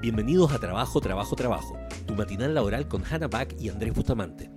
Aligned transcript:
Bienvenidos 0.00 0.52
a 0.52 0.58
Trabajo, 0.58 1.00
Trabajo, 1.00 1.34
Trabajo, 1.34 1.78
tu 2.06 2.14
matinal 2.14 2.54
laboral 2.54 2.86
con 2.88 3.02
Hannah 3.04 3.28
Back 3.28 3.56
y 3.58 3.68
Andrés 3.68 3.94
Bustamante. 3.94 4.50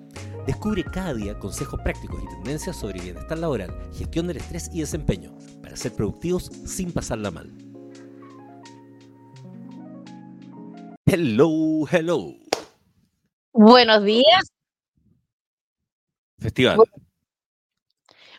Descubre 0.46 0.84
cada 0.84 1.14
día 1.14 1.38
consejos 1.40 1.80
prácticos 1.82 2.22
y 2.24 2.28
tendencias 2.28 2.76
sobre 2.76 3.02
bienestar 3.02 3.38
laboral, 3.38 3.74
gestión 3.94 4.28
del 4.28 4.38
estrés 4.38 4.70
y 4.74 4.80
desempeño, 4.80 5.36
para 5.62 5.76
ser 5.76 5.94
productivos 5.94 6.52
sin 6.66 6.92
pasarla 6.92 7.32
mal. 7.32 7.52
Hello, 11.06 11.88
hello. 11.90 12.34
Buenos 13.54 14.04
días. 14.04 14.52
Festival. 16.40 16.78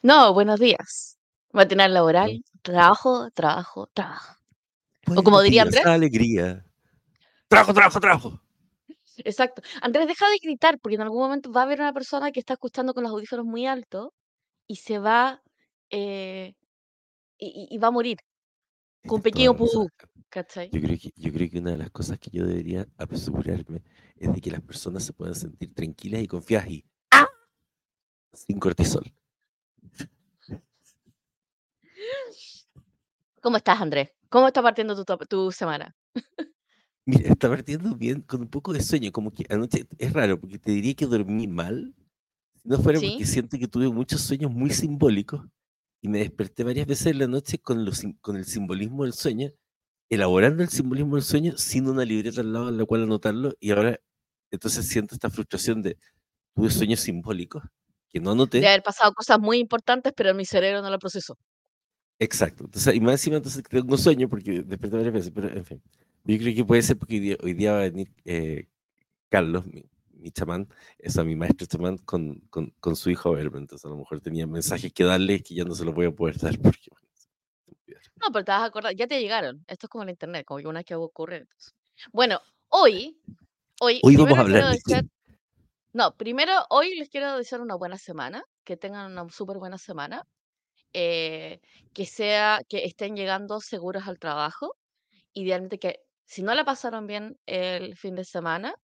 No, 0.03 0.33
buenos 0.33 0.61
días. 0.61 1.19
Matinal 1.53 1.95
laboral, 1.95 2.45
trabajo, 2.63 3.31
trabajo, 3.33 3.89
trabajo. 3.93 4.37
O 5.07 5.23
como 5.23 5.41
diría 5.41 5.65
días, 5.65 5.77
Andrés. 5.77 5.87
Alegría. 5.87 6.65
Trabajo, 7.49 7.73
trabajo, 7.73 8.01
trabajo. 8.01 8.41
Exacto. 9.25 9.63
Andrés, 9.81 10.07
deja 10.07 10.29
de 10.29 10.39
gritar, 10.39 10.79
porque 10.79 10.95
en 10.95 11.01
algún 11.01 11.21
momento 11.21 11.51
va 11.51 11.63
a 11.63 11.65
haber 11.65 11.81
una 11.81 11.93
persona 11.93 12.31
que 12.31 12.41
está 12.41 12.55
escuchando 12.55 12.95
con 12.95 13.03
los 13.03 13.13
audífonos 13.13 13.47
muy 13.47 13.67
altos 13.67 14.11
y 14.67 14.77
se 14.77 14.99
va 14.99 15.43
eh, 15.91 16.55
y, 17.39 17.79
va 17.79 17.89
a 17.89 17.93
morir 17.93 18.19
con 19.07 19.23
pequeño 19.23 19.57
pudú, 19.57 19.89
¿cachai? 20.29 20.69
Yo 20.71 20.81
creo, 20.81 20.99
que, 20.99 21.11
yo 21.17 21.33
creo 21.33 21.51
que 21.51 21.59
una 21.59 21.71
de 21.71 21.79
las 21.79 21.91
cosas 21.91 22.19
que 22.19 22.31
yo 22.31 22.47
debería 22.47 22.87
apresurarme 22.99 23.83
es 24.17 24.33
de 24.33 24.41
que 24.41 24.51
las 24.51 24.61
personas 24.61 25.05
se 25.05 25.13
puedan 25.13 25.35
sentir 25.35 25.73
tranquilas 25.75 26.23
y 26.23 26.27
confiadas 26.27 26.69
y 26.69 26.85
¡ah! 27.11 27.27
sin 28.33 28.59
cortisol. 28.59 29.11
¿Cómo 33.41 33.57
estás, 33.57 33.81
Andrés? 33.81 34.11
¿Cómo 34.29 34.49
está 34.49 34.63
partiendo 34.63 35.03
tu, 35.03 35.17
tu 35.27 35.53
semana? 35.53 35.97
Mira, 37.09 37.31
está 37.33 37.49
partiendo 37.49 37.95
bien 37.97 38.21
con 38.21 38.43
un 38.43 38.49
poco 38.49 38.73
de 38.75 38.83
sueño, 38.83 39.11
como 39.13 39.31
que 39.33 39.47
anoche 39.49 39.87
es 39.97 40.13
raro, 40.13 40.39
porque 40.39 40.59
te 40.59 40.73
diría 40.73 40.93
que 40.95 41.07
dormí 41.07 41.47
mal, 41.47 41.95
si 42.57 42.69
no 42.69 42.79
fuera 42.83 43.01
porque 43.01 43.25
¿Sí? 43.25 43.27
siento 43.27 43.59
que 43.59 43.69
tuve 43.69 43.89
muchos 43.91 44.21
sueños 44.23 44.51
muy 44.53 44.71
simbólicos 44.71 45.47
y 46.03 46.09
me 46.09 46.19
desperté 46.19 46.65
varias 46.65 46.87
veces 46.87 47.07
en 47.09 47.19
la 47.21 47.27
noche 47.27 47.59
con, 47.61 47.85
los 47.87 48.03
con 48.21 48.37
el 48.37 48.45
simbolismo 48.47 49.05
del 49.05 49.15
sueño, 49.15 49.53
elaborando 50.11 50.63
el 50.63 50.69
simbolismo 50.71 51.17
del 51.17 51.25
sueño 51.25 51.57
sin 51.59 51.89
una 51.89 52.05
libreta 52.05 52.43
al 52.43 52.53
lado 52.53 52.69
en 52.71 52.79
la 52.79 52.85
cual 52.87 53.05
anotarlo 53.05 53.55
y 53.61 53.71
ahora 53.73 54.01
entonces 54.51 54.87
siento 54.89 55.15
esta 55.15 55.31
frustración 55.31 55.83
de 55.83 55.99
tuve 56.55 56.71
sueños 56.71 57.01
simbólicos 57.01 57.63
que 58.11 58.21
no 58.21 58.33
De 58.53 58.67
anoté. 58.67 58.69
haber 58.69 58.83
pasado 58.83 59.15
cosas 59.15 59.39
muy 59.41 59.59
importantes, 59.59 60.13
pero 60.17 60.35
mi 60.35 60.45
cerebro 60.45 60.83
no 60.83 60.91
lo 60.91 60.99
procesó. 60.99 61.39
Exacto. 62.21 62.65
Entonces, 62.65 62.95
y 62.95 63.01
más 63.01 63.13
encima 63.15 63.37
entonces 63.37 63.63
tengo 63.69 63.97
sueño 63.97 64.29
porque 64.29 64.63
desperté 64.63 64.97
varias 64.97 65.15
veces, 65.15 65.33
pero 65.35 65.49
en 65.49 65.65
fin. 65.65 65.83
Yo 66.29 66.37
creo 66.37 66.55
que 66.55 66.65
puede 66.65 66.83
ser 66.83 66.99
porque 66.99 67.39
hoy 67.43 67.55
día, 67.55 67.73
va 67.73 67.79
a 67.79 67.83
venir 67.85 68.13
eh, 68.27 68.69
Carlos, 69.31 69.65
mi, 69.65 69.83
mi 70.13 70.31
chamán, 70.31 70.69
o 71.03 71.11
sea, 71.11 71.25
mi 71.25 71.35
maestro 71.35 71.67
chamán, 71.67 71.97
con, 71.97 72.41
con, 72.51 72.71
con 72.81 72.97
su 72.97 73.09
hijo 73.09 73.31
a 73.31 73.37
verme. 73.37 73.57
Entonces 73.57 73.87
a 73.87 73.89
lo 73.89 73.97
mejor 73.97 74.21
tenía 74.21 74.47
mensajes 74.47 74.93
que 74.93 75.05
darle 75.05 75.43
que 75.43 75.55
ya 75.55 75.65
no 75.65 75.75
se 75.75 75.87
los 75.87 75.95
voy 75.95 76.05
a 76.05 76.11
poder 76.11 76.37
dar 76.37 76.59
porque. 76.63 76.91
No, 78.21 78.27
pero 78.31 78.45
te 78.45 78.53
vas 78.53 78.61
a 78.61 78.65
acordar, 78.67 78.95
ya 78.95 79.07
te 79.07 79.19
llegaron. 79.21 79.65
Esto 79.67 79.87
es 79.87 79.91
como 79.91 80.05
el 80.05 80.11
internet, 80.11 80.45
como 80.45 80.61
que 80.61 80.67
una 80.67 80.85
que 80.85 80.95
ocurre. 80.95 81.39
entonces. 81.39 81.75
Bueno, 82.13 82.43
hoy, 82.69 83.19
hoy, 83.81 84.01
Hoy 84.03 84.17
vamos 84.17 84.37
a 84.37 84.41
hablar 84.43 84.73
desear, 84.73 85.07
no, 85.95 86.15
primero 86.15 86.53
hoy 86.69 86.95
les 86.95 87.09
quiero 87.09 87.39
desear 87.39 87.63
una 87.63 87.75
buena 87.75 87.97
semana, 87.97 88.45
que 88.65 88.77
tengan 88.77 89.11
una 89.11 89.31
súper 89.31 89.57
buena 89.57 89.79
semana, 89.79 90.27
eh, 90.93 91.61
que 91.95 92.05
sea, 92.05 92.61
que 92.69 92.85
estén 92.85 93.17
llegando 93.17 93.61
seguros 93.61 94.07
al 94.07 94.19
trabajo, 94.19 94.77
idealmente 95.33 95.79
que 95.79 96.01
si 96.29 96.43
no 96.43 96.55
la 96.55 96.65
pasaron 96.65 97.07
bien 97.07 97.39
el 97.47 97.97
fin 97.97 98.15
de 98.15 98.25
semana, 98.25 98.75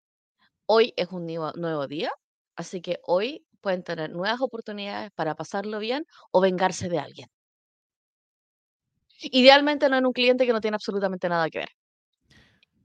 hoy 0.65 0.95
es 0.97 1.09
un 1.09 1.27
nuevo, 1.27 1.53
nuevo 1.53 1.87
día, 1.87 2.11
así 2.57 2.81
que 2.81 2.99
hoy 3.05 3.45
pueden 3.61 3.83
tener 3.85 4.11
nuevas 4.11 4.41
oportunidades 4.41 5.11
para 5.15 5.35
pasarlo 5.35 5.79
bien 5.79 6.07
o 6.31 6.41
vengarse 6.41 6.89
de 6.89 6.99
alguien. 6.99 7.29
Idealmente 9.21 9.89
no 9.91 9.99
en 9.99 10.07
un 10.07 10.13
cliente 10.13 10.47
que 10.47 10.53
no 10.55 10.61
tiene 10.63 10.77
absolutamente 10.77 11.29
nada 11.29 11.51
que 11.51 11.59
ver. 11.59 11.69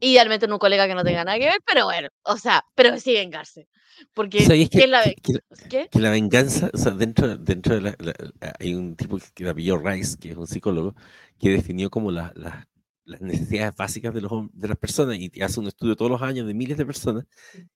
Idealmente 0.01 0.45
en 0.45 0.53
un 0.53 0.59
colega 0.59 0.87
que 0.87 0.95
no 0.95 1.03
tenga 1.03 1.23
nada 1.23 1.37
que 1.37 1.45
ver, 1.45 1.59
pero 1.65 1.85
bueno, 1.85 2.09
o 2.23 2.37
sea, 2.37 2.63
pero 2.75 2.97
sí 2.97 3.13
vengarse. 3.13 3.67
Porque, 4.13 4.43
¿Sabéis 4.43 4.69
¿qué 4.69 4.79
que, 4.79 4.83
es 4.83 4.89
la, 4.89 5.03
que, 5.03 5.09
ve- 5.09 5.15
que 5.21 5.33
la- 5.33 5.69
¿qué? 5.69 5.87
que 5.89 5.99
la 5.99 6.09
venganza, 6.09 6.69
o 6.73 6.77
sea, 6.77 6.91
dentro, 6.91 7.37
dentro 7.37 7.75
de 7.75 7.81
la, 7.81 7.95
la- 7.99 8.13
la- 8.41 8.55
hay 8.59 8.75
un 8.75 8.95
tipo 8.95 9.17
que 9.17 9.43
se 9.45 9.49
apellidó 9.49 9.77
Rice, 9.77 10.17
que 10.17 10.31
es 10.31 10.37
un 10.37 10.47
psicólogo, 10.47 10.95
que 11.39 11.49
definió 11.49 11.89
como 11.89 12.11
la- 12.11 12.31
la- 12.35 12.68
las 13.09 13.21
necesidades 13.21 13.75
básicas 13.75 14.13
de, 14.13 14.21
los, 14.21 14.31
de 14.53 14.67
las 14.67 14.77
personas 14.77 15.17
y 15.19 15.41
hace 15.41 15.59
un 15.59 15.67
estudio 15.67 15.95
todos 15.95 16.11
los 16.11 16.21
años 16.21 16.47
de 16.47 16.53
miles 16.53 16.77
de 16.77 16.85
personas 16.85 17.25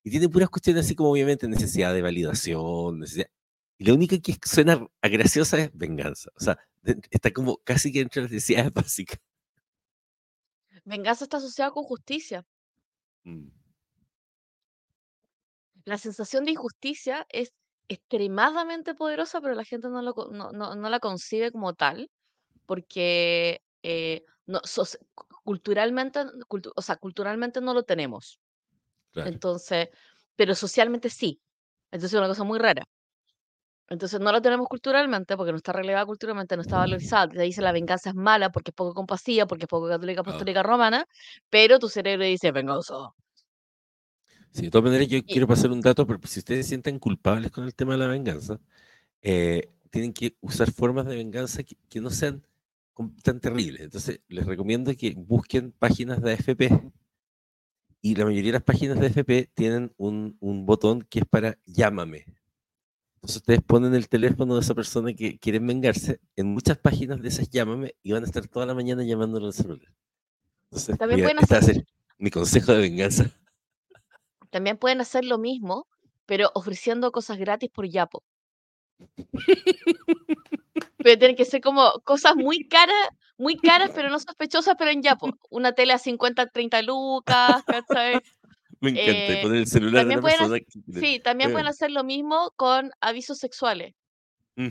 y 0.03 0.09
tiene 0.11 0.29
puras 0.29 0.49
cuestiones 0.49 0.85
así 0.85 0.95
como 0.95 1.11
obviamente 1.11 1.47
necesidad 1.47 1.93
de 1.93 2.01
validación, 2.01 2.99
necesidad, 2.99 3.27
y 3.77 3.85
la 3.85 3.93
única 3.93 4.17
que 4.19 4.35
suena 4.45 4.87
a 5.01 5.07
graciosa 5.09 5.59
es 5.59 5.71
venganza, 5.73 6.29
o 6.35 6.39
sea, 6.39 6.57
está 7.11 7.31
como 7.31 7.57
casi 7.63 7.91
que 7.91 8.01
entre 8.01 8.21
las 8.23 8.31
necesidades 8.31 8.71
básicas. 8.73 9.19
Venganza 10.85 11.23
está 11.25 11.37
asociada 11.37 11.71
con 11.71 11.83
justicia. 11.83 12.45
Mm, 13.25 13.47
La 15.85 15.97
sensación 15.97 16.45
de 16.45 16.51
injusticia 16.51 17.25
es 17.29 17.51
extremadamente 17.89 18.95
poderosa, 18.95 19.41
pero 19.41 19.53
la 19.55 19.65
gente 19.65 19.89
no, 19.89 20.01
lo, 20.01 20.13
no, 20.31 20.51
no- 20.51 20.75
no 20.75 20.89
la 20.89 20.99
concibe 20.99 21.51
como 21.51 21.73
tal, 21.73 22.09
porque 22.65 23.61
eh, 23.83 24.25
no, 24.47 24.61
cu- 25.13 25.25
culturalmente, 25.43 26.19
cultu- 26.47 26.71
o 26.75 26.81
sea, 26.81 26.95
culturalmente 26.97 27.61
no 27.61 27.73
lo 27.73 27.83
tenemos. 27.83 28.39
claro. 29.11 29.29
Entonces, 29.29 29.89
pero 30.35 30.55
socialmente 30.55 31.09
sí. 31.09 31.39
Entonces 31.91 32.13
es 32.13 32.19
una 32.19 32.27
cosa 32.29 32.43
muy 32.43 32.59
rara. 32.59 32.83
Entonces 33.89 34.19
no 34.19 34.31
lo 34.31 34.41
tenemos 34.41 34.67
culturalmente, 34.67 35.37
porque 35.37 35.51
no 35.51 35.57
está 35.57 35.71
relevada 35.73 36.05
culturalmente, 36.05 36.55
no 36.55 36.61
está 36.63 36.77
valorizada. 36.79 37.27
Te 37.29 37.41
dice 37.43 37.61
la 37.61 37.71
venganza 37.71 38.09
es 38.09 38.15
mala 38.15 38.49
porque 38.51 38.71
es 38.71 38.75
poco 38.75 38.93
compasiva, 38.93 39.45
porque 39.45 39.65
es 39.65 39.69
poco 39.69 39.87
católica, 39.87 40.21
Ah. 40.21 40.21
apostólica, 40.21 40.63
romana, 40.63 41.05
pero 41.49 41.79
tu 41.79 41.89
cerebro 41.89 42.25
dice 42.25 42.51
venganza. 42.51 42.95
Sí, 44.51 44.63
de 44.63 44.69
todas 44.71 44.85
maneras, 44.85 45.07
yo 45.07 45.17
Y 45.17 45.23
quiero 45.23 45.47
pasar 45.47 45.71
un 45.71 45.81
dato, 45.81 46.05
porque 46.05 46.27
si 46.27 46.39
ustedes 46.39 46.65
se 46.65 46.69
sienten 46.69 46.99
culpables 46.99 47.51
con 47.51 47.63
el 47.65 47.73
tema 47.75 47.93
de 47.93 47.99
la 47.99 48.07
venganza, 48.07 48.59
eh, 49.21 49.71
tienen 49.91 50.13
que 50.13 50.35
usar 50.41 50.71
formas 50.71 51.05
de 51.07 51.15
venganza 51.15 51.63
que, 51.63 51.77
que 51.89 52.01
no 52.01 52.09
sean 52.11 52.45
tan 53.23 53.39
terribles. 53.39 53.81
Entonces, 53.81 54.21
les 54.27 54.45
recomiendo 54.45 54.95
que 54.95 55.13
busquen 55.15 55.71
páginas 55.71 56.21
de 56.21 56.33
AFP. 56.33 56.91
Y 58.01 58.15
la 58.15 58.25
mayoría 58.25 58.51
de 58.51 58.57
las 58.57 58.63
páginas 58.63 58.99
de 58.99 59.07
AFP 59.07 59.49
tienen 59.53 59.93
un, 59.97 60.37
un 60.39 60.65
botón 60.65 61.03
que 61.03 61.19
es 61.19 61.25
para 61.25 61.57
llámame. 61.65 62.25
Entonces, 63.15 63.37
ustedes 63.37 63.61
ponen 63.61 63.95
el 63.95 64.09
teléfono 64.09 64.55
de 64.55 64.61
esa 64.61 64.75
persona 64.75 65.13
que 65.13 65.39
quieren 65.39 65.65
vengarse 65.65 66.19
en 66.35 66.47
muchas 66.47 66.77
páginas 66.77 67.21
de 67.21 67.29
esas 67.29 67.49
llámame 67.49 67.95
y 68.03 68.11
van 68.11 68.23
a 68.23 68.25
estar 68.25 68.45
toda 68.47 68.65
la 68.65 68.73
mañana 68.73 69.03
llamándolo 69.03 69.47
al 69.47 69.53
celular. 69.53 69.93
Entonces, 70.65 70.97
también 70.97 71.21
pueden 71.21 71.39
este 71.39 71.53
va 71.53 71.57
a 71.57 71.61
hacer, 71.61 71.75
ser 71.75 71.85
mi 72.17 72.29
consejo 72.29 72.73
de 72.73 72.81
venganza. 72.81 73.31
también 74.49 74.77
pueden 74.77 74.99
hacer 74.99 75.23
lo 75.23 75.37
mismo, 75.37 75.87
pero 76.25 76.51
ofreciendo 76.53 77.11
cosas 77.11 77.37
gratis 77.37 77.69
por 77.69 77.87
Yapo. 77.87 78.23
Pero 81.03 81.17
tienen 81.19 81.35
que 81.35 81.45
ser 81.45 81.61
como 81.61 81.91
cosas 82.03 82.35
muy 82.35 82.67
caras, 82.69 83.09
muy 83.37 83.57
caras, 83.57 83.91
pero 83.93 84.09
no 84.09 84.19
sospechosas, 84.19 84.75
pero 84.77 84.91
en 84.91 85.01
Yapo. 85.01 85.29
Una 85.49 85.73
tele 85.73 85.93
a 85.93 85.97
50, 85.97 86.47
30 86.47 86.81
lucas, 86.81 87.63
¿cachai? 87.65 88.19
Me 88.79 88.89
encanta. 88.91 89.11
Eh, 89.11 89.39
poner 89.41 89.57
el 89.59 89.67
celular 89.67 89.93
de 89.93 89.99
también 90.01 90.21
pueden 90.21 90.37
persona. 90.37 90.55
hacer, 90.55 90.65
que 90.65 90.81
quieren- 90.81 91.01
sí, 91.01 91.19
también 91.19 91.51
pueden 91.51 91.67
Eh, 91.67 91.69
hacer 91.69 91.91
lo 91.91 92.03
mismo 92.03 92.51
con 92.55 92.91
avisos 93.01 93.37
sexuales. 93.37 93.93
mm. 94.55 94.67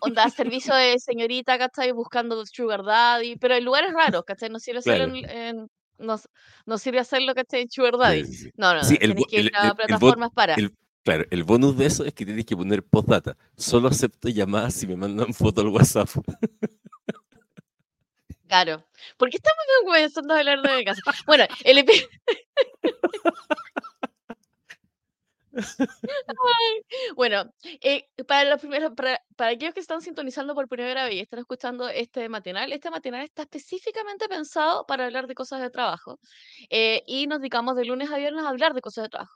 Onda, 0.00 0.28
servicio 0.30 0.74
de 0.74 0.98
señorita, 0.98 1.58
¿cachai? 1.58 1.92
Buscando 1.92 2.44
sugar 2.46 2.82
daddy, 2.84 3.36
pero 3.36 3.54
en 3.54 3.64
lugares 3.64 3.92
raros, 3.92 4.24
¿cachai? 4.24 4.48
No 4.50 4.58
sirve 4.58 4.78
hacerlo 4.80 5.12
Claro. 5.12 5.28
en, 5.32 5.58
en- 5.58 5.70
no, 5.98 6.16
no 6.66 6.78
sirve 6.78 6.98
hacerlo, 6.98 7.34
¿cachai? 7.34 7.62
En 7.62 7.70
sugar 7.70 7.92
Sí, 7.94 7.98
daddy. 8.00 8.24
sí, 8.24 8.34
sí. 8.34 8.50
No, 8.56 8.74
no, 8.74 8.84
Sí, 8.84 8.94
no, 8.94 8.98
el, 9.00 9.14
bo- 9.14 9.24
que 9.26 9.36
ir 9.40 9.46
el, 9.46 9.52
a 9.54 9.58
el, 9.60 9.64
el 9.66 9.70
bo- 9.70 9.76
plataformas 9.76 10.30
para. 10.34 10.54
el- 10.54 10.72
claro, 11.06 11.24
el 11.30 11.44
bonus 11.44 11.78
de 11.78 11.86
eso 11.86 12.04
es 12.04 12.12
que 12.12 12.26
tienes 12.26 12.44
que 12.44 12.56
poner 12.56 12.82
postdata. 12.82 13.36
Solo 13.56 13.88
acepto 13.88 14.28
llamadas 14.28 14.74
si 14.74 14.86
me 14.86 14.96
mandan 14.96 15.32
foto 15.32 15.60
al 15.60 15.68
WhatsApp. 15.68 16.08
Claro. 18.48 18.84
¿Por 19.16 19.30
qué 19.30 19.38
estamos 19.38 19.64
comenzando 19.84 20.34
a 20.34 20.38
hablar 20.38 20.62
de 20.62 20.84
casa? 20.84 21.00
Bueno, 21.26 21.44
el 21.64 21.78
epi- 21.78 22.06
Bueno, 27.14 27.52
eh, 27.80 28.08
para 28.26 28.48
los 28.50 28.60
primeros, 28.60 28.92
para, 28.94 29.20
para 29.36 29.50
aquellos 29.52 29.74
que 29.74 29.80
están 29.80 30.00
sintonizando 30.02 30.54
por 30.54 30.68
primera 30.68 31.04
vez 31.04 31.14
y 31.14 31.20
están 31.20 31.38
escuchando 31.40 31.88
este 31.88 32.28
matinal, 32.28 32.72
este 32.72 32.90
matinal 32.90 33.24
está 33.24 33.42
específicamente 33.42 34.28
pensado 34.28 34.84
para 34.86 35.06
hablar 35.06 35.26
de 35.26 35.34
cosas 35.34 35.60
de 35.60 35.70
trabajo. 35.70 36.18
eh, 36.70 37.02
y 37.06 37.26
nos 37.26 37.38
dedicamos 37.40 37.76
de 37.76 37.84
lunes 37.84 38.10
a 38.10 38.18
viernes 38.18 38.44
a 38.44 38.48
hablar 38.50 38.74
de 38.74 38.80
cosas 38.82 39.04
de 39.04 39.08
trabajo. 39.10 39.34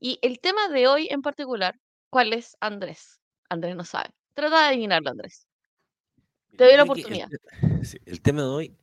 Y 0.00 0.18
el 0.22 0.40
tema 0.40 0.68
de 0.68 0.88
hoy 0.88 1.08
en 1.10 1.22
particular, 1.22 1.78
¿cuál 2.10 2.32
es 2.32 2.56
Andrés? 2.60 3.20
Andrés 3.48 3.76
no 3.76 3.84
sabe. 3.84 4.10
Trata 4.34 4.60
de 4.62 4.66
adivinarlo, 4.74 5.10
Andrés. 5.10 5.46
Te 6.56 6.64
doy 6.64 6.72
la 6.76 6.82
el 6.82 6.90
oportunidad. 6.90 7.28
sí, 7.84 7.98
el 8.06 8.20
tema 8.20 8.42
de 8.42 8.48
hoy 8.48 8.76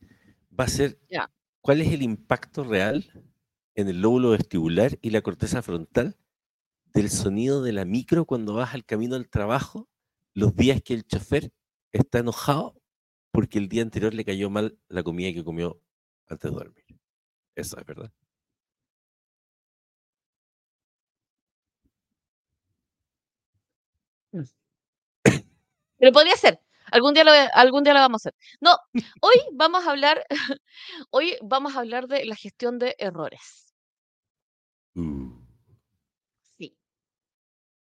va 0.57 0.65
a 0.65 0.69
ser 0.69 0.99
Ya. 1.09 1.29
cuál 1.61 1.81
es 1.81 1.91
el 1.91 2.01
impacto 2.01 2.63
real 2.63 3.05
en 3.75 3.89
el 3.89 4.01
lóbulo 4.01 4.31
vestibular 4.31 4.97
y 5.01 5.11
la 5.11 5.21
corteza 5.21 5.61
frontal 5.61 6.17
del 6.93 7.09
sonido 7.09 7.61
de 7.63 7.71
la 7.71 7.85
micro 7.85 8.25
cuando 8.25 8.53
vas 8.55 8.73
al 8.73 8.83
camino 8.85 9.15
al 9.15 9.29
trabajo 9.29 9.87
los 10.33 10.55
días 10.55 10.81
que 10.81 10.93
el 10.93 11.05
chofer 11.05 11.51
está 11.91 12.19
enojado 12.19 12.81
porque 13.31 13.59
el 13.59 13.69
día 13.69 13.83
anterior 13.83 14.13
le 14.13 14.25
cayó 14.25 14.49
mal 14.49 14.77
la 14.87 15.03
comida 15.03 15.31
que 15.33 15.43
comió 15.43 15.81
antes 16.27 16.49
de 16.51 16.57
dormir. 16.57 16.85
Eso 17.55 17.79
es 17.79 17.85
verdad. 17.85 18.11
Pero 25.99 26.11
podría 26.11 26.35
ser. 26.35 26.59
Algún 26.91 27.13
día, 27.13 27.23
lo, 27.23 27.31
algún 27.53 27.83
día 27.83 27.93
lo 27.93 27.99
vamos 27.99 28.25
a 28.25 28.29
hacer. 28.29 28.35
No, 28.61 28.75
hoy 29.21 29.35
vamos 29.51 29.85
a 29.85 29.91
hablar, 29.91 30.25
hoy 31.11 31.37
vamos 31.41 31.75
a 31.75 31.79
hablar 31.79 32.07
de 32.07 32.25
la 32.25 32.35
gestión 32.35 32.79
de 32.79 32.95
errores. 32.97 33.73
Uh. 34.95 35.29
Sí. 36.57 36.75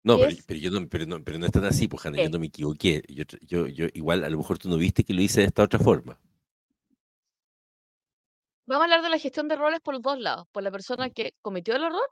No, 0.04 0.18
pero, 0.48 0.60
yo 0.60 0.72
no, 0.72 0.88
pero 0.88 1.06
no, 1.06 1.24
pero 1.24 1.38
no 1.38 1.46
es 1.46 1.52
tan 1.52 1.66
así, 1.66 1.88
pues, 1.88 2.06
Hanna, 2.06 2.24
yo 2.24 2.30
no 2.30 2.40
me 2.40 2.48
equivoqué. 2.48 3.04
Yo, 3.10 3.24
yo, 3.42 3.68
yo, 3.68 3.88
igual, 3.94 4.24
a 4.24 4.30
lo 4.30 4.38
mejor 4.38 4.58
tú 4.58 4.70
no 4.70 4.78
viste 4.78 5.04
que 5.04 5.14
lo 5.14 5.22
hice 5.22 5.42
de 5.42 5.48
esta 5.48 5.64
otra 5.64 5.80
forma. 5.80 6.18
Vamos 8.66 8.82
a 8.82 8.86
hablar 8.86 9.02
de 9.02 9.10
la 9.10 9.20
gestión 9.20 9.50
de 9.50 9.56
errores 9.56 9.82
por 9.82 9.94
los 9.96 10.02
dos 10.02 10.18
lados, 10.20 10.48
por 10.54 10.64
la 10.64 10.72
persona 10.72 11.10
que 11.10 11.36
cometió 11.42 11.76
el 11.76 11.84
error 11.84 12.10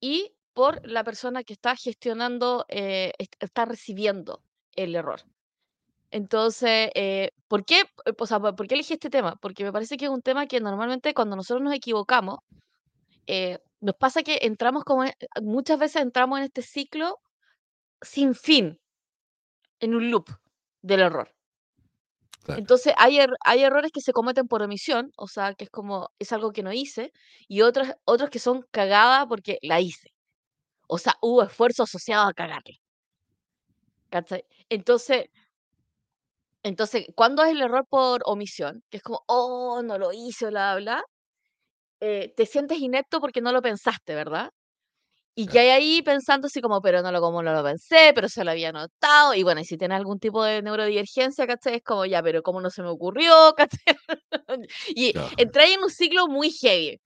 y 0.00 0.34
por 0.54 0.86
la 0.86 1.04
persona 1.04 1.44
que 1.44 1.52
está 1.52 1.76
gestionando, 1.76 2.64
eh, 2.68 3.12
est- 3.18 3.34
está 3.42 3.66
recibiendo 3.66 4.42
el 4.76 4.94
error. 4.94 5.22
Entonces, 6.10 6.90
eh, 6.94 7.30
¿por 7.48 7.64
qué, 7.64 7.80
eh, 8.04 8.12
o 8.18 8.26
sea, 8.26 8.38
por 8.40 8.66
qué 8.68 8.74
elegí 8.74 8.94
este 8.94 9.10
tema? 9.10 9.36
Porque 9.36 9.64
me 9.64 9.72
parece 9.72 9.96
que 9.96 10.04
es 10.06 10.10
un 10.10 10.22
tema 10.22 10.46
que 10.46 10.60
normalmente 10.60 11.14
cuando 11.14 11.36
nosotros 11.36 11.62
nos 11.64 11.74
equivocamos, 11.74 12.40
eh, 13.26 13.58
nos 13.80 13.94
pasa 13.96 14.22
que 14.22 14.40
entramos 14.42 14.84
como, 14.84 15.04
en- 15.04 15.14
muchas 15.42 15.78
veces 15.78 16.02
entramos 16.02 16.38
en 16.38 16.44
este 16.44 16.62
ciclo 16.62 17.18
sin 18.02 18.34
fin, 18.34 18.78
en 19.80 19.94
un 19.94 20.10
loop 20.10 20.28
del 20.82 21.00
error. 21.00 21.32
Claro. 22.44 22.58
Entonces, 22.60 22.92
hay, 22.98 23.18
er- 23.18 23.36
hay 23.44 23.62
errores 23.62 23.92
que 23.92 24.00
se 24.00 24.12
cometen 24.12 24.48
por 24.48 24.62
omisión, 24.62 25.12
o 25.16 25.28
sea, 25.28 25.54
que 25.54 25.64
es 25.64 25.70
como, 25.70 26.10
es 26.18 26.32
algo 26.32 26.52
que 26.52 26.62
no 26.62 26.72
hice, 26.72 27.12
y 27.48 27.62
otros, 27.62 27.88
otros 28.04 28.30
que 28.30 28.38
son 28.40 28.66
cagada 28.70 29.26
porque 29.26 29.58
la 29.62 29.80
hice. 29.80 30.12
O 30.88 30.98
sea, 30.98 31.14
hubo 31.22 31.42
esfuerzo 31.44 31.84
asociado 31.84 32.28
a 32.28 32.34
cagarla. 32.34 32.76
¿Cachai? 34.12 34.44
Entonces, 34.68 35.26
entonces, 36.62 37.06
¿cuándo 37.16 37.42
es 37.44 37.50
el 37.52 37.62
error 37.62 37.86
por 37.88 38.22
omisión? 38.24 38.82
Que 38.90 38.98
es 38.98 39.02
como, 39.02 39.22
oh, 39.26 39.82
no 39.82 39.98
lo 39.98 40.12
hice, 40.12 40.46
bla, 40.46 40.76
bla, 40.76 41.02
eh, 42.00 42.32
te 42.36 42.46
sientes 42.46 42.78
inepto 42.80 43.20
porque 43.20 43.40
no 43.40 43.52
lo 43.52 43.62
pensaste, 43.62 44.14
¿verdad? 44.14 44.50
Y 45.36 45.48
que 45.48 45.60
hay 45.60 45.70
ahí 45.70 46.02
pensando 46.02 46.48
así 46.48 46.60
como, 46.62 46.80
pero 46.82 47.02
no 47.02 47.12
lo, 47.12 47.20
como 47.22 47.42
no 47.42 47.54
lo 47.54 47.64
pensé, 47.64 48.12
pero 48.14 48.28
se 48.28 48.44
lo 48.44 48.52
había 48.52 48.72
notado. 48.72 49.34
Y 49.34 49.42
bueno, 49.44 49.60
y 49.62 49.64
si 49.66 49.78
tienes 49.78 49.96
algún 49.98 50.18
tipo 50.20 50.44
de 50.44 50.62
neurodivergencia, 50.62 51.46
¿cachai? 51.46 51.76
Es 51.76 51.82
como, 51.84 52.06
ya, 52.06 52.22
pero 52.22 52.42
¿cómo 52.42 52.60
no 52.62 52.70
se 52.70 52.82
me 52.82 52.90
ocurrió? 52.90 53.32
¿cachai? 53.56 53.96
y 54.88 55.14
Claro. 55.14 55.30
entré 55.36 55.72
en 55.74 55.82
un 55.84 55.90
ciclo 55.90 56.28
muy 56.28 56.50
heavy, 56.52 56.98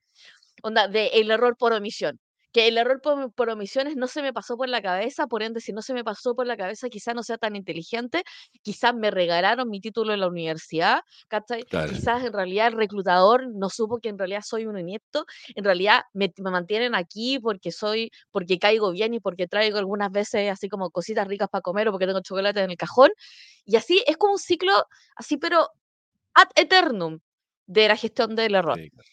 onda, 0.63 0.87
de 0.89 1.07
el 1.09 1.31
error 1.31 1.55
por 1.57 1.73
omisión. 1.73 2.19
Que 2.53 2.67
el 2.67 2.77
error 2.77 3.01
por, 3.01 3.31
por 3.33 3.49
omisiones 3.49 3.95
no 3.95 4.07
se 4.07 4.21
me 4.21 4.33
pasó 4.33 4.57
por 4.57 4.69
la 4.69 4.81
cabeza, 4.81 5.27
por 5.27 5.43
ende, 5.43 5.61
si 5.61 5.73
no 5.73 5.81
se 5.81 5.93
me 5.93 6.03
pasó 6.03 6.35
por 6.35 6.47
la 6.47 6.57
cabeza, 6.57 6.89
quizás 6.89 7.13
no 7.13 7.23
sea 7.23 7.37
tan 7.37 7.55
inteligente, 7.55 8.23
quizás 8.61 8.95
me 8.95 9.11
regalaron 9.11 9.69
mi 9.69 9.81
título 9.81 10.13
en 10.13 10.21
la 10.21 10.27
universidad, 10.27 11.01
¿cachai? 11.27 11.63
Claro. 11.63 11.91
Quizás 11.91 12.23
en 12.23 12.33
realidad 12.33 12.67
el 12.67 12.73
reclutador 12.73 13.47
no 13.53 13.69
supo 13.69 13.99
que 13.99 14.09
en 14.09 14.17
realidad 14.17 14.41
soy 14.45 14.65
un 14.65 14.79
inepto, 14.79 15.25
en 15.55 15.63
realidad 15.63 16.03
me, 16.13 16.33
me 16.37 16.51
mantienen 16.51 16.95
aquí 16.95 17.39
porque 17.39 17.71
soy, 17.71 18.11
porque 18.31 18.59
caigo 18.59 18.91
bien 18.91 19.13
y 19.13 19.19
porque 19.19 19.47
traigo 19.47 19.77
algunas 19.77 20.11
veces 20.11 20.49
así 20.49 20.69
como 20.69 20.89
cositas 20.89 21.27
ricas 21.27 21.49
para 21.49 21.61
comer 21.61 21.87
o 21.89 21.91
porque 21.91 22.07
tengo 22.07 22.21
chocolate 22.21 22.61
en 22.61 22.71
el 22.71 22.77
cajón. 22.77 23.11
Y 23.65 23.75
así 23.75 24.03
es 24.07 24.17
como 24.17 24.33
un 24.33 24.39
ciclo, 24.39 24.85
así 25.15 25.37
pero 25.37 25.69
ad 26.33 26.47
eternum 26.55 27.19
de 27.65 27.87
la 27.87 27.95
gestión 27.97 28.35
del 28.35 28.55
error. 28.55 28.77
Sí, 28.77 28.89
claro. 28.89 29.09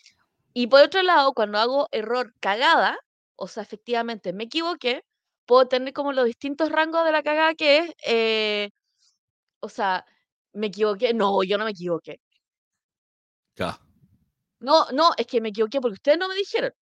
Y 0.53 0.69
por 0.69 0.83
otro 0.83 1.03
lado, 1.03 1.33
cuando 1.33 1.59
hago 1.59 1.89
error 1.91 2.33
cagada, 2.39 2.97
o 3.37 3.49
sea, 3.49 3.63
efectivamente 3.63 4.33
me 4.33 4.45
equivoqué, 4.45 5.05
puedo 5.47 5.67
tener 5.69 5.93
como 5.93 6.13
los 6.13 6.25
distintos 6.27 6.71
rangos 6.71 7.05
de 7.05 7.13
la 7.13 7.23
cagada 7.23 7.55
que 7.55 7.79
es, 7.79 7.95
eh, 8.07 8.71
o 9.61 9.69
sea, 9.69 10.05
me 10.53 10.69
equivoqué, 10.69 11.15
no, 11.15 11.43
yo 11.43 11.59
no 11.59 11.65
me 11.65 11.73
equivoqué. 11.73 12.21
Claro. 13.55 13.79
No, 14.61 14.87
no, 14.93 15.11
es 15.17 15.27
que 15.27 15.41
me 15.41 15.51
equivoqué 15.51 15.81
porque 15.81 15.95
ustedes 15.95 16.19
no 16.19 16.29
me 16.29 16.35
dijeron. 16.35 16.73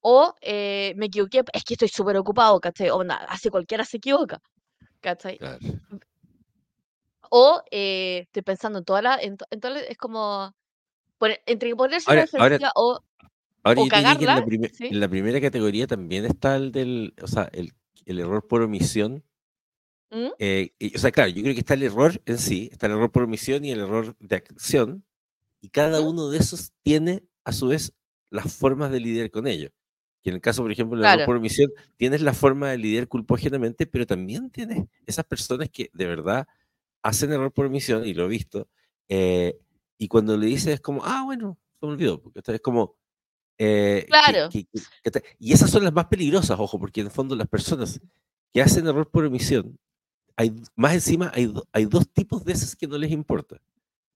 O 0.00 0.34
eh, 0.40 0.94
me 0.96 1.06
equivoqué, 1.06 1.42
es 1.52 1.64
que 1.64 1.74
estoy 1.74 1.88
súper 1.88 2.16
ocupado, 2.16 2.60
¿cachai? 2.60 2.90
O 2.90 3.02
nada, 3.02 3.26
así 3.28 3.50
cualquiera 3.50 3.84
se 3.84 3.96
equivoca, 3.96 4.40
¿cachai? 5.00 5.38
claro. 5.38 5.58
O 7.30 7.62
eh, 7.70 8.20
estoy 8.22 8.42
pensando 8.42 8.78
en 8.78 8.84
toda 8.84 9.02
la, 9.02 9.18
en 9.20 9.36
es 9.50 9.98
como, 9.98 10.52
poner- 11.18 11.42
entre 11.46 11.74
ponerse 11.74 12.10
en 12.10 12.16
la 12.18 12.22
Ahora, 12.22 12.30
ahora, 12.38 12.58
defensiva 12.58 12.72
o, 12.76 13.00
ahora 13.66 13.80
o 13.82 13.84
yo 13.86 13.90
diría 13.96 14.16
que 14.16 14.24
en 14.24 14.26
la, 14.26 14.34
cagarla, 14.36 14.68
¿sí? 14.72 14.86
en 14.86 15.00
la 15.00 15.08
primera 15.08 15.40
categoría 15.40 15.86
también 15.86 16.24
está 16.24 16.56
el 16.56 16.72
del, 16.72 17.14
o 17.22 17.26
sea, 17.26 17.48
el, 17.52 17.72
el 18.04 18.20
error 18.20 18.46
por 18.46 18.62
omisión. 18.62 19.24
¿Mm? 20.10 20.28
Eh, 20.38 20.70
y- 20.78 20.96
o 20.96 20.98
sea, 20.98 21.10
claro, 21.10 21.30
yo 21.30 21.42
creo 21.42 21.54
que 21.54 21.60
está 21.60 21.74
el 21.74 21.82
error 21.82 22.20
en 22.26 22.38
sí, 22.38 22.68
está 22.72 22.86
el 22.86 22.92
error 22.92 23.10
por 23.10 23.24
omisión 23.24 23.64
y 23.64 23.72
el 23.72 23.80
error 23.80 24.16
de 24.20 24.36
acción, 24.36 25.04
y 25.60 25.70
cada 25.70 26.00
¿Mm? 26.00 26.06
uno 26.06 26.28
de 26.30 26.38
esos 26.38 26.72
tiene, 26.82 27.24
a 27.44 27.52
su 27.52 27.68
vez, 27.68 27.92
las 28.30 28.52
formas 28.54 28.90
de 28.92 29.00
lidiar 29.00 29.30
con 29.30 29.46
ello. 29.46 29.70
Que 30.22 30.30
en 30.30 30.36
el 30.36 30.40
caso, 30.42 30.62
por 30.62 30.72
ejemplo, 30.72 30.96
del 30.96 31.04
error 31.06 31.16
Claro. 31.18 31.26
por 31.26 31.36
omisión, 31.36 31.70
tienes 31.96 32.20
la 32.22 32.34
forma 32.34 32.70
de 32.70 32.78
lidiar 32.78 33.08
culpógenamente, 33.08 33.86
pero 33.86 34.06
también 34.06 34.50
tienes 34.50 34.84
esas 35.06 35.24
personas 35.26 35.70
que 35.70 35.90
de 35.94 36.06
verdad 36.06 36.46
hacen 37.02 37.32
error 37.32 37.52
por 37.52 37.66
omisión, 37.66 38.06
y 38.06 38.14
lo 38.14 38.24
he 38.26 38.28
visto, 38.28 38.68
eh, 39.08 39.58
y 39.98 40.08
cuando 40.08 40.36
le 40.36 40.46
dices 40.46 40.74
es 40.74 40.80
como, 40.80 41.02
ah, 41.04 41.22
bueno, 41.24 41.58
se 41.80 41.86
me 41.86 41.92
olvidó, 41.92 42.20
porque 42.22 42.40
es 42.44 42.60
como, 42.60 42.96
eh, 43.58 44.06
Claro. 44.08 44.48
que- 44.50 44.64
que- 44.64 44.80
que 45.02 45.10
te- 45.10 45.24
y 45.38 45.52
esas 45.52 45.70
son 45.70 45.84
las 45.84 45.92
más 45.92 46.06
peligrosas, 46.06 46.58
ojo, 46.58 46.78
porque 46.78 47.00
en 47.00 47.06
el 47.06 47.12
fondo 47.12 47.34
las 47.36 47.48
personas 47.48 48.00
que 48.52 48.62
hacen 48.62 48.86
error 48.86 49.10
por 49.10 49.24
omisión, 49.24 49.78
hay, 50.36 50.52
más 50.74 50.92
encima 50.94 51.30
hay, 51.34 51.46
do- 51.46 51.66
hay 51.72 51.86
dos 51.86 52.08
tipos 52.12 52.44
de 52.44 52.52
esas 52.52 52.76
que 52.76 52.86
no 52.86 52.98
les 52.98 53.10
importa, 53.10 53.60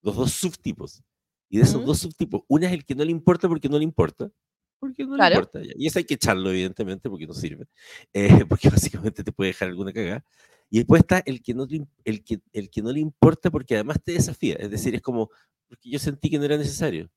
los 0.01 0.15
dos 0.15 0.31
subtipos. 0.33 1.01
Y 1.49 1.57
de 1.57 1.63
esos 1.63 1.81
¿Mm? 1.81 1.85
dos 1.85 1.99
subtipos, 1.99 2.43
una 2.47 2.67
es 2.67 2.73
el 2.73 2.85
que 2.85 2.95
no 2.95 3.03
le 3.03 3.11
importa 3.11 3.47
porque 3.49 3.67
no 3.67 3.77
le 3.77 3.83
importa, 3.83 4.31
porque 4.79 5.03
no 5.05 5.15
Claro. 5.15 5.35
le 5.35 5.39
importa, 5.41 5.61
y 5.77 5.85
ese 5.87 5.99
hay 5.99 6.05
que 6.05 6.13
echarlo 6.13 6.49
evidentemente 6.51 7.09
porque 7.09 7.27
no 7.27 7.33
sirve, 7.33 7.67
eh, 8.45 8.45
porque 8.47 8.69
básicamente 8.69 9.23
te 9.23 9.31
puede 9.31 9.49
dejar 9.49 9.67
alguna 9.69 9.91
cagada. 9.91 10.23
Y 10.69 10.77
después 10.77 11.01
está 11.01 11.21
el 11.25 11.41
que, 11.41 11.53
no 11.53 11.67
el, 12.05 12.23
que, 12.23 12.39
el 12.53 12.69
que 12.69 12.81
no 12.81 12.91
le 12.93 13.01
importa 13.01 13.51
porque 13.51 13.73
además 13.75 13.97
te 14.01 14.13
desafía, 14.13 14.55
es 14.55 14.71
decir, 14.71 14.95
es 14.95 15.01
como, 15.01 15.29
porque 15.67 15.89
yo 15.89 15.99
sentí 15.99 16.29
que 16.29 16.37
no 16.39 16.45
era 16.45 16.57
necesario. 16.57 17.09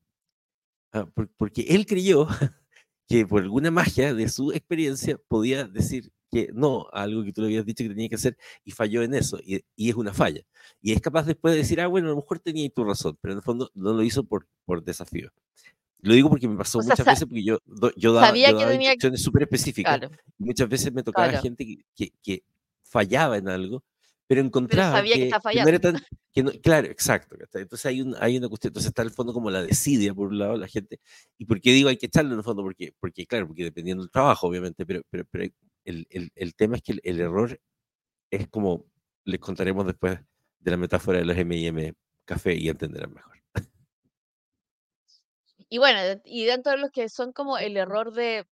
Ah, 0.94 1.06
por- 1.12 1.28
porque 1.36 1.62
él 1.68 1.86
creyó 1.86 2.26
que 3.08 3.26
por 3.26 3.42
alguna 3.42 3.70
magia 3.70 4.14
de 4.14 4.28
su 4.28 4.52
experiencia 4.52 5.18
podía 5.28 5.64
decir 5.64 6.10
que 6.30 6.50
no 6.54 6.86
a 6.92 7.02
algo 7.02 7.22
que 7.24 7.32
tú 7.32 7.40
le 7.42 7.48
habías 7.48 7.66
dicho 7.66 7.82
que 7.84 7.90
tenía 7.90 8.08
que 8.08 8.14
hacer 8.14 8.36
y 8.64 8.70
falló 8.70 9.02
en 9.02 9.12
eso, 9.14 9.38
y, 9.44 9.60
y 9.76 9.90
es 9.90 9.96
una 9.96 10.12
falla. 10.14 10.42
Y 10.80 10.92
es 10.92 11.00
capaz 11.00 11.24
después 11.26 11.52
de 11.52 11.58
decir, 11.58 11.80
ah, 11.80 11.86
bueno, 11.88 12.06
a 12.08 12.10
lo 12.10 12.16
mejor 12.16 12.38
tenía 12.38 12.68
tu 12.70 12.84
razón, 12.84 13.18
pero 13.20 13.32
en 13.32 13.38
el 13.38 13.42
fondo 13.44 13.70
no 13.74 13.92
lo 13.92 14.02
hizo 14.02 14.24
por, 14.24 14.46
por 14.64 14.82
desafío. 14.84 15.30
Lo 16.00 16.14
digo 16.14 16.28
porque 16.30 16.46
me 16.48 16.56
pasó 16.56 16.78
O 16.78 16.82
muchas 16.82 17.04
veces 17.06 17.24
porque 17.26 17.42
yo, 17.44 17.58
yo 17.96 18.12
daba, 18.12 18.26
sabía 18.28 18.50
yo 18.50 18.56
que 18.58 18.62
daba 18.62 18.72
tenía- 18.72 18.90
instrucciones 18.92 19.22
súper 19.22 19.42
específicas 19.44 19.98
Claro, 19.98 20.14
y 20.38 20.44
muchas 20.44 20.68
veces 20.68 20.92
me 20.92 21.02
tocaba 21.02 21.28
Claro. 21.28 21.42
gente 21.42 21.66
que, 21.66 21.76
que- 21.96 22.12
que 22.22 22.42
fallaba 22.82 23.36
en 23.38 23.48
algo, 23.48 23.82
pero 24.26 24.40
encontraba 24.40 24.96
sabía 24.96 25.14
que 25.14 25.20
que, 25.20 25.26
estaba 25.26 25.50
que 25.52 25.62
no 25.62 25.68
era 25.68 25.78
tan... 25.78 25.96
Que 26.34 26.42
no, 26.42 26.50
claro, 26.50 26.88
exacto. 26.88 27.36
Entonces 27.52 27.86
hay, 27.86 28.02
un, 28.02 28.16
hay 28.18 28.36
una 28.36 28.48
cuestión, 28.48 28.70
entonces 28.70 28.88
está 28.88 29.02
en 29.02 29.08
el 29.08 29.14
fondo 29.14 29.32
como 29.32 29.52
la 29.52 29.62
desidia 29.62 30.12
por 30.12 30.28
un 30.28 30.38
lado 30.40 30.56
la 30.56 30.66
gente. 30.66 30.98
¿Y 31.38 31.44
por 31.44 31.60
qué 31.60 31.70
digo 31.70 31.88
hay 31.88 31.96
que 31.96 32.06
echarlo 32.06 32.32
en 32.32 32.38
el 32.38 32.44
fondo? 32.44 32.64
Porque, 32.64 32.92
porque 32.98 33.24
claro, 33.24 33.46
porque 33.46 33.62
dependiendo 33.62 34.02
del 34.02 34.10
trabajo, 34.10 34.48
obviamente, 34.48 34.84
pero, 34.84 35.02
pero, 35.08 35.24
pero 35.30 35.44
el, 35.84 36.06
el, 36.10 36.32
el 36.34 36.54
tema 36.56 36.74
es 36.74 36.82
que 36.82 36.90
el, 36.90 37.00
el 37.04 37.20
error 37.20 37.60
es 38.30 38.48
como, 38.48 38.84
les 39.24 39.38
contaremos 39.38 39.86
después 39.86 40.18
de 40.58 40.70
la 40.72 40.76
metáfora 40.76 41.18
de 41.20 41.24
los 41.24 41.36
M&M 41.36 41.94
café 42.24 42.56
y 42.56 42.68
entenderán 42.68 43.12
mejor. 43.12 43.34
Y 45.68 45.78
bueno, 45.78 46.20
y 46.24 46.44
dentro 46.44 46.72
de 46.72 46.78
los 46.78 46.90
que 46.90 47.08
son 47.08 47.32
como 47.32 47.58
el 47.58 47.76
error 47.76 48.12
de, 48.12 48.46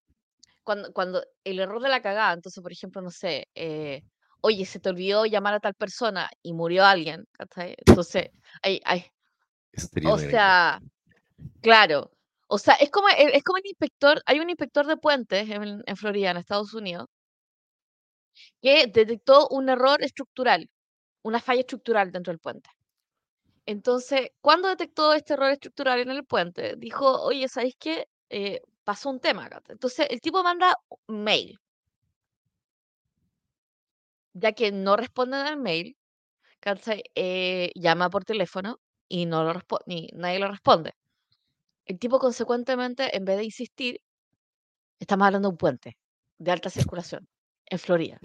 cuando, 0.64 0.92
cuando 0.92 1.24
el 1.44 1.60
error 1.60 1.82
de 1.82 1.88
la 1.88 2.02
cagada, 2.02 2.32
entonces, 2.32 2.62
por 2.62 2.72
ejemplo, 2.72 3.00
no 3.02 3.10
sé, 3.10 3.48
eh, 3.54 4.02
oye, 4.42 4.66
se 4.66 4.80
te 4.80 4.90
olvidó 4.90 5.26
llamar 5.26 5.54
a 5.54 5.60
tal 5.60 5.74
persona 5.74 6.30
y 6.42 6.52
murió 6.54 6.84
alguien, 6.86 7.24
¿cachai? 7.32 7.74
Entonces, 7.78 8.30
Eso 9.72 9.88
sería 9.88 10.10
o 10.14 10.18
sea, 10.18 10.80
claro, 11.62 12.12
o 12.48 12.58
sea, 12.58 12.74
es 12.76 12.90
como, 12.90 13.08
el- 13.10 13.34
es 13.34 13.42
como 13.44 13.58
el 13.58 13.66
inspector, 13.66 14.22
hay 14.26 14.40
un 14.40 14.50
inspector 14.50 14.86
de 14.86 14.96
puentes 14.98 15.48
en, 15.50 15.82
en 15.86 15.96
Florida, 15.96 16.30
en 16.32 16.38
Estados 16.38 16.74
Unidos, 16.74 17.06
que 18.62 18.86
detectó 18.86 19.48
un 19.50 19.68
error 19.68 20.02
estructural, 20.02 20.68
una 21.22 21.40
falla 21.40 21.60
estructural 21.62 22.12
dentro 22.12 22.32
del 22.32 22.40
puente. 22.40 22.70
Entonces, 23.66 24.30
¿cuándo 24.40 24.68
detectó 24.68 25.14
este 25.14 25.34
error 25.34 25.50
estructural 25.52 26.00
en 26.00 26.10
el 26.10 26.24
puente? 26.24 26.76
Dijo, 26.76 27.22
oye, 27.22 27.48
¿sabéis 27.48 27.76
qué? 27.78 28.06
Eh, 28.30 28.60
pasó 28.84 29.10
un 29.10 29.20
tema. 29.20 29.48
Entonces, 29.68 30.06
el 30.10 30.20
tipo 30.20 30.42
manda 30.42 30.74
mail. 31.08 31.58
Ya 34.34 34.52
que 34.52 34.72
no 34.72 34.96
responden 34.96 35.40
al 35.46 35.56
mail, 35.58 35.96
¿cachai? 36.60 37.04
Eh, 37.14 37.72
llama 37.76 38.10
por 38.10 38.24
teléfono 38.24 38.80
y 39.08 39.26
no 39.26 39.44
lo 39.44 39.54
respo- 39.54 39.80
ni 39.86 40.08
nadie 40.14 40.38
lo 40.40 40.48
responde. 40.50 40.94
El 41.86 41.98
tipo, 42.00 42.18
consecuentemente, 42.18 43.16
en 43.16 43.24
vez 43.24 43.38
de 43.38 43.44
insistir, 43.44 44.00
estamos 44.98 45.26
hablando 45.26 45.48
de 45.48 45.52
un 45.52 45.58
puente 45.58 45.96
de 46.38 46.50
alta 46.50 46.70
circulación 46.70 47.28
en 47.66 47.78
Florida. 47.78 48.18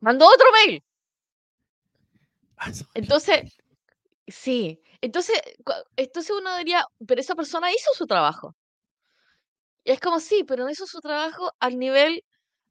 Mandó 0.00 0.26
otro 0.28 0.46
mail. 0.52 0.84
Ah, 2.58 2.70
Entonces, 2.94 3.42
sí. 4.28 4.80
Entonces, 5.02 5.40
entonces 5.96 6.36
uno 6.38 6.56
diría, 6.58 6.84
pero 7.06 7.20
esa 7.20 7.34
persona 7.36 7.72
hizo 7.72 7.90
su 7.94 8.06
trabajo. 8.06 8.54
Y 9.84 9.92
es 9.92 10.00
como, 10.00 10.20
sí, 10.20 10.44
pero 10.46 10.64
no 10.64 10.70
hizo 10.70 10.86
su 10.86 11.00
trabajo 11.00 11.52
al 11.60 11.78
nivel, 11.78 12.24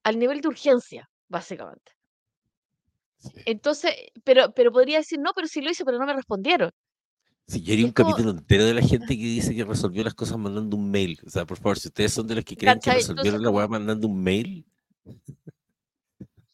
al 0.03 0.19
nivel 0.19 0.41
de 0.41 0.47
urgencia, 0.49 1.09
básicamente. 1.29 1.93
sí. 3.19 3.31
Entonces, 3.45 3.91
pero, 4.23 4.51
pero 4.53 4.71
podría 4.71 4.97
decir, 4.97 5.19
no, 5.19 5.31
pero 5.35 5.47
sí 5.47 5.61
lo 5.61 5.71
hice, 5.71 5.85
pero 5.85 5.97
no 5.97 6.05
me 6.05 6.13
respondieron. 6.13 6.71
Sí, 7.47 7.61
yo 7.61 7.73
haría 7.73 7.85
un 7.85 7.91
como, 7.91 8.09
capítulo 8.11 8.31
entero 8.31 8.65
de 8.65 8.73
la 8.73 8.81
gente 8.81 9.15
que 9.17 9.23
dice 9.23 9.55
que 9.55 9.63
resolvió 9.65 10.03
las 10.03 10.13
cosas 10.13 10.37
mandando 10.37 10.77
un 10.77 10.89
mail. 10.89 11.19
O 11.25 11.29
sea, 11.29 11.45
por 11.45 11.57
favor, 11.57 11.77
si 11.77 11.89
ustedes 11.89 12.13
son 12.13 12.25
de 12.27 12.35
los 12.35 12.45
que 12.45 12.55
creen 12.55 12.79
que 12.79 12.91
¿cachai? 12.91 13.01
Entonces, 13.01 13.09
resolvieron 13.09 13.43
la 13.43 13.49
weá 13.49 13.67
mandando 13.67 14.07
un 14.07 14.23
mail, 14.23 14.65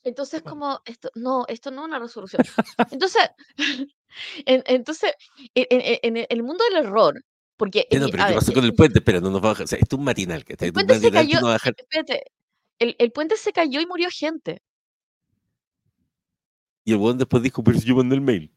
entonces 0.04 0.42
como, 0.44 0.82
esto, 0.86 1.10
no, 1.16 1.46
esto 1.48 1.72
no 1.72 1.82
es 1.82 1.88
una 1.88 2.00
resolución. 2.00 2.42
Entonces, 2.92 3.30
en- 4.46 4.64
entonces, 4.66 5.14
en, 5.56 5.68
en- 5.70 6.00
en- 6.04 6.18
en 6.18 6.28
el 6.30 6.44
mundo 6.44 6.64
del 6.66 6.86
error, 6.86 7.22
porque, 7.60 7.86
no, 7.92 8.06
pero 8.10 8.24
¿qué 8.24 8.24
ver, 8.24 8.36
pasó 8.36 8.54
con 8.54 8.64
el 8.64 8.74
puente? 8.74 9.00
Espera, 9.00 9.20
no 9.20 9.30
nos 9.30 9.42
va 9.44 9.48
a 9.48 9.52
bajar. 9.52 9.66
O 9.66 9.68
sea, 9.68 9.78
es 9.80 9.94
un 9.94 10.04
matinal, 10.06 10.46
que 10.46 10.54
el 10.54 10.72
puente 10.72 10.94
se 10.94 11.00
matinal 11.02 11.28
que 11.28 11.34
cayó, 11.34 11.40
no 11.42 11.48
va 11.48 11.52
a 11.52 11.56
bajar. 11.56 11.76
espérate, 11.78 12.24
el, 12.80 12.96
el 12.98 13.12
puente 13.12 13.36
se 13.36 13.52
cayó 13.52 13.82
y 13.82 13.86
murió 13.86 14.08
gente. 14.10 14.62
Y 16.86 16.94
el 16.94 16.98
weón 16.98 17.18
después 17.18 17.44
dijo, 17.44 17.62
pero 17.62 17.78
si 17.78 17.86
yo 17.86 17.96
mandé 17.98 18.16
el 18.16 18.22
mail. 18.22 18.50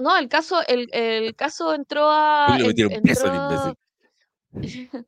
No, 0.00 0.16
el 0.16 0.28
caso, 0.28 0.60
el, 0.66 0.88
el 0.92 1.34
caso 1.34 1.74
entró 1.74 2.08
a, 2.08 2.56
le 2.58 2.68
metieron 2.68 3.02
preso 3.02 3.26
al 3.26 3.34
entró, 3.34 3.76
imbécil. 4.52 5.06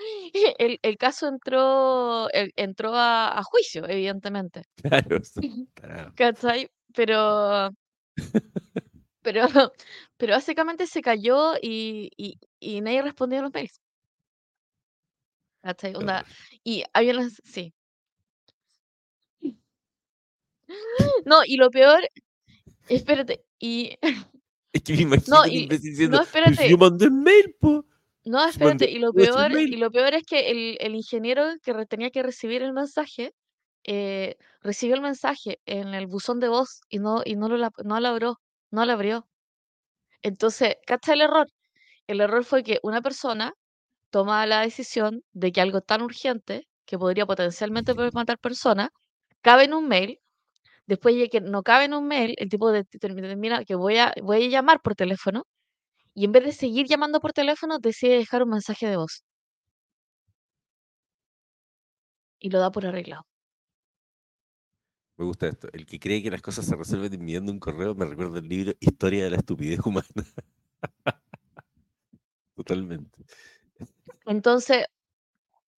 el, 0.58 0.78
el 0.82 0.96
caso 0.96 1.28
entró, 1.28 2.30
el- 2.30 2.52
entró 2.56 2.94
a, 2.94 3.38
a 3.38 3.42
juicio, 3.42 3.86
evidentemente. 3.86 4.62
Claro, 4.82 5.20
sí. 5.22 5.68
¿Cachai? 6.14 6.70
Pero, 6.94 7.70
pero, 9.22 9.42
pero 10.16 10.34
básicamente 10.34 10.86
se 10.86 11.02
cayó 11.02 11.54
y, 11.60 12.10
y, 12.16 12.38
y 12.58 12.80
nadie 12.80 13.02
respondió 13.02 13.40
a 13.40 13.42
los 13.42 13.52
mails. 13.52 13.80
¿Cachai? 15.62 15.94
Onda, 15.94 16.24
y 16.64 16.84
había 16.92 17.12
unas, 17.14 17.40
sí. 17.44 17.74
No, 21.24 21.44
y 21.44 21.56
lo 21.56 21.70
peor, 21.70 22.00
espérate, 22.88 23.44
y, 23.58 23.98
Es 24.72 24.82
que 24.82 24.94
me 24.94 25.02
imagino 25.02 25.36
no, 25.38 25.46
y, 25.46 25.64
imbécil 25.64 25.90
diciendo, 25.90 26.22
no, 26.22 26.68
yo 26.68 26.78
mandé 26.78 27.06
el 27.06 27.10
mail, 27.10 27.56
po. 27.60 27.84
no, 28.24 28.38
mandé 28.38 28.50
espérate, 28.50 28.90
y 28.90 28.98
lo 29.00 29.12
peor, 29.12 29.52
y 29.52 29.76
lo 29.76 29.90
peor 29.90 30.14
es 30.14 30.22
que 30.24 30.50
el, 30.50 30.76
el 30.80 30.94
ingeniero 30.94 31.44
que 31.62 31.72
re- 31.72 31.86
tenía 31.86 32.10
que 32.10 32.22
recibir 32.22 32.62
el 32.62 32.72
mensaje, 32.72 33.34
eh, 33.84 34.36
recibió 34.62 34.94
el 34.94 35.00
mensaje 35.00 35.58
en 35.66 35.88
el 35.88 36.06
buzón 36.06 36.38
de 36.38 36.48
voz 36.48 36.82
y 36.88 37.00
no, 37.00 37.22
y 37.24 37.34
no 37.34 37.48
lo, 37.48 37.70
no 37.84 37.96
no 38.70 38.84
lo 38.86 38.92
abrió. 38.92 39.26
Entonces, 40.22 40.76
¿cachai 40.86 41.14
el 41.16 41.22
error? 41.22 41.48
El 42.08 42.20
error 42.22 42.44
fue 42.44 42.62
que 42.64 42.80
una 42.84 43.02
persona 43.02 43.54
toma 44.10 44.46
la 44.46 44.62
decisión 44.62 45.22
de 45.32 45.52
que 45.52 45.60
algo 45.62 45.80
tan 45.82 46.02
urgente, 46.02 46.68
que 46.86 46.98
podría 46.98 47.26
potencialmente 47.26 47.94
matar 48.14 48.38
personas, 48.38 48.90
cabe 49.42 49.64
en 49.64 49.74
un 49.74 49.88
mail, 49.88 50.18
después 50.86 51.16
de 51.16 51.28
que 51.30 51.40
no 51.42 51.62
cabe 51.64 51.86
en 51.86 51.94
un 51.94 52.08
mail, 52.08 52.34
el 52.38 52.48
tipo 52.50 52.72
de, 52.72 52.84
termina 52.84 53.28
termina 53.28 53.64
que 53.66 53.74
voy 53.76 53.98
a, 53.98 54.14
voy 54.22 54.44
a 54.46 54.48
llamar 54.50 54.80
por 54.82 54.94
teléfono, 54.96 55.44
y 56.14 56.24
en 56.26 56.32
vez 56.32 56.44
de 56.44 56.52
seguir 56.52 56.86
llamando 56.88 57.20
por 57.20 57.32
teléfono, 57.34 57.78
decide 57.80 58.16
dejar 58.18 58.42
un 58.44 58.50
mensaje 58.50 58.88
de 58.88 58.96
voz 58.98 59.22
y 62.40 62.50
lo 62.50 62.58
da 62.60 62.70
por 62.72 62.84
arreglado. 62.86 63.24
Me 65.20 65.26
gusta 65.26 65.48
esto. 65.48 65.68
El 65.74 65.84
que 65.84 66.00
cree 66.00 66.22
que 66.22 66.30
las 66.30 66.40
cosas 66.40 66.64
se 66.64 66.74
resuelven 66.74 67.12
enviando 67.12 67.52
un 67.52 67.60
correo 67.60 67.94
me 67.94 68.06
recuerda 68.06 68.38
el 68.38 68.48
libro 68.48 68.72
Historia 68.80 69.24
de 69.24 69.28
la 69.28 69.36
estupidez 69.36 69.80
humana. 69.84 70.06
Totalmente. 72.56 73.22
Entonces, 74.24 74.86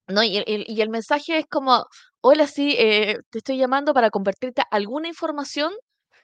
no, 0.07 0.23
y 0.23 0.45
el, 0.47 0.89
mensaje 0.91 1.39
es 1.39 1.47
como, 1.51 1.85
hola, 2.21 2.47
sí, 2.47 2.77
eh, 2.79 3.19
te 3.31 3.39
estoy 3.39 3.59
llamando 3.59 3.93
para 3.93 4.11
compartirte 4.11 4.63
alguna 4.71 5.09
información 5.09 5.73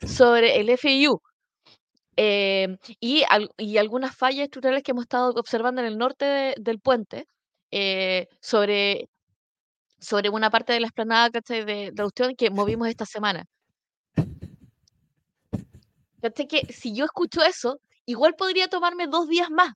sobre 0.07 0.61
el 0.61 0.69
FIU. 0.71 1.21
em, 2.17 2.79
y, 3.01 3.25
al- 3.29 3.51
y 3.57 3.79
algunas 3.79 4.15
fallas 4.17 4.45
estructurales 4.45 4.85
que 4.85 4.93
hemos 4.93 5.05
estado 5.07 5.31
observando 5.31 5.81
en 5.81 5.89
el 5.89 5.99
norte 5.99 6.25
de- 6.25 6.55
del 6.61 6.79
puente 6.81 7.27
eh, 7.73 8.29
sobre, 8.41 9.09
sobre 9.99 10.29
una 10.31 10.51
parte 10.51 10.73
de 10.73 10.81
la 10.81 10.87
explanada 10.87 11.31
¿cachai? 11.31 11.65
de, 11.65 11.91
de 11.93 12.35
que 12.37 12.51
movimos 12.51 12.89
esta 12.89 13.07
semana. 13.07 13.45
¿Cachai? 16.23 16.47
Que 16.49 16.73
si 16.73 16.95
yo 16.95 17.05
escucho 17.05 17.43
eso, 17.43 17.81
igual 18.07 18.35
podría 18.35 18.69
tomarme 18.69 19.07
dos 19.07 19.29
días 19.29 19.51
más 19.51 19.73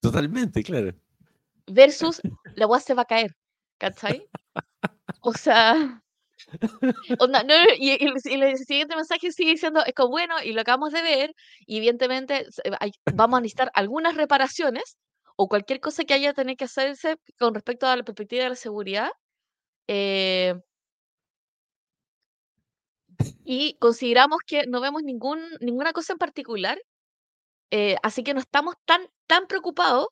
Totalmente, 0.00 0.62
claro. 0.62 0.92
versus 1.66 2.20
la 2.54 2.66
weá 2.66 2.80
se 2.80 2.94
va 2.94 3.02
a 3.02 3.06
caer. 3.06 3.34
¿Cachai? 3.78 4.26
O 5.20 5.32
sea, 5.32 6.02
onda, 7.18 7.42
no, 7.44 7.54
y, 7.78 7.90
y 7.90 8.06
el, 8.06 8.14
y 8.24 8.34
el 8.42 8.56
siguiente 8.58 8.96
mensaje 8.96 9.30
sigue 9.32 9.52
diciendo, 9.52 9.84
es 9.84 9.94
como 9.94 10.10
bueno, 10.10 10.34
y 10.42 10.52
lo 10.52 10.60
acabamos 10.62 10.92
de 10.92 11.02
ver, 11.02 11.34
y 11.66 11.76
evidentemente 11.78 12.46
se- 12.50 12.62
hay- 12.80 12.92
vamos 13.14 13.38
a 13.38 13.40
necesitar 13.40 13.70
algunas 13.74 14.16
reparaciones 14.16 14.96
o 15.36 15.48
cualquier 15.48 15.80
cosa 15.80 16.04
que 16.04 16.14
haya 16.14 16.32
tener 16.34 16.56
que 16.56 16.64
hacerse 16.64 17.16
con 17.38 17.54
respecto 17.54 17.86
a 17.86 17.96
la 17.96 18.02
perspectiva 18.02 18.44
de 18.44 18.50
la 18.50 18.56
seguridad. 18.56 19.10
Eh, 19.88 20.54
y 23.44 23.76
consideramos 23.78 24.40
que 24.46 24.66
no 24.66 24.80
vemos 24.80 25.02
ningún, 25.02 25.40
ninguna 25.60 25.92
cosa 25.92 26.12
en 26.12 26.18
particular, 26.18 26.78
eh, 27.70 27.96
así 28.02 28.24
que 28.24 28.34
no 28.34 28.40
estamos 28.40 28.76
tan, 28.86 29.02
tan 29.26 29.46
preocupados 29.48 30.08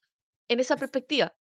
en 0.48 0.60
esa 0.60 0.76
perspectiva. 0.76 1.34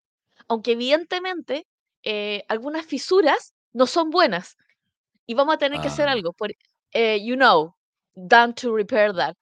Aunque 0.49 0.73
evidentemente 0.73 1.67
eh, 2.03 2.43
algunas 2.49 2.85
fisuras 2.85 3.53
no 3.73 3.87
son 3.87 4.11
buenas 4.11 4.57
y 5.27 5.35
vamos 5.35 5.55
a 5.55 5.59
tener 5.59 5.81
que 5.81 5.89
hacer 5.89 6.07
Ah, 6.07 6.13
algo. 6.13 6.33
Por, 6.33 6.51
eh, 6.93 7.23
you 7.25 7.35
know, 7.37 7.75
done 8.15 8.53
to 8.55 8.75
repair 8.75 9.13
that. 9.15 9.35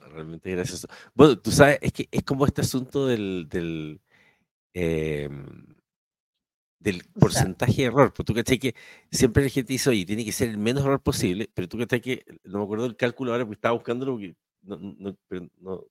No, 0.00 0.08
realmente 0.08 0.50
gracioso. 0.50 0.88
Bueno, 1.14 1.38
tú 1.38 1.50
sabes, 1.50 1.78
es 1.82 1.92
que 1.92 2.08
es 2.10 2.22
como 2.24 2.46
este 2.46 2.60
asunto 2.62 3.06
del, 3.06 3.46
del, 3.48 4.00
em, 4.72 5.66
del 6.78 6.96
O 6.96 7.02
sea, 7.02 7.12
porcentaje 7.20 7.74
de 7.82 7.84
error. 7.84 8.12
Porque 8.12 8.24
tú 8.24 8.34
cachai 8.34 8.58
que 8.58 8.74
siempre 9.10 9.42
la 9.44 9.48
gente 9.48 9.72
dice, 9.72 9.90
oye, 9.90 10.04
tiene 10.04 10.24
que 10.24 10.32
ser 10.32 10.50
el 10.50 10.58
menos 10.58 10.82
error 10.84 11.00
posible, 11.00 11.50
pero 11.54 11.68
tú 11.68 11.78
cachai 11.78 12.00
que, 12.00 12.24
no 12.44 12.58
me 12.58 12.64
acuerdo 12.64 12.84
del 12.84 12.96
cálculo 12.96 13.32
ahora 13.32 13.44
porque 13.44 13.56
estaba 13.56 13.74
buscándolo, 13.74 14.12
porque 14.12 14.34
no, 14.62 14.76
no- 14.78 15.16
pero 15.28 15.48
no- 15.60 15.84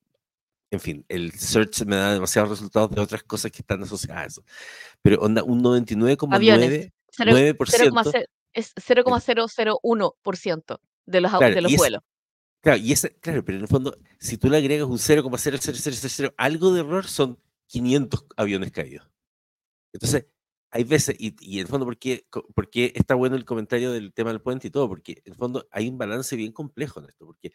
en 0.72 0.80
fin, 0.80 1.06
el 1.08 1.32
search 1.34 1.86
me 1.86 1.96
da 1.96 2.14
demasiados 2.14 2.50
resultados 2.50 2.90
de 2.92 3.00
otras 3.02 3.22
cosas 3.24 3.52
que 3.52 3.60
están 3.60 3.84
asociadas 3.84 4.24
a 4.24 4.26
eso. 4.26 4.44
Pero 5.04 5.20
onda, 5.22 5.44
un 5.44 5.60
aviones. 5.60 6.92
99,9% 7.16 7.56
Cero- 7.68 7.92
0,0- 7.94 8.26
es 8.54 8.74
es- 8.76 8.86
0,001% 8.86 10.80
de 11.06 11.22
los, 11.22 11.32
claro, 11.32 11.56
de 11.56 11.62
los 11.62 11.72
vuelos. 11.78 12.02
Claro, 12.64 12.80
y 12.80 12.94
ese, 12.94 13.16
claro, 13.20 13.46
pero 13.46 13.58
en 13.60 13.64
el 13.64 13.70
fondo, 13.70 13.98
si 14.20 14.38
tú 14.40 14.50
le 14.50 14.58
agregas 14.58 14.88
un 14.90 15.00
0,00000 15.00 16.34
algo 16.38 16.74
de 16.74 16.82
error, 16.82 17.08
son 17.08 17.40
500 17.68 18.26
aviones 18.38 18.72
caídos. 18.72 19.08
Entonces, 19.94 20.28
hay 20.72 20.84
veces, 20.86 21.16
y, 21.20 21.36
y 21.42 21.56
en 21.60 21.62
el 21.62 21.68
fondo, 21.68 21.86
¿por 21.86 21.98
qué, 22.00 22.26
por 22.56 22.70
qué 22.70 22.94
está 22.96 23.16
bueno 23.16 23.36
el 23.36 23.46
comentario 23.46 23.92
del 23.92 24.14
tema 24.14 24.32
del 24.32 24.42
puente 24.42 24.68
y 24.68 24.72
todo? 24.72 24.88
Porque 24.90 25.22
en 25.26 25.34
el 25.34 25.36
fondo 25.36 25.68
hay 25.72 25.90
un 25.90 25.98
balance 25.98 26.36
bien 26.36 26.52
complejo 26.54 27.00
en 27.02 27.08
esto. 27.10 27.26
Porque 27.28 27.52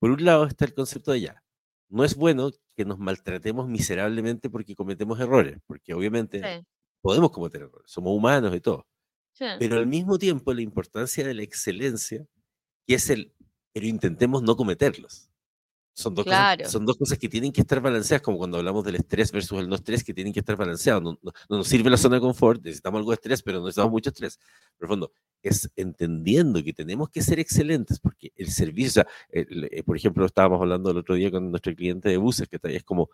por 0.00 0.10
un 0.10 0.24
lado 0.24 0.46
está 0.46 0.64
el 0.66 0.74
concepto 0.74 1.12
de 1.12 1.22
ya, 1.22 1.44
no 1.90 2.04
es 2.04 2.16
bueno 2.16 2.52
que 2.76 2.84
nos 2.86 2.98
maltratemos 2.98 3.68
miserablemente 3.68 4.50
porque 4.50 4.76
cometemos 4.76 5.20
errores, 5.20 5.58
porque 5.66 5.94
obviamente 5.94 6.48
Sí, 6.48 6.66
podemos 7.02 7.30
cometer 7.32 7.62
errores, 7.62 7.90
somos 7.90 8.12
humanos 8.16 8.54
y 8.56 8.60
todo. 8.60 8.86
sí. 9.32 9.46
Pero 9.58 9.76
al 9.76 9.86
mismo 9.86 10.18
tiempo 10.18 10.52
la 10.54 10.62
importancia 10.62 11.26
de 11.26 11.34
la 11.34 11.42
excelencia, 11.42 12.26
que 12.86 12.96
es 12.96 13.10
el, 13.10 13.34
pero 13.76 13.88
intentemos 13.88 14.42
no 14.42 14.56
cometerlos. 14.56 15.28
Son 15.92 16.14
dos, 16.14 16.24
cosas, 16.24 16.38
Claro. 16.56 16.70
son 16.70 16.86
dos 16.86 16.96
cosas 16.96 17.18
que 17.18 17.28
tienen 17.28 17.52
que 17.52 17.60
estar 17.60 17.78
balanceadas, 17.78 18.22
como 18.22 18.38
cuando 18.38 18.56
hablamos 18.56 18.82
del 18.84 18.94
estrés 18.94 19.30
versus 19.30 19.58
el 19.60 19.68
no 19.68 19.74
estrés, 19.74 20.02
que 20.02 20.14
tienen 20.14 20.32
que 20.32 20.40
estar 20.40 20.56
balanceados. 20.56 21.02
No, 21.02 21.18
no- 21.22 21.32
no 21.50 21.56
nos 21.58 21.68
sirve 21.68 21.90
la 21.90 21.98
zona 21.98 22.14
de 22.14 22.22
confort, 22.22 22.62
necesitamos 22.64 23.00
algo 23.00 23.10
de 23.10 23.16
estrés, 23.16 23.42
pero 23.42 23.58
no 23.58 23.66
necesitamos 23.66 23.92
mucho 23.92 24.08
estrés. 24.08 24.38
Pero 24.38 24.48
en 24.78 24.84
el 24.84 24.88
fondo, 24.88 25.12
es 25.42 25.70
entendiendo 25.76 26.64
que 26.64 26.72
tenemos 26.72 27.10
que 27.10 27.20
ser 27.20 27.38
excelentes, 27.38 28.00
porque 28.00 28.32
el 28.34 28.48
servicio, 28.50 29.02
sea, 29.02 29.06
el- 29.28 29.68
eh, 29.70 29.82
por 29.82 29.98
ejemplo, 29.98 30.24
estábamos 30.24 30.58
hablando 30.62 30.90
el 30.90 30.96
otro 30.96 31.14
día 31.14 31.30
con 31.30 31.50
nuestro 31.50 31.74
cliente 31.74 32.08
de 32.08 32.16
buses, 32.16 32.48
que 32.48 32.58
es 32.62 32.82
como 32.82 33.10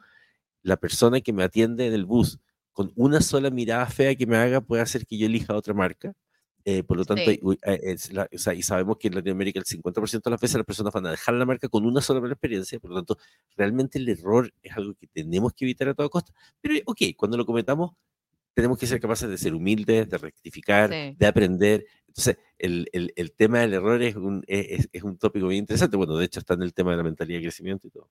la 0.62 0.76
persona 0.76 1.20
que 1.20 1.32
me 1.32 1.42
atiende 1.42 1.88
en 1.88 1.92
el 1.92 2.04
bus, 2.04 2.38
con 2.72 2.92
una 2.94 3.20
sola 3.20 3.50
mirada 3.50 3.86
fea 3.86 4.14
que 4.14 4.26
me 4.28 4.36
haga, 4.36 4.60
puede 4.60 4.80
hacer 4.82 5.06
que 5.06 5.18
yo 5.18 5.26
elija 5.26 5.56
otra 5.56 5.74
marca. 5.74 6.12
Eh, 6.64 6.82
por 6.84 6.96
lo 6.96 7.04
tanto, 7.04 7.24
Sí. 7.28 7.38
uy, 7.42 7.58
eh, 7.64 7.80
es 7.82 8.12
la- 8.12 8.28
o 8.32 8.38
sea, 8.38 8.54
y 8.54 8.62
sabemos 8.62 8.96
que 8.98 9.08
en 9.08 9.14
Latinoamérica 9.16 9.58
el 9.58 9.64
50% 9.66 10.30
de 10.30 10.34
las 10.34 10.40
veces 10.40 10.56
las 10.56 10.66
personas 10.66 10.92
van 10.92 11.06
a 11.06 11.10
dejar 11.10 11.34
la 11.34 11.44
marca 11.44 11.68
con 11.68 11.84
una 11.84 12.00
sola 12.00 12.20
mala 12.20 12.34
experiencia, 12.34 12.78
por 12.78 12.90
lo 12.90 12.96
tanto, 12.96 13.18
realmente 13.56 13.98
el 13.98 14.08
error 14.08 14.52
es 14.62 14.76
algo 14.76 14.94
que 14.94 15.06
tenemos 15.08 15.52
que 15.54 15.64
evitar 15.64 15.88
a 15.88 15.94
toda 15.94 16.08
costa. 16.08 16.32
Pero, 16.60 16.74
ok, 16.86 16.98
cuando 17.16 17.36
lo 17.36 17.44
cometamos, 17.44 17.92
tenemos 18.54 18.78
que 18.78 18.86
ser 18.86 19.00
capaces 19.00 19.28
de 19.28 19.38
ser 19.38 19.54
humildes, 19.54 20.08
de 20.08 20.18
rectificar, 20.18 20.90
Sí. 20.90 21.16
de 21.18 21.26
aprender. 21.26 21.86
Entonces, 22.06 22.36
el, 22.58 22.86
el- 22.92 23.12
el 23.16 23.32
tema 23.32 23.60
del 23.60 23.74
error 23.74 24.00
es 24.02 24.14
un, 24.14 24.44
es, 24.46 24.88
es 24.92 25.02
un 25.02 25.16
tópico 25.18 25.48
bien 25.48 25.60
interesante. 25.60 25.96
Bueno, 25.96 26.16
de 26.16 26.26
hecho, 26.26 26.38
está 26.40 26.54
en 26.54 26.62
el 26.62 26.74
tema 26.74 26.90
de 26.92 26.98
la 26.98 27.02
mentalidad 27.02 27.38
de 27.38 27.44
crecimiento 27.44 27.86
y 27.86 27.90
todo. 27.90 28.10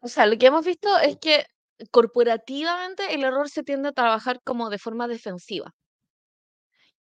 O 0.00 0.08
sea, 0.08 0.26
lo 0.26 0.36
que 0.38 0.46
hemos 0.46 0.64
visto 0.64 0.88
es 0.98 1.16
que 1.18 1.44
corporativamente 1.90 3.14
el 3.14 3.24
error 3.24 3.48
se 3.48 3.62
tiende 3.64 3.88
a 3.88 3.92
trabajar 3.92 4.40
como 4.44 4.70
de 4.70 4.78
forma 4.78 5.08
defensiva. 5.08 5.74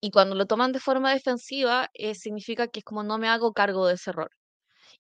Y 0.02 0.12
cuando 0.12 0.36
lo 0.36 0.48
toman 0.48 0.72
de 0.72 0.80
forma 0.80 1.14
defensiva, 1.14 1.90
eh, 1.94 2.16
significa 2.16 2.68
que 2.68 2.80
es 2.80 2.86
como 2.86 3.04
no 3.04 3.18
me 3.20 3.30
hago 3.30 3.54
cargo 3.54 3.88
de 3.88 3.94
ese 3.96 4.10
error. 4.10 4.32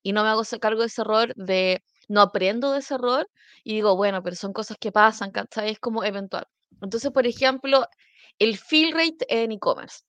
Y 0.03 0.13
no 0.13 0.23
me 0.23 0.29
hago 0.29 0.43
cargo 0.59 0.81
de 0.81 0.87
ese 0.87 1.01
error 1.01 1.33
de, 1.35 1.83
no 2.07 2.21
aprendo 2.21 2.71
de 2.71 2.79
ese 2.79 2.95
error 2.95 3.27
y 3.63 3.73
digo, 3.75 3.95
bueno, 3.95 4.23
pero 4.23 4.35
son 4.35 4.53
cosas 4.53 4.77
que 4.79 4.91
pasan. 4.91 5.31
Es 5.63 5.79
como 5.79 6.03
eventual. 6.03 6.45
Entonces, 6.81 7.11
por 7.11 7.27
ejemplo, 7.27 7.85
el 8.39 8.57
fill 8.57 8.93
rate 8.93 9.25
en 9.29 9.51
e-commerce. 9.51 10.01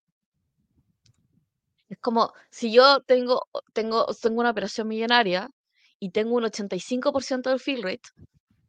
Es 1.88 1.98
como 1.98 2.32
si 2.50 2.72
yo 2.72 3.00
tengo, 3.02 3.48
tengo, 3.74 4.06
tengo 4.20 4.40
una 4.40 4.50
operación 4.50 4.88
millonaria 4.88 5.50
y 5.98 6.10
tengo 6.10 6.36
un 6.36 6.44
85% 6.44 7.50
del 7.50 7.60
fill 7.60 7.82
rate, 7.82 8.08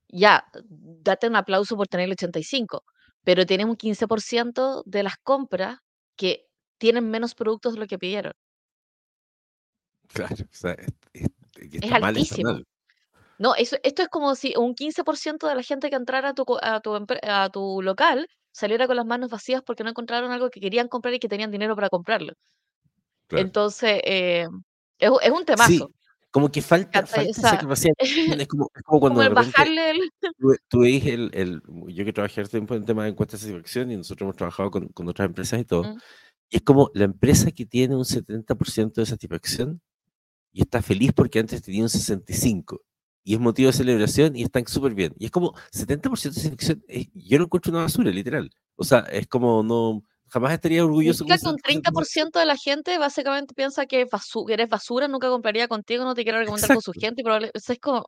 ya, 0.10 0.46
date 0.70 1.27
un 1.27 1.36
aplauso 1.36 1.75
por 1.75 1.88
tener 1.88 2.06
el 2.06 2.12
85, 2.13 2.84
pero 3.24 3.46
tienes 3.46 3.65
un 3.65 3.77
15% 3.77 4.84
de 4.86 5.03
las 5.03 5.18
compras 5.18 5.80
que 6.15 6.48
tienen 6.77 7.10
menos 7.10 7.36
productos 7.36 7.74
de 7.74 7.79
lo 7.79 7.88
que 7.88 7.98
pidieron. 8.00 8.34
Claro, 10.08 10.36
o 10.43 10.48
sea, 10.55 10.74
es, 10.74 10.89
es- 11.13 11.29
Es 11.82 11.91
altísimo. 11.91 12.51
mal. 12.53 12.67
No, 13.39 13.55
eso, 13.55 13.77
esto 13.84 14.01
es 14.03 14.10
como 14.10 14.36
si 14.36 14.53
un 14.58 14.75
15% 14.75 15.48
de 15.48 15.55
la 15.55 15.63
gente 15.63 15.89
que 15.89 15.96
entrara 15.96 16.29
a 16.29 16.34
tu, 16.34 16.46
a 16.62 16.79
tu, 16.82 16.96
a 17.24 17.50
tu 17.50 17.82
local 17.82 18.27
saliera 18.51 18.86
con 18.88 18.96
las 18.96 19.05
manos 19.05 19.29
vacías 19.29 19.62
porque 19.63 19.84
no 19.84 19.89
encontraron 19.89 20.32
algo 20.32 20.50
que 20.50 20.60
querían 20.60 20.88
comprar 20.88 21.13
y 21.15 21.20
que 21.20 21.27
tenían 21.29 21.50
dinero 21.51 21.75
para 21.75 21.89
comprarlo. 21.89 22.34
Claro. 23.27 23.46
Entonces, 23.46 24.01
eh, 24.03 24.48
es, 25.00 25.10
un- 25.10 25.20
es 25.22 25.32
un 25.32 25.46
temazo. 25.46 25.67
Sí, 25.72 25.84
como 26.34 26.52
que 26.52 26.62
falta, 26.62 27.06
falta 27.06 27.30
esa 27.30 27.58
capacidad. 27.60 27.94
Es 28.46 28.48
como, 28.48 28.72
es 28.75 28.82
como 28.84 29.00
cuando 29.00 29.20
como 29.20 29.28
el 29.30 29.34
bajarle 29.36 29.92
el... 29.92 30.12
tú, 30.40 30.56
tú 30.68 30.84
el, 30.84 31.30
el- 31.34 31.62
Yo 31.88 32.06
que 32.06 32.13
trabajé 32.13 32.42
hace 32.42 32.52
tiempo 32.52 32.75
en 32.75 32.86
tema 32.86 33.04
de 33.04 33.12
encuestas 33.12 33.42
de 33.42 33.48
satisfacción 33.48 33.92
y 33.92 33.98
nosotros 33.98 34.25
hemos 34.25 34.36
trabajado 34.36 34.72
con, 34.72 34.88
con 34.90 35.08
otras 35.08 35.28
empresas 35.28 35.60
y 35.62 35.66
todo. 35.66 35.84
Mm, 35.84 35.98
Y 36.50 36.56
es 36.58 36.62
como 36.63 36.90
la 36.96 37.06
empresa 37.06 37.52
que 37.52 37.66
tiene 37.66 37.96
un 37.96 38.06
70% 38.06 39.02
de 39.02 39.06
satisfacción 39.06 39.82
y 40.52 40.62
está 40.62 40.82
feliz 40.82 41.12
porque 41.13 41.40
antes 41.40 41.62
tenía 41.62 41.84
un 41.84 41.90
65%. 41.90 42.82
Y 43.25 43.36
es 43.36 43.40
motivo 43.40 43.68
de 43.68 43.74
celebración 43.74 44.36
y 44.36 44.44
están 44.44 44.68
súper 44.68 44.94
bien. 44.96 45.13
Y 45.20 45.25
es 45.25 45.32
como 45.32 45.54
70% 45.72 46.34
de 46.36 46.42
satisfacción. 46.42 46.84
yo 47.13 47.38
lo 47.40 47.46
encuentro 47.46 47.72
una 47.72 47.84
basura, 47.84 48.12
literal. 48.12 48.50
O 48.75 48.84
sea, 48.84 49.00
es 49.02 49.28
como 49.28 49.63
no. 49.63 50.04
Jamás 50.34 50.54
estaría 50.54 50.84
orgulloso 50.84 51.20
Significa 51.25 51.46
con 51.46 51.58
que 51.58 51.78
un 51.78 51.84
70% 51.84 51.84
de 51.84 51.84
satisfacción. 51.84 52.32
30% 52.32 52.40
de 52.40 52.46
la 52.48 52.58
gente 52.58 52.98
básicamente 52.98 53.54
piensa 53.54 53.86
que, 53.86 54.08
basu- 54.08 54.48
que 54.48 54.54
eres 54.54 54.68
basura, 54.68 55.08
nunca 55.08 55.29
compraría 55.29 55.68
contigo, 55.68 56.03
no 56.05 56.16
te 56.16 56.24
quiere 56.24 56.40
recomendar 56.40 56.74
con 56.74 56.81
su 56.81 56.92
gente 56.94 57.22
y, 57.22 57.24
probable- 57.24 57.51
eso 57.53 57.72
es 57.72 57.77
como, 57.79 58.05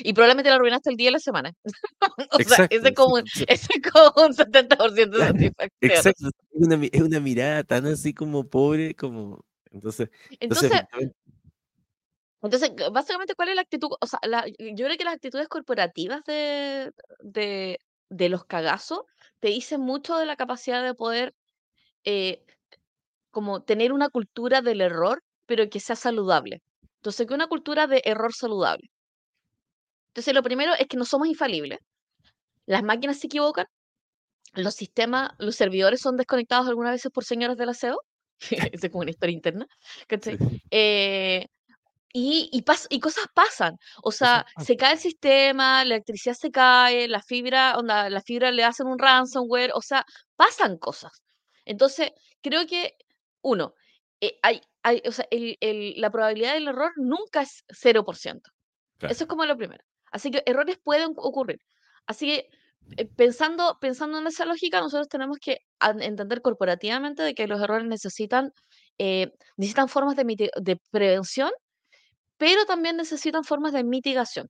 y 0.00 0.12
probablemente 0.12 0.50
le 0.50 0.56
arruinaste 0.56 0.90
el 0.90 0.96
día 0.96 1.06
de 1.08 1.12
la 1.12 1.18
semana. 1.18 1.52
o 2.30 2.38
sea, 2.40 2.66
ese 2.68 2.88
es 2.88 2.94
como, 2.94 3.16
ese 3.18 3.46
es 3.48 3.68
como 3.90 4.26
un 4.26 4.34
70% 4.34 5.10
de 5.16 5.26
satisfacción. 5.26 5.70
Exacto. 5.80 6.28
Es 6.28 6.32
una, 6.52 6.76
mi- 6.76 6.90
es 6.92 7.00
una 7.00 7.20
mirada 7.20 7.64
tan 7.64 7.86
así 7.86 8.12
como 8.12 8.44
pobre, 8.46 8.94
como. 8.94 9.42
Entonces, 9.70 10.10
entonces 10.38 10.70
Entonces, 12.42 12.72
básicamente, 12.92 13.34
¿cuál 13.34 13.48
es 13.48 13.54
la 13.54 13.62
actitud? 13.62 13.88
O 13.98 14.06
sea, 14.06 14.18
la- 14.24 14.44
yo 14.46 14.84
creo 14.84 14.96
que 14.98 15.04
las 15.04 15.14
actitudes 15.14 15.48
corporativas 15.48 16.22
de, 16.24 16.92
de, 17.20 17.78
de 18.10 18.28
los 18.28 18.44
cagazos 18.44 19.02
te 19.40 19.48
dicen 19.48 19.80
mucho 19.80 20.18
de 20.18 20.26
la 20.26 20.36
capacidad 20.36 20.82
de 20.84 20.94
poder 20.94 21.32
eh, 22.04 22.42
como 23.30 23.62
tener 23.62 23.92
una 23.92 24.10
cultura 24.10 24.62
del 24.62 24.80
error, 24.82 25.22
pero 25.46 25.68
que 25.70 25.80
sea 25.80 25.96
saludable. 25.96 26.62
Entonces, 26.98 27.26
que 27.26 27.34
una 27.34 27.48
cultura 27.48 27.86
de 27.86 28.02
error 28.04 28.32
saludable. 28.34 28.90
Entonces, 30.10 30.34
lo 30.34 30.42
primero 30.42 30.72
es 30.78 30.86
que 30.88 30.96
no 30.96 31.04
somos 31.04 31.28
infalibles. 31.28 31.78
Las 32.66 32.82
máquinas 32.82 33.18
se 33.20 33.28
equivocan, 33.28 33.66
los 34.54 34.74
sistemas, 34.74 35.32
los 35.38 35.56
servidores 35.56 36.00
son 36.00 36.16
desconectados 36.16 36.68
algunas 36.68 36.92
veces 36.92 37.12
por 37.12 37.24
señores 37.24 37.56
del 37.58 37.70
aseo. 37.70 38.00
Es 38.72 38.82
como 38.90 39.02
una 39.02 39.10
historia 39.12 39.34
interna. 39.34 39.66
Eh, 40.70 41.46
y, 42.12 42.48
y, 42.52 42.62
pas- 42.64 42.86
y 42.90 43.00
cosas 43.00 43.26
pasan. 43.34 43.76
O 44.02 44.12
sea, 44.12 44.46
se 44.58 44.76
cae 44.76 44.94
el 44.94 44.98
sistema, 45.00 45.84
la 45.84 45.96
electricidad 45.96 46.34
se 46.36 46.50
cae, 46.50 47.08
la 47.08 47.22
fibra, 47.22 47.76
onda, 47.78 48.10
la 48.10 48.22
fibra 48.22 48.50
le 48.52 48.64
hacen 48.64 48.86
un 48.88 48.98
ransomware, 48.98 49.72
o 49.74 49.82
sea, 49.82 50.04
pasan 50.36 50.78
cosas. 50.78 51.12
Entonces, 51.64 52.12
creo 52.42 52.66
que, 52.66 52.94
uno, 53.42 53.74
eh, 54.20 54.38
hay, 54.42 54.60
hay, 54.82 55.02
o 55.06 55.12
sea, 55.12 55.26
el- 55.30 55.56
el- 55.60 55.94
la 56.00 56.10
probabilidad 56.10 56.54
del 56.54 56.68
error 56.68 56.92
nunca 56.96 57.42
es 57.42 57.64
0%. 57.68 58.50
Claro. 58.98 59.12
Eso 59.12 59.24
es 59.24 59.28
como 59.28 59.44
lo 59.46 59.56
primero. 59.56 59.82
Así 60.12 60.30
que 60.30 60.42
errores 60.46 60.78
pueden 60.82 61.12
ocurrir. 61.16 61.60
Así 62.06 62.26
que 62.26 62.48
eh, 62.96 63.06
pensando, 63.16 63.78
pensando 63.80 64.18
en 64.18 64.26
esa 64.26 64.44
lógica, 64.44 64.80
nosotros 64.80 65.08
tenemos 65.08 65.38
que 65.40 65.58
entender 66.00 66.42
corporativamente 66.42 67.22
de 67.22 67.34
que 67.34 67.46
los 67.46 67.60
errores 67.62 67.86
necesitan, 67.86 68.52
eh, 68.98 69.32
necesitan 69.56 69.88
formas 69.88 70.16
de, 70.16 70.50
de 70.60 70.76
prevención, 70.90 71.50
pero 72.38 72.64
también 72.66 72.96
necesitan 72.96 73.44
formas 73.44 73.72
de 73.72 73.84
mitigación. 73.84 74.48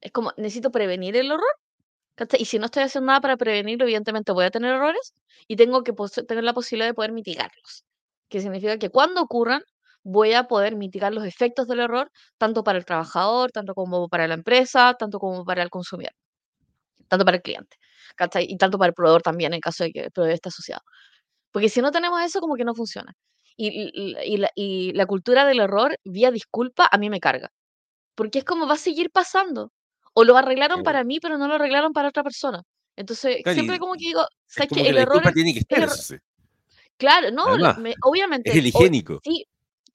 Es 0.00 0.12
como, 0.12 0.32
necesito 0.36 0.70
prevenir 0.70 1.16
el 1.16 1.26
error, 1.30 1.54
y 2.38 2.44
si 2.46 2.58
no 2.58 2.66
estoy 2.66 2.82
haciendo 2.84 3.06
nada 3.08 3.20
para 3.20 3.36
prevenirlo, 3.36 3.84
evidentemente 3.84 4.32
voy 4.32 4.44
a 4.46 4.50
tener 4.50 4.74
errores 4.74 5.14
y 5.46 5.56
tengo 5.56 5.82
que 5.84 5.92
tener 6.26 6.44
la 6.44 6.52
posibilidad 6.54 6.88
de 6.88 6.94
poder 6.94 7.12
mitigarlos. 7.12 7.84
Que 8.28 8.40
significa 8.40 8.78
que 8.78 8.90
cuando 8.90 9.22
ocurran, 9.22 9.62
voy 10.04 10.32
a 10.34 10.44
poder 10.44 10.76
mitigar 10.76 11.12
los 11.14 11.24
efectos 11.24 11.66
del 11.68 11.80
error, 11.80 12.10
tanto 12.38 12.64
para 12.64 12.78
el 12.78 12.84
trabajador, 12.84 13.52
tanto 13.52 13.74
como 13.74 14.08
para 14.08 14.26
la 14.28 14.34
empresa, 14.34 14.94
tanto 14.98 15.18
como 15.18 15.44
para 15.44 15.62
el 15.62 15.70
consumidor, 15.70 16.12
tanto 17.08 17.24
para 17.24 17.36
el 17.38 17.42
cliente. 17.42 17.76
Y 18.40 18.56
tanto 18.58 18.78
para 18.78 18.88
el 18.90 18.94
proveedor 18.94 19.22
también, 19.22 19.54
en 19.54 19.60
caso 19.60 19.84
de 19.84 19.92
que 19.92 20.00
el 20.06 20.10
proveedor 20.12 20.34
esté 20.34 20.48
asociado. 20.50 20.82
Porque 21.52 21.68
si 21.68 21.80
no 21.82 21.90
tenemos 21.92 22.20
eso, 22.22 22.40
como 22.40 22.56
que 22.56 22.64
no 22.64 22.74
funciona. 22.74 23.14
Y, 23.56 23.92
y 24.56 24.92
la 24.94 25.06
cultura 25.06 25.46
del 25.46 25.60
error 25.60 25.96
vía 26.04 26.30
disculpa 26.30 26.88
a 26.90 26.98
mí 26.98 27.10
me 27.10 27.20
carga. 27.20 27.50
Porque 28.16 28.40
es 28.40 28.44
como 28.44 28.66
va 28.68 28.74
a 28.74 28.78
seguir 28.78 29.10
pasando. 29.12 29.72
O 30.18 30.24
lo 30.24 30.36
arreglaron 30.36 30.82
para 30.82 31.04
mí, 31.04 31.20
pero 31.20 31.38
no 31.38 31.46
lo 31.46 31.54
arreglaron 31.54 31.92
para 31.92 32.08
otra 32.08 32.24
persona. 32.24 32.60
Entonces, 32.96 33.36
claro, 33.44 33.54
siempre 33.54 33.78
como 33.78 33.92
que 33.92 34.00
digo, 34.00 34.22
es 34.22 34.28
¿sabes 34.48 34.68
que 34.70 34.82
que 34.82 34.88
el 34.88 34.98
error 34.98 35.22
es, 35.24 35.32
tiene 35.32 35.52
que 35.54 35.60
estar, 35.60 35.88
sí. 35.90 36.16
Claro, 36.96 37.30
no, 37.30 37.46
Además, 37.46 37.78
me- 37.78 37.90
es 37.90 37.96
obviamente. 38.02 38.50
el 38.50 38.64
o- 38.64 38.68
higiénico. 38.68 39.20
sí, 39.22 39.46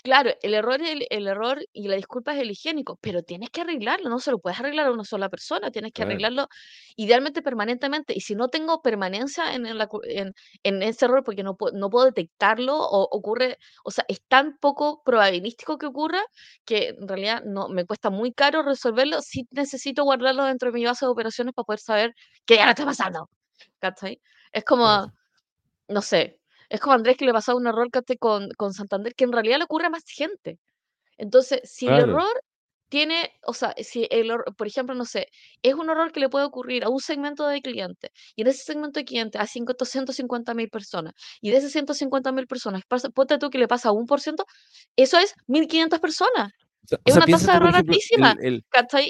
claro, 0.04 0.32
el 0.42 0.54
error, 0.54 0.82
el, 0.82 1.08
el 1.10 1.28
error 1.28 1.66
y 1.74 1.88
la 1.88 1.96
disculpa 1.96 2.36
es 2.36 2.42
el 2.42 2.52
higiénico, 2.52 2.98
pero 3.02 3.24
tienes 3.24 3.50
que 3.50 3.62
arreglarlo, 3.62 4.10
no 4.10 4.20
se 4.20 4.32
lo 4.32 4.40
puedes 4.40 4.60
arreglar 4.60 4.88
a 4.88 4.92
una 4.92 5.06
sola 5.06 5.30
persona, 5.30 5.72
tienes 5.72 5.92
que 5.94 6.04
Claro. 6.04 6.10
arreglarlo 6.12 6.48
idealmente 6.96 7.42
permanentemente. 7.42 8.14
Y 8.16 8.22
si 8.22 8.36
no 8.36 8.50
tengo 8.50 8.82
permanencia 8.82 9.54
en, 9.56 9.66
en 9.66 9.78
la 9.78 9.88
cu- 9.88 10.02
en- 10.04 10.34
en 10.64 10.84
ese 10.84 11.06
error 11.06 11.24
porque 11.24 11.44
no, 11.44 11.56
puedo- 11.56 11.76
no 11.78 11.90
puedo 11.90 12.06
detectarlo 12.06 12.76
o 12.78 13.08
ocurre, 13.12 13.58
o 13.84 13.92
sea, 13.92 14.06
es 14.08 14.22
tan 14.28 14.58
poco 14.60 15.02
probabilístico 15.04 15.78
que 15.78 15.86
ocurra 15.88 16.22
que 16.66 16.90
en 16.90 17.08
realidad 17.08 17.44
no 17.46 17.70
me 17.70 17.86
cuesta 17.86 18.10
muy 18.10 18.34
caro 18.34 18.62
resolverlo. 18.64 19.22
Sí 19.22 19.48
necesito 19.52 20.04
guardarlo 20.04 20.46
dentro 20.46 20.72
de 20.72 20.80
mi 20.80 20.86
base 20.86 21.06
de 21.06 21.12
operaciones 21.12 21.54
para 21.54 21.66
poder 21.66 21.80
saber 21.80 22.14
que 22.46 22.56
ya 22.58 22.66
no 22.66 22.72
está 22.72 22.86
pasando. 22.86 23.30
¿Cachai? 23.80 24.22
Es 24.52 24.64
como, 24.66 24.84
Claro. 24.86 25.14
no 25.90 26.02
sé, 26.02 26.40
es 26.74 26.80
como 26.82 26.94
a 26.94 26.96
Andrés 26.96 27.18
que 27.18 27.26
le 27.26 27.34
pasaba 27.34 27.58
un 27.58 27.68
error 27.68 27.90
con, 28.20 28.50
con 28.58 28.74
Santander, 28.74 29.14
que 29.16 29.26
en 29.26 29.32
realidad 29.32 29.60
le 29.60 29.66
ocurre 29.66 29.86
a 29.88 29.90
más 29.92 30.04
gente. 30.08 30.58
Entonces, 31.18 31.62
si 31.66 31.88
el 31.88 32.00
error 32.00 32.34
tiene, 32.90 33.32
o 33.46 33.54
sea, 33.54 33.76
si 33.84 34.08
el, 34.12 34.32
por 34.58 34.68
ejemplo, 34.68 34.96
no 34.96 35.06
sé, 35.06 35.28
es 35.64 35.76
un 35.76 35.90
error 35.92 36.12
que 36.12 36.20
le 36.20 36.30
puede 36.30 36.46
ocurrir 36.46 36.84
a 36.84 36.90
un 36.90 37.00
segmento 37.00 37.48
de 37.48 37.62
clientes, 37.62 38.12
y 38.36 38.42
en 38.44 38.48
ese 38.48 38.64
segmento 38.64 39.00
de 39.00 39.06
clientes 39.06 39.40
a 39.42 39.48
150 39.48 40.54
mil 40.56 40.70
personas, 40.70 41.14
y 41.42 41.52
de 41.52 41.58
esas 41.58 41.72
150 41.74 42.32
mil 42.32 42.48
personas, 42.48 42.84
ponte 43.16 43.38
tú 43.38 43.50
que 43.52 43.60
le 43.60 43.68
pasa 43.68 43.90
a 43.90 43.94
un 43.94 44.06
por 44.08 44.22
ciento, 44.22 44.46
eso 44.96 45.20
es 45.20 45.36
1.500 45.48 46.00
personas. 46.00 46.52
Es 47.06 47.16
una 47.16 47.26
tasa 47.26 47.52
de 47.52 47.58
error 47.58 47.76
altísima, 47.76 48.36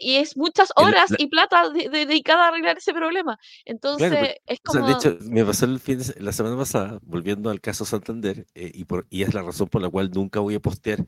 Y 0.01 0.15
es 0.15 0.37
muchas 0.37 0.71
horas 0.75 1.11
y 1.17 1.27
plata 1.27 1.69
dedicada 1.69 2.45
a 2.45 2.47
arreglar 2.49 2.77
ese 2.77 2.93
problema. 2.93 3.39
Entonces, 3.65 4.35
es 4.45 4.59
como... 4.61 4.87
de 4.87 4.93
hecho, 4.93 5.17
me 5.29 5.43
pasó 5.43 5.65
el 5.65 5.79
fin 5.79 5.99
de, 5.99 6.21
la 6.21 6.31
semana 6.31 6.57
pasada, 6.57 6.99
volviendo 7.03 7.49
al 7.49 7.61
caso 7.61 7.85
Santander, 7.85 8.45
eh, 8.53 8.71
y, 8.73 8.85
por, 8.85 9.07
y 9.09 9.23
es 9.23 9.33
la 9.33 9.41
razón 9.41 9.67
por 9.67 9.81
la 9.81 9.89
cual 9.89 10.11
nunca 10.13 10.39
voy 10.39 10.55
a 10.55 10.59
postear 10.59 11.05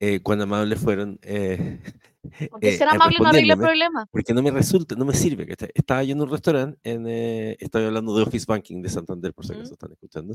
eh, 0.00 0.20
cuán 0.20 0.40
amables 0.40 0.80
fueron. 0.80 1.18
Eh, 1.22 1.80
porque 2.50 2.76
ser 2.76 2.88
amable 2.88 3.18
no 3.20 3.28
arregla 3.28 3.54
el 3.54 3.60
problema. 3.60 4.06
Porque 4.10 4.32
no 4.32 4.42
me 4.42 4.50
resulta, 4.50 4.94
no 4.94 5.04
me 5.04 5.14
sirve. 5.14 5.46
Estaba 5.74 6.02
yendo 6.02 6.24
a 6.24 6.26
un 6.26 6.32
restaurante, 6.32 6.78
en, 6.82 7.06
estoy 7.58 7.84
hablando 7.84 8.16
de 8.16 8.22
Office 8.22 8.46
Banking 8.48 8.82
de 8.82 8.88
Santander, 8.88 9.34
por 9.34 9.46
si 9.46 9.52
acaso 9.52 9.74
están 9.74 9.92
escuchando, 9.92 10.34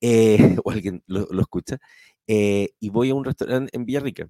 o 0.64 0.70
alguien 0.70 1.02
lo, 1.06 1.26
lo 1.30 1.40
escucha, 1.40 1.78
y 2.26 2.88
voy 2.90 3.10
a 3.10 3.14
un 3.14 3.24
restaurante 3.24 3.74
en 3.74 3.84
Villarrica 3.84 4.28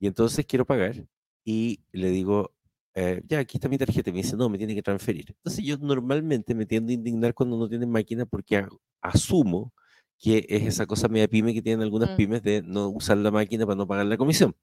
y 0.00 0.06
entonces 0.06 0.46
quiero 0.46 0.64
pagar 0.66 1.06
y 1.44 1.80
le 1.92 2.10
digo, 2.10 2.52
eh, 2.94 3.22
ya, 3.28 3.40
aquí 3.40 3.58
está 3.58 3.68
mi 3.68 3.78
tarjeta. 3.78 4.10
Y 4.10 4.12
me 4.12 4.18
dice, 4.22 4.36
no, 4.36 4.48
me 4.48 4.58
tiene 4.58 4.74
que 4.74 4.82
transferir. 4.82 5.26
Entonces 5.28 5.64
yo 5.64 5.78
normalmente 5.78 6.54
me 6.54 6.66
tiendo 6.66 6.90
a 6.90 6.94
indignar 6.94 7.34
cuando 7.34 7.56
no 7.58 7.68
tienen 7.68 7.90
máquina 7.90 8.26
porque 8.26 8.66
asumo 9.02 9.72
que 10.18 10.46
es 10.48 10.64
esa 10.66 10.86
cosa 10.86 11.08
media 11.08 11.28
pyme 11.28 11.54
que 11.54 11.62
tienen 11.62 11.82
algunas 11.82 12.10
mm. 12.12 12.16
pymes 12.16 12.42
de 12.42 12.62
no 12.62 12.88
usar 12.88 13.16
la 13.18 13.30
máquina 13.30 13.66
para 13.66 13.76
no 13.76 13.86
pagar 13.86 14.06
la 14.06 14.16
comisión. 14.16 14.54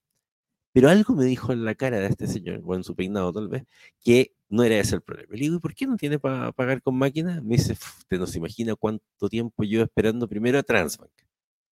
Pero 0.73 0.89
algo 0.89 1.15
me 1.15 1.25
dijo 1.25 1.53
en 1.53 1.65
la 1.65 1.75
cara 1.75 1.99
de 1.99 2.07
este 2.07 2.27
señor, 2.27 2.61
o 2.63 2.75
en 2.75 2.83
su 2.83 2.95
peinado 2.95 3.33
tal 3.33 3.47
vez, 3.49 3.63
que 4.03 4.33
no 4.49 4.63
era 4.63 4.77
ese 4.77 4.95
el 4.95 5.01
problema. 5.01 5.33
Le 5.33 5.39
digo, 5.39 5.55
¿y 5.57 5.59
por 5.59 5.73
qué 5.73 5.87
no 5.87 5.97
tiene 5.97 6.19
para 6.19 6.51
pagar 6.51 6.81
con 6.81 6.95
máquina? 6.97 7.41
Me 7.41 7.55
dice, 7.57 7.73
usted 7.73 8.19
no 8.19 8.27
se 8.27 8.37
imagina 8.37 8.75
cuánto 8.75 9.29
tiempo 9.29 9.63
yo 9.63 9.81
esperando 9.83 10.27
primero 10.27 10.59
a 10.59 10.63
Transbank. 10.63 11.11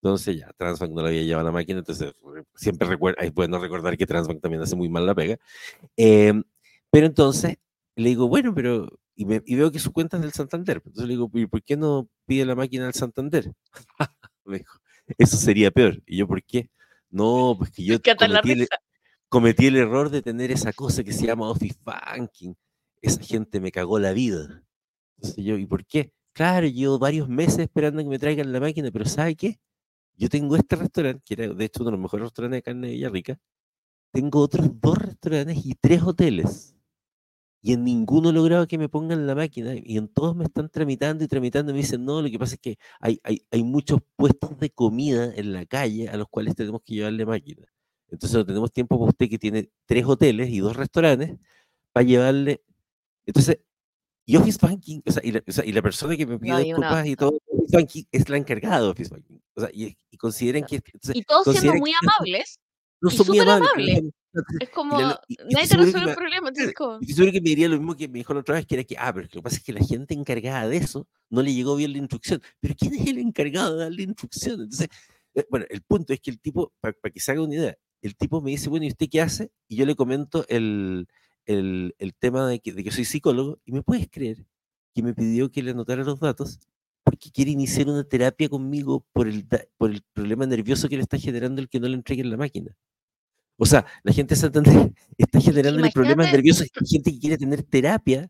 Entonces 0.06 0.38
ya, 0.38 0.54
Transbank 0.56 0.92
no 0.92 1.02
la 1.02 1.08
había 1.08 1.24
llevado 1.24 1.48
a 1.48 1.52
la 1.52 1.52
máquina, 1.52 1.80
entonces 1.80 2.14
siempre 2.54 2.88
recuerda, 2.88 3.24
es 3.24 3.34
bueno 3.34 3.58
recordar 3.58 3.98
que 3.98 4.06
Transbank 4.06 4.40
también 4.40 4.62
hace 4.62 4.76
muy 4.76 4.88
mal 4.88 5.04
la 5.04 5.16
pega. 5.16 5.40
Em, 5.98 6.44
pero 6.92 7.08
entonces 7.08 7.58
le 7.96 8.10
digo, 8.10 8.28
bueno, 8.28 8.54
pero, 8.54 8.88
y, 9.16 9.26
veo 9.26 9.72
que 9.72 9.80
su 9.80 9.92
cuenta 9.92 10.18
es 10.18 10.22
del 10.22 10.32
Santander. 10.32 10.78
Entonces 10.78 11.06
le 11.06 11.14
digo, 11.14 11.32
¿y 11.34 11.48
por 11.48 11.64
qué 11.64 11.76
no 11.76 12.08
pide 12.28 12.46
la 12.46 12.54
máquina 12.54 12.84
del 12.84 12.94
Santander? 12.94 13.52
Me 14.46 14.60
dijo, 14.60 14.78
eso 15.18 15.38
sería 15.38 15.72
peor. 15.72 16.00
Y 16.06 16.18
yo, 16.18 16.28
¿por 16.28 16.44
qué? 16.44 16.70
No, 17.10 17.56
pues 17.58 17.72
que 17.72 17.84
yo 17.84 17.98
cometí 18.00 18.52
el, 18.52 18.68
cometí 19.28 19.66
el 19.66 19.78
error 19.78 20.12
de 20.12 20.22
tener 20.22 20.52
esa 20.52 20.72
cosa 20.72 21.04
que 21.04 21.14
se 21.14 21.26
llama 21.26 21.50
Office 21.50 21.80
Banking. 21.84 22.54
Esa 23.02 23.24
gente 23.24 23.60
me 23.60 23.72
cagó 23.72 23.98
la 23.98 24.14
vida. 24.14 24.64
Entonces 25.18 25.44
yo, 25.44 25.58
¿y 25.58 25.66
por 25.66 25.84
qué? 25.84 26.14
Claro, 26.34 26.68
llevo 26.68 27.00
varios 27.00 27.28
meses 27.28 27.58
esperando 27.58 28.04
que 28.04 28.10
me 28.10 28.20
traigan 28.20 28.54
la 28.54 28.60
máquina, 28.60 28.92
pero 28.92 29.06
¿sabe 29.06 29.36
qué? 29.36 29.60
Yo 30.18 30.30
tengo 30.30 30.56
este 30.56 30.76
restaurante, 30.76 31.22
que 31.26 31.34
era 31.36 31.54
de 31.54 31.66
hecho 31.66 31.84
uno 31.84 31.92
de 31.92 31.98
los 31.98 32.02
mejores 32.02 32.26
restaurantes 32.26 32.58
de 32.58 32.64
carne 32.64 32.88
de 32.88 32.94
Villarrica. 32.94 33.40
Tengo 34.12 34.40
otros 34.40 34.70
dos 34.82 34.98
restaurantes 34.98 35.66
y 35.66 35.76
tres 35.76 36.02
hoteles. 36.04 36.76
Y 37.62 37.74
en 37.74 37.84
ninguno 37.84 38.30
he 38.30 38.34
logrado 38.34 38.68
que 38.68 38.78
me 38.78 38.90
pongan 38.90 39.26
la 39.28 39.36
máquina. 39.36 39.74
Y 39.76 39.98
en 39.98 40.08
todos 40.08 40.36
me 40.36 40.46
están 40.46 40.70
tramitando 40.70 41.24
y 41.24 41.28
tramitando. 41.28 41.72
Y 41.72 41.74
me 41.74 41.80
dicen, 41.82 42.06
no, 42.06 42.22
lo 42.22 42.30
que 42.30 42.40
pasa 42.40 42.56
es 42.56 42.62
que 42.62 42.78
hay, 43.00 43.20
hay, 43.24 43.46
hay 43.52 43.64
muchos 43.64 44.02
puestos 44.16 44.58
de 44.60 44.70
comida 44.70 45.34
en 45.36 45.52
la 45.54 45.66
calle 45.66 46.08
a 46.10 46.18
los 46.18 46.28
cuales 46.30 46.56
tenemos 46.56 46.82
que 46.84 46.96
llevarle 46.96 47.26
máquina. 47.26 47.66
Entonces 48.10 48.38
no 48.38 48.46
tenemos 48.46 48.72
tiempo 48.72 48.98
para 49.00 49.10
usted 49.10 49.30
que 49.30 49.40
tiene 49.40 49.70
tres 49.86 50.06
hoteles 50.06 50.50
y 50.50 50.60
dos 50.60 50.76
restaurantes 50.76 51.38
para 51.92 52.06
llevarle. 52.06 52.64
Entonces, 53.26 53.60
y 54.28 54.38
Office 54.38 54.58
Banking, 54.60 55.02
o 55.06 55.12
sea, 55.12 55.22
y, 55.24 55.32
la, 55.72 55.82
persona 55.84 56.18
que 56.18 56.26
me 56.26 56.40
pide 56.40 56.64
disculpas 56.64 57.06
y 57.06 57.16
todo, 57.16 57.40
Office 57.48 57.78
Banking 57.78 58.04
es 58.12 58.28
la 58.28 58.38
encargada 58.38 58.82
de 58.82 58.88
Office 58.88 59.14
Banking. 59.14 59.40
O 59.56 59.62
sea, 59.62 59.70
y, 59.72 59.96
y 60.16 60.18
consideren 60.18 60.66
que. 60.66 60.82
y 61.14 61.24
todos 61.24 61.56
siendo 61.56 61.78
muy 61.78 61.92
amables. 62.02 62.58
No 63.02 63.12
son 63.12 63.28
muy 63.28 63.40
amables. 63.40 64.04
Es 64.60 64.70
como, 64.70 64.98
nadie 64.98 65.68
te 65.70 65.78
resuelve 65.78 66.12
el 66.12 66.16
problema. 66.16 66.50
Estoy 66.50 67.08
seguro 67.08 67.32
que 67.32 67.42
me 67.42 67.50
diría 67.50 67.70
lo 67.70 67.78
mismo 67.78 67.96
que 67.96 68.08
me 68.08 68.20
dijo 68.20 68.34
la 68.34 68.40
otra 68.40 68.56
vez, 68.56 68.66
que 68.66 68.76
era 68.76 68.84
que, 68.84 68.96
ah, 68.98 69.14
pero 69.14 69.26
lo 69.26 69.30
que 69.30 69.42
pasa 69.42 69.58
es 69.58 69.64
que 69.64 69.74
la 69.74 69.86
gente 69.86 70.14
encargada 70.14 70.68
de 70.68 70.78
eso 70.78 71.08
no 71.30 71.42
le 71.42 71.54
llegó 71.54 71.76
bien 71.76 71.92
la 71.92 72.00
instrucción. 72.00 72.42
Pero 72.60 72.76
¿quién 72.78 72.96
es 72.96 73.08
el 73.08 73.20
encargado 73.20 73.78
de 73.78 73.84
darle 73.84 74.04
instrucción? 74.04 74.62
Entonces, 74.62 74.88
eh, 75.36 75.46
bueno, 75.50 75.66
el 75.70 75.82
punto 75.84 76.14
es 76.14 76.20
que 76.20 76.32
el 76.32 76.40
tipo, 76.40 76.74
para, 76.80 76.94
que 76.94 77.20
se 77.20 77.32
haga 77.32 77.42
una 77.42 77.56
idea, 77.56 77.78
el 78.02 78.16
tipo 78.16 78.42
me 78.42 78.52
dice, 78.52 78.70
bueno, 78.70 78.86
¿y 78.86 78.90
usted 78.90 79.08
qué 79.10 79.22
hace? 79.22 79.52
Y 79.68 79.76
yo 79.78 79.86
le 79.86 79.96
comento 79.96 80.46
el, 80.50 81.08
el, 81.46 81.96
el 81.98 82.14
tema 82.16 82.48
de 82.48 82.60
que, 82.60 82.74
de 82.74 82.84
que 82.84 82.92
soy 82.92 83.06
psicólogo, 83.06 83.60
y 83.66 83.72
me 83.72 83.84
puedes 83.84 84.10
creer 84.10 84.46
que 84.94 85.04
me 85.04 85.14
pidió 85.14 85.52
que 85.52 85.64
le 85.64 85.72
anotara 85.72 86.04
los 86.04 86.20
datos 86.20 86.60
porque 87.06 87.32
quiere 87.32 87.52
iniciar 87.52 87.88
una 87.88 88.04
terapia 88.04 88.50
conmigo 88.50 89.06
por 89.14 89.28
el, 89.28 89.48
por 89.78 89.92
el 89.92 90.02
problema 90.12 90.48
nervioso 90.48 90.90
que 90.90 90.96
le 90.96 91.04
está 91.04 91.20
generando 91.20 91.62
el 91.62 91.70
que 91.70 91.80
no 91.80 91.88
le 91.88 91.94
entreguen 91.94 92.32
la 92.32 92.36
máquina. 92.36 92.76
O 93.58 93.66
sea, 93.66 93.86
la 94.04 94.12
gente 94.12 94.34
de 94.34 94.42
Santander 94.42 94.92
está 95.18 95.40
generando 95.40 95.88
problemas 95.92 96.32
nerviosos 96.32 96.66
y 96.66 96.88
gente 96.88 97.12
que 97.12 97.20
quiere 97.20 97.38
tener 97.38 97.62
terapia 97.62 98.28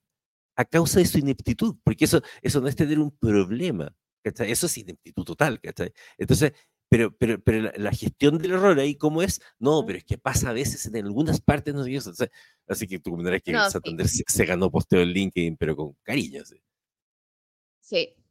a 0.58 0.66
causa 0.66 1.00
de 1.00 1.06
su 1.06 1.18
ineptitud, 1.18 1.78
porque 1.84 2.04
eso, 2.04 2.22
eso 2.42 2.60
no 2.60 2.68
es 2.68 2.76
tener 2.76 3.00
un 3.00 3.12
problema, 3.12 3.96
¿cachai? 4.22 4.52
Eso 4.52 4.66
es 4.66 4.78
ineptitud 4.78 5.24
total, 5.24 5.60
¿cachai? 5.62 5.94
Entonces, 6.18 6.52
pero, 6.90 7.16
pero, 7.16 7.42
pero 7.42 7.72
la, 7.78 7.92
gestión 7.92 8.38
del 8.38 8.52
error 8.52 8.78
ahí, 8.78 8.96
¿cómo 8.96 9.22
es? 9.22 9.42
No, 9.58 9.86
pero 9.86 10.00
es 10.00 10.04
que 10.04 10.18
pasa 10.18 10.50
a 10.50 10.54
veces 10.54 10.86
en 10.86 10.98
algunas 10.98 11.40
partes, 11.40 11.74
no 11.74 11.86
sé, 11.86 12.30
así 12.68 12.88
que 12.88 13.00
tú 13.00 13.12
comentarás 13.12 13.42
que 13.42 13.54
Santander 13.54 14.08
se, 14.08 14.46
ganó 14.46 14.70
posteo 14.70 15.02
en 15.02 15.10
LinkedIn, 15.10 15.56
pero 15.56 15.78
con 15.78 15.96
cariño. 16.04 16.44
Sí. 16.44 16.62
sí. 17.80 18.25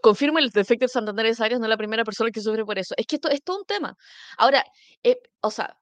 Confirmo 0.00 0.38
el 0.38 0.50
defecto 0.50 0.84
de 0.86 0.88
Santander 0.88 1.26
es 1.26 1.40
Arias, 1.40 1.60
no 1.60 1.66
es 1.66 1.70
la 1.70 1.76
primera 1.76 2.04
persona 2.04 2.30
que 2.30 2.40
sufre 2.40 2.64
por 2.64 2.78
eso. 2.78 2.94
Es 2.96 3.06
que 3.06 3.16
esto 3.16 3.28
es 3.28 3.42
todo 3.42 3.58
un 3.58 3.64
tema. 3.64 3.94
Ahora, 4.38 4.64
eh, 5.02 5.18
o 5.40 5.50
sea, 5.50 5.78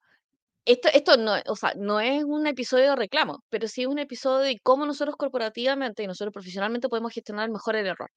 esto, 0.65 0.89
esto 0.93 1.17
no, 1.17 1.35
o 1.47 1.55
sea, 1.55 1.73
no 1.77 1.99
es 1.99 2.23
un 2.23 2.47
episodio 2.47 2.89
de 2.89 2.95
reclamo, 2.95 3.43
pero 3.49 3.67
sí 3.67 3.83
es 3.83 3.87
un 3.87 3.99
episodio 3.99 4.39
de 4.39 4.59
cómo 4.63 4.85
nosotros 4.85 5.15
corporativamente 5.15 6.03
y 6.03 6.07
nosotros 6.07 6.33
profesionalmente 6.33 6.89
podemos 6.89 7.13
gestionar 7.13 7.49
mejor 7.49 7.75
el 7.75 7.87
error. 7.87 8.09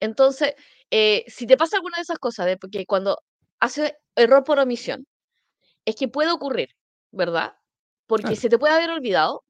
Entonces, 0.00 0.54
eh, 0.90 1.24
si 1.26 1.46
te 1.46 1.56
pasa 1.56 1.76
alguna 1.76 1.96
de 1.96 2.02
esas 2.02 2.18
cosas, 2.18 2.46
de 2.46 2.56
que 2.70 2.86
cuando 2.86 3.18
hace 3.60 3.98
error 4.14 4.44
por 4.44 4.58
omisión, 4.60 5.06
es 5.84 5.96
que 5.96 6.08
puede 6.08 6.30
ocurrir, 6.30 6.68
¿verdad? 7.10 7.54
Porque 8.06 8.36
se 8.36 8.48
te 8.48 8.58
puede 8.58 8.74
haber 8.74 8.90
olvidado, 8.90 9.42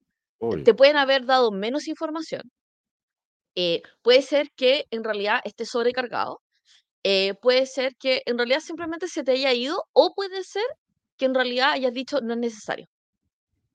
te 0.65 0.75
pueden 0.75 0.97
haber 0.97 1.27
dado 1.27 1.51
menos 1.53 1.89
información, 1.89 2.43
eh, 3.57 3.83
puede 4.03 4.23
ser 4.23 4.51
que 4.57 4.87
en 4.91 5.05
realidad 5.05 5.41
esté 5.45 5.65
sobrecargado, 5.67 6.41
eh, 7.05 7.35
puede 7.43 7.67
ser 7.67 7.97
que 7.97 8.23
en 8.27 8.39
realidad 8.39 8.61
simplemente 8.61 9.09
se 9.09 9.25
te 9.25 9.33
haya 9.33 9.53
ido 9.55 9.85
o 9.93 10.15
puede 10.15 10.45
ser 10.45 10.65
que 11.17 11.27
en 11.27 11.35
realidad 11.35 11.73
hayas 11.73 11.93
dicho 11.93 12.21
no 12.21 12.35
es 12.35 12.41
necesario. 12.41 12.89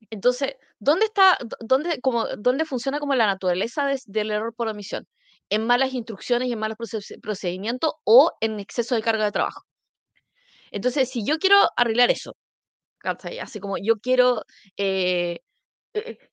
Entonces, 0.10 0.56
¿dónde 0.80 1.06
está, 1.06 1.38
dónde, 1.60 2.00
como, 2.02 2.28
dónde 2.38 2.66
funciona 2.66 3.00
como 3.00 3.16
la 3.16 3.26
naturaleza 3.28 3.88
del 4.06 4.32
error 4.32 4.54
por 4.56 4.68
omisión? 4.68 5.08
En 5.50 5.66
malas 5.66 5.94
instrucciones 5.94 6.50
y 6.50 6.54
en 6.54 6.60
malos 6.60 6.78
procedimientos 7.22 7.94
o 8.04 8.32
en 8.42 8.60
exceso 8.60 8.96
de 8.96 9.02
carga 9.02 9.26
de 9.26 9.32
trabajo. 9.32 9.64
Entonces, 10.72 11.10
si 11.10 11.26
yo 11.26 11.38
quiero 11.40 11.58
arreglar 11.78 12.12
eso, 12.12 12.36
así 13.42 13.60
como 13.60 13.78
yo 13.78 14.00
quiero, 14.00 14.44
eh, 14.78 15.40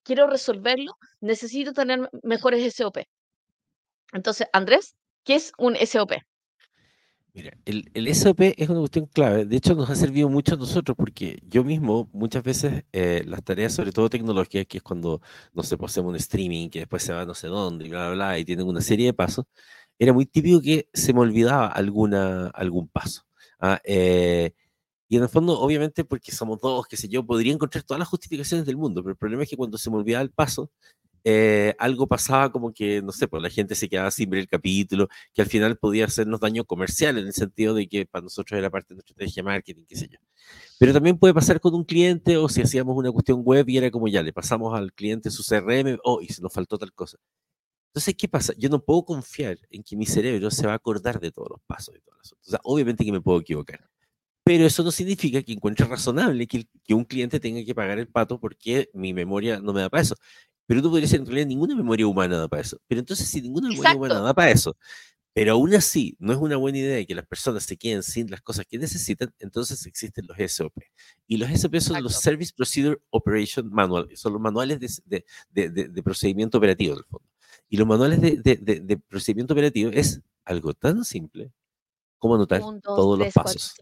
quiero 0.02 0.26
resolverlo, 0.26 0.92
necesito 1.20 1.72
tener 1.72 2.08
mejores 2.22 2.74
SOP. 2.74 2.98
Entonces, 4.12 4.48
Andrés, 4.52 4.96
¿qué 5.24 5.34
es 5.34 5.52
un 5.58 5.76
SOP? 5.76 6.12
Mira, 7.32 7.56
el, 7.64 7.88
el, 7.94 8.12
SOP 8.12 8.40
es 8.56 8.68
una 8.68 8.80
cuestión 8.80 9.06
clave. 9.06 9.44
De 9.44 9.56
hecho, 9.56 9.74
nos 9.76 9.88
ha 9.88 9.94
servido 9.94 10.28
mucho 10.28 10.54
a 10.54 10.58
nosotros 10.58 10.96
porque 10.96 11.38
yo 11.46 11.62
mismo, 11.62 12.08
muchas 12.12 12.42
veces, 12.42 12.84
eh, 12.92 13.22
las 13.24 13.44
tareas, 13.44 13.72
sobre 13.72 13.92
todo 13.92 14.10
tecnológicas, 14.10 14.66
que 14.66 14.78
es 14.78 14.82
cuando, 14.82 15.20
no 15.52 15.62
sé, 15.62 15.76
pues, 15.76 15.96
un 15.98 16.16
streaming, 16.16 16.68
que 16.70 16.80
después 16.80 17.04
se 17.04 17.12
va 17.12 17.24
no 17.24 17.34
sé 17.34 17.46
dónde, 17.46 17.86
y 17.86 17.88
bla, 17.88 18.06
bla, 18.08 18.14
bla, 18.14 18.38
y 18.38 18.44
tienen 18.44 18.66
una 18.66 18.80
serie 18.80 19.06
de 19.06 19.14
pasos, 19.14 19.44
era 19.98 20.12
muy 20.12 20.26
típico 20.26 20.60
que 20.60 20.88
se 20.92 21.12
me 21.12 21.20
olvidaba 21.20 21.68
alguna, 21.68 22.48
algún 22.48 22.88
paso. 22.88 23.22
¿ah? 23.60 23.80
Eh, 23.84 24.52
y 25.08 25.16
en 25.16 25.22
el 25.24 25.28
fondo, 25.28 25.60
obviamente, 25.60 26.04
porque 26.04 26.32
somos 26.32 26.60
dos, 26.60 26.86
qué 26.88 26.96
sé 26.96 27.08
yo, 27.08 27.24
podría 27.24 27.52
encontrar 27.52 27.84
todas 27.84 27.98
las 27.98 28.08
justificaciones 28.08 28.66
del 28.66 28.76
mundo, 28.76 29.02
pero 29.02 29.12
el 29.12 29.18
problema 29.18 29.44
es 29.44 29.50
que 29.50 29.56
cuando 29.56 29.78
se 29.78 29.90
me 29.90 29.96
olvidaba 29.96 30.22
el 30.22 30.30
paso, 30.30 30.70
eh, 31.24 31.74
algo 31.78 32.06
pasaba 32.06 32.50
como 32.52 32.72
que, 32.72 33.02
no 33.02 33.12
sé, 33.12 33.28
pues 33.28 33.42
la 33.42 33.50
gente 33.50 33.74
se 33.74 33.88
quedaba 33.88 34.10
sin 34.10 34.30
ver 34.30 34.40
el 34.40 34.48
capítulo, 34.48 35.08
que 35.34 35.42
al 35.42 35.48
final 35.48 35.76
podía 35.76 36.06
hacernos 36.06 36.40
daño 36.40 36.64
comercial 36.64 37.18
en 37.18 37.26
el 37.26 37.32
sentido 37.32 37.74
de 37.74 37.88
que 37.88 38.06
para 38.06 38.22
nosotros 38.22 38.58
era 38.58 38.70
parte 38.70 38.88
de 38.90 38.96
nuestra 38.96 39.12
estrategia 39.12 39.42
de 39.42 39.44
marketing, 39.44 39.84
qué 39.88 39.96
sé 39.96 40.08
yo. 40.08 40.18
Pero 40.78 40.92
también 40.92 41.18
puede 41.18 41.34
pasar 41.34 41.60
con 41.60 41.74
un 41.74 41.84
cliente 41.84 42.36
o 42.36 42.48
si 42.48 42.62
hacíamos 42.62 42.96
una 42.96 43.12
cuestión 43.12 43.42
web 43.44 43.68
y 43.68 43.78
era 43.78 43.90
como 43.90 44.08
ya, 44.08 44.22
le 44.22 44.32
pasamos 44.32 44.74
al 44.76 44.92
cliente 44.92 45.30
su 45.30 45.42
CRM, 45.42 45.98
oh, 46.04 46.20
y 46.22 46.28
se 46.28 46.42
nos 46.42 46.52
faltó 46.52 46.78
tal 46.78 46.92
cosa. 46.92 47.18
Entonces, 47.90 48.14
¿qué 48.16 48.28
pasa? 48.28 48.52
Yo 48.56 48.68
no 48.68 48.82
puedo 48.84 49.04
confiar 49.04 49.58
en 49.68 49.82
que 49.82 49.96
mi 49.96 50.06
cerebro 50.06 50.50
se 50.50 50.66
va 50.66 50.72
a 50.72 50.76
acordar 50.76 51.18
de 51.20 51.32
todos 51.32 51.48
los 51.50 51.60
pasos 51.66 51.96
y 51.96 51.98
las 51.98 52.32
O 52.32 52.36
sea, 52.50 52.60
obviamente 52.62 53.04
que 53.04 53.10
me 53.12 53.20
puedo 53.20 53.40
equivocar. 53.40 53.90
Pero 54.44 54.64
eso 54.64 54.82
no 54.84 54.90
significa 54.92 55.42
que 55.42 55.52
encuentre 55.52 55.86
razonable 55.86 56.46
que, 56.46 56.66
que, 56.84 56.94
un 56.94 57.04
cliente 57.04 57.40
tenga 57.40 57.64
que 57.64 57.74
pagar 57.74 57.98
el 57.98 58.08
pato 58.08 58.40
porque 58.40 58.90
mi 58.94 59.12
memoria 59.12 59.60
no 59.60 59.72
me 59.72 59.80
da 59.80 59.90
para 59.90 60.02
eso. 60.02 60.16
Pero 60.70 60.82
tú 60.82 60.90
podrías 60.90 61.12
en 61.14 61.26
realidad 61.26 61.48
ninguna 61.48 61.74
memoria 61.74 62.06
humana 62.06 62.38
da 62.38 62.46
para 62.46 62.62
eso. 62.62 62.80
Pero 62.86 63.00
entonces, 63.00 63.26
si 63.26 63.40
ninguna 63.40 63.68
memoria 63.68 63.96
humana 63.96 64.20
da 64.20 64.32
para 64.32 64.52
eso, 64.52 64.76
pero 65.32 65.54
aún 65.54 65.74
así 65.74 66.14
no 66.20 66.32
es 66.32 66.38
una 66.38 66.56
buena 66.58 66.78
idea 66.78 67.04
que 67.04 67.16
las 67.16 67.26
personas 67.26 67.64
se 67.64 67.76
queden 67.76 68.04
sin 68.04 68.30
las 68.30 68.40
cosas 68.40 68.66
que 68.70 68.78
necesitan, 68.78 69.34
entonces 69.40 69.84
existen 69.84 70.28
los 70.28 70.52
SOP. 70.52 70.72
Y 71.26 71.38
los 71.38 71.50
SOP 71.50 71.74
son 71.80 72.00
los 72.04 72.14
Service 72.14 72.52
Procedure 72.56 73.00
Operation 73.10 73.68
Manual, 73.68 74.10
son 74.14 74.32
los 74.34 74.40
manuales 74.40 74.78
de, 74.78 75.24
de, 75.50 75.88
de, 75.88 76.02
procedimiento 76.04 76.58
operativo, 76.58 76.92
en 76.92 76.98
el 77.00 77.04
fondo. 77.04 77.28
Y 77.68 77.76
los 77.76 77.88
manuales 77.88 78.20
de, 78.20 79.00
procedimiento 79.08 79.54
operativo 79.54 79.90
es 79.92 80.20
algo 80.44 80.72
tan 80.72 81.04
simple 81.04 81.50
como 82.20 82.34
anotar 82.34 82.60
todos 82.82 83.18
los 83.18 83.32
pasos. 83.32 83.74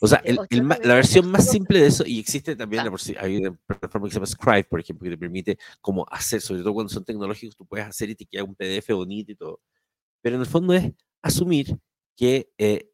o 0.00 0.06
sea, 0.06 0.22
la 0.50 0.94
versión 0.94 1.30
más 1.30 1.50
simple 1.50 1.80
de 1.80 1.86
eso, 1.86 2.04
y 2.06 2.20
existe 2.20 2.54
también, 2.54 2.84
la, 2.84 2.94
hay 3.18 3.38
una 3.38 3.58
plataforma 3.66 4.06
que 4.06 4.12
se 4.12 4.16
llama 4.18 4.26
Scribe, 4.26 4.64
por 4.64 4.80
ejemplo, 4.80 5.04
que 5.04 5.10
te 5.10 5.18
permite 5.18 5.58
como 5.80 6.06
hacer, 6.10 6.42
sobre 6.42 6.60
todo 6.60 6.74
cuando 6.74 6.92
son 6.92 7.04
tecnológicos, 7.04 7.56
tú 7.56 7.66
puedes 7.66 7.86
hacer 7.86 8.10
y 8.10 8.14
te 8.14 8.26
queda 8.26 8.44
un 8.44 8.54
PDF 8.54 8.90
bonito 8.90 9.32
y 9.32 9.34
todo. 9.34 9.60
Pero 10.20 10.36
en 10.36 10.42
el 10.42 10.46
fondo 10.46 10.74
es 10.74 10.92
asumir 11.22 11.74
que 12.14 12.52
eh, 12.58 12.90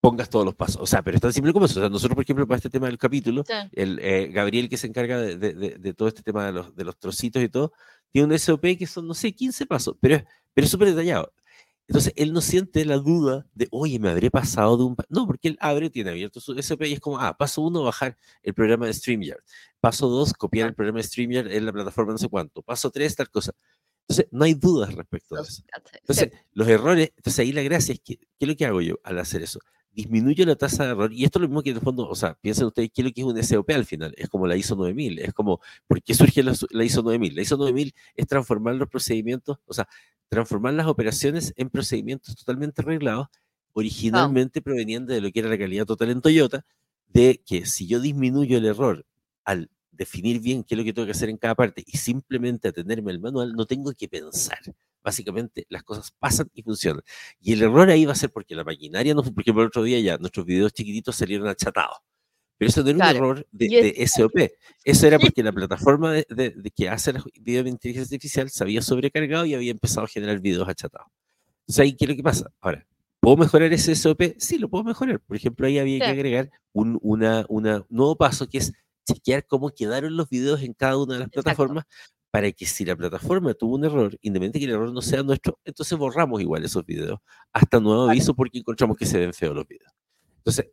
pongas 0.00 0.28
todos 0.28 0.44
los 0.44 0.54
pasos. 0.54 0.82
O 0.82 0.86
sea, 0.86 1.02
pero 1.02 1.16
es 1.16 1.22
tan 1.22 1.32
simple 1.32 1.52
como 1.54 1.64
eso. 1.64 1.80
O 1.80 1.82
sea, 1.82 1.88
nosotros, 1.88 2.14
por 2.14 2.24
ejemplo, 2.24 2.46
para 2.46 2.58
este 2.58 2.68
tema 2.68 2.86
del 2.86 2.98
capítulo, 2.98 3.44
el 3.72 3.98
eh, 4.02 4.28
Gabriel 4.30 4.68
que 4.68 4.76
se 4.76 4.88
encarga 4.88 5.18
de, 5.18 5.36
de, 5.36 5.94
todo 5.94 6.08
este 6.08 6.22
tema 6.22 6.44
de 6.44 6.52
los, 6.52 6.76
de 6.76 6.84
los 6.84 6.98
trocitos 6.98 7.42
y 7.42 7.48
todo, 7.48 7.72
tiene 8.12 8.28
un 8.28 8.38
SOP 8.38 8.76
que 8.78 8.86
son, 8.86 9.06
no 9.06 9.14
sé, 9.14 9.32
15 9.32 9.64
pasos, 9.64 9.96
pero 10.00 10.16
es 10.16 10.24
pero 10.52 10.66
súper 10.66 10.88
detallado. 10.88 11.32
Entonces, 11.90 12.12
él 12.14 12.32
no 12.32 12.40
siente 12.40 12.84
la 12.84 12.98
duda 12.98 13.48
de, 13.52 13.66
oye, 13.72 13.98
me 13.98 14.10
habré 14.10 14.30
pasado 14.30 14.76
de 14.76 14.84
un... 14.84 14.96
No, 15.08 15.26
porque 15.26 15.48
él 15.48 15.58
abre, 15.60 15.90
tiene 15.90 16.10
abierto 16.10 16.38
su 16.38 16.52
SP 16.54 16.86
y 16.86 16.92
es 16.92 17.00
como, 17.00 17.18
ah, 17.18 17.36
paso 17.36 17.62
uno, 17.62 17.82
bajar 17.82 18.16
el 18.44 18.54
programa 18.54 18.86
de 18.86 18.94
StreamYard. 18.94 19.40
Paso 19.80 20.08
dos, 20.08 20.32
copiar 20.32 20.68
el 20.68 20.74
programa 20.76 20.98
de 20.98 21.02
StreamYard 21.02 21.50
en 21.50 21.66
la 21.66 21.72
plataforma 21.72 22.12
no 22.12 22.18
sé 22.18 22.28
cuánto. 22.28 22.62
Paso 22.62 22.92
tres, 22.92 23.16
tal 23.16 23.28
cosa. 23.28 23.50
Entonces, 24.02 24.28
no 24.30 24.44
hay 24.44 24.54
dudas 24.54 24.94
respecto 24.94 25.34
a 25.34 25.42
eso. 25.42 25.64
Entonces, 25.92 26.30
los 26.52 26.68
errores, 26.68 27.12
entonces 27.16 27.40
ahí 27.40 27.50
la 27.50 27.62
gracia 27.62 27.92
es 27.92 27.98
que, 27.98 28.18
¿qué 28.18 28.26
es 28.38 28.48
lo 28.48 28.54
que 28.54 28.66
hago 28.66 28.80
yo 28.80 29.00
al 29.02 29.18
hacer 29.18 29.42
eso? 29.42 29.58
disminuyo 29.92 30.46
la 30.46 30.56
tasa 30.56 30.84
de 30.84 30.90
error. 30.92 31.12
Y 31.12 31.24
esto 31.24 31.38
es 31.38 31.42
lo 31.42 31.48
mismo 31.48 31.62
que 31.62 31.70
en 31.70 31.76
el 31.76 31.82
fondo, 31.82 32.08
o 32.08 32.14
sea, 32.14 32.34
piensen 32.34 32.66
ustedes 32.66 32.90
qué 32.94 33.02
es 33.02 33.06
lo 33.06 33.12
que 33.12 33.20
es 33.20 33.26
un 33.26 33.42
SOP 33.42 33.70
al 33.70 33.84
final. 33.84 34.14
Es 34.16 34.28
como 34.28 34.46
la 34.46 34.56
ISO 34.56 34.76
9000. 34.76 35.18
Es 35.18 35.34
como, 35.34 35.60
¿por 35.86 36.02
qué 36.02 36.14
surge 36.14 36.42
la, 36.42 36.52
ISO 36.84 37.02
9000? 37.02 37.34
La 37.34 37.42
ISO 37.42 37.56
9000 37.56 37.94
es 38.14 38.26
transformar 38.26 38.76
los 38.76 38.88
procedimientos, 38.88 39.58
o 39.66 39.74
sea, 39.74 39.88
transformar 40.30 40.72
las 40.74 40.86
operaciones 40.86 41.52
en 41.56 41.68
procedimientos 41.68 42.36
totalmente 42.36 42.80
arreglados, 42.80 43.26
originalmente 43.72 44.62
proveniendo 44.62 45.12
de 45.12 45.20
lo 45.20 45.30
que 45.30 45.40
era 45.40 45.48
la 45.48 45.58
calidad 45.58 45.84
total 45.84 46.10
en 46.10 46.22
Toyota, 46.22 46.64
de 47.08 47.42
que 47.44 47.66
si 47.66 47.86
yo 47.86 48.00
disminuyo 48.00 48.56
el 48.56 48.64
error 48.64 49.04
al 49.44 49.68
definir 49.90 50.40
bien 50.40 50.64
qué 50.64 50.74
es 50.74 50.78
lo 50.78 50.84
que 50.84 50.92
tengo 50.92 51.04
que 51.04 51.12
hacer 51.12 51.28
en 51.28 51.36
cada 51.36 51.54
parte 51.54 51.84
y 51.86 51.98
simplemente 51.98 52.68
atenderme 52.68 53.10
al 53.10 53.20
manual, 53.20 53.52
no 53.52 53.66
tengo 53.66 53.92
que 53.92 54.08
pensar. 54.08 54.58
Básicamente 55.02 55.66
las 55.68 55.82
cosas 55.82 56.12
pasan 56.18 56.48
y 56.54 56.62
funcionan. 56.62 57.02
Y 57.40 57.52
el 57.52 57.62
error 57.62 57.90
ahí 57.90 58.06
va 58.06 58.12
a 58.12 58.16
ser 58.16 58.30
porque 58.30 58.54
la 58.54 58.64
maquinaria, 58.64 59.14
no, 59.14 59.22
porque 59.22 59.52
por 59.52 59.66
otro 59.66 59.82
día 59.82 59.98
ya 60.00 60.16
nuestros 60.16 60.46
videos 60.46 60.72
chiquititos 60.72 61.16
salieron 61.16 61.48
achatados. 61.48 61.98
Pero 62.60 62.68
eso 62.68 62.82
no 62.82 62.90
era 62.90 62.98
un 62.98 63.16
error 63.16 63.46
de, 63.52 64.06
SOP. 64.06 64.36
Eso 64.84 65.06
era 65.06 65.18
porque 65.18 65.42
la 65.42 65.50
plataforma 65.50 66.12
de, 66.12 66.72
que 66.76 66.90
hace 66.90 67.14
los 67.14 67.24
videos 67.40 67.64
de 67.64 67.70
inteligencia 67.70 68.14
artificial 68.14 68.50
se 68.50 68.62
había 68.62 68.82
sobrecargado 68.82 69.46
y 69.46 69.54
había 69.54 69.70
empezado 69.70 70.04
a 70.04 70.08
generar 70.08 70.40
videos 70.40 70.68
achatados. 70.68 71.08
Entonces 71.60 71.80
ahí, 71.80 71.96
¿qué 71.96 72.04
es 72.04 72.10
lo 72.10 72.16
que 72.16 72.22
pasa? 72.22 72.52
Ahora, 72.60 72.86
¿puedo 73.18 73.38
mejorar 73.38 73.72
ese 73.72 73.94
SOP? 73.94 74.34
Sí, 74.36 74.58
lo 74.58 74.68
puedo 74.68 74.84
mejorar. 74.84 75.20
Por 75.20 75.38
ejemplo, 75.38 75.66
ahí 75.66 75.78
había 75.78 76.00
que 76.00 76.10
agregar 76.10 76.50
un 76.74 76.98
una, 77.00 77.46
una 77.48 77.86
nuevo 77.88 78.14
paso 78.16 78.46
que 78.46 78.58
es 78.58 78.74
chequear 79.10 79.46
cómo 79.46 79.70
quedaron 79.70 80.14
los 80.14 80.28
videos 80.28 80.60
en 80.60 80.74
cada 80.74 80.98
una 80.98 81.14
de 81.14 81.20
las 81.20 81.30
plataformas 81.30 81.86
para 82.30 82.52
que 82.52 82.66
si 82.66 82.84
la 82.84 82.94
plataforma 82.94 83.54
tuvo 83.54 83.76
un 83.76 83.86
error, 83.86 84.18
independientemente 84.20 84.58
que 84.58 84.66
el 84.66 84.72
error 84.72 84.92
no 84.92 85.00
sea 85.00 85.22
nuestro, 85.22 85.58
entonces 85.64 85.96
borramos 85.96 86.42
igual 86.42 86.62
esos 86.62 86.84
videos 86.84 87.20
hasta 87.54 87.80
nuevo 87.80 88.10
aviso 88.10 88.34
porque 88.34 88.58
encontramos 88.58 88.98
que 88.98 89.06
se 89.06 89.18
ven 89.18 89.32
feos 89.32 89.54
los 89.54 89.66
videos. 89.66 89.94
Entonces, 90.36 90.66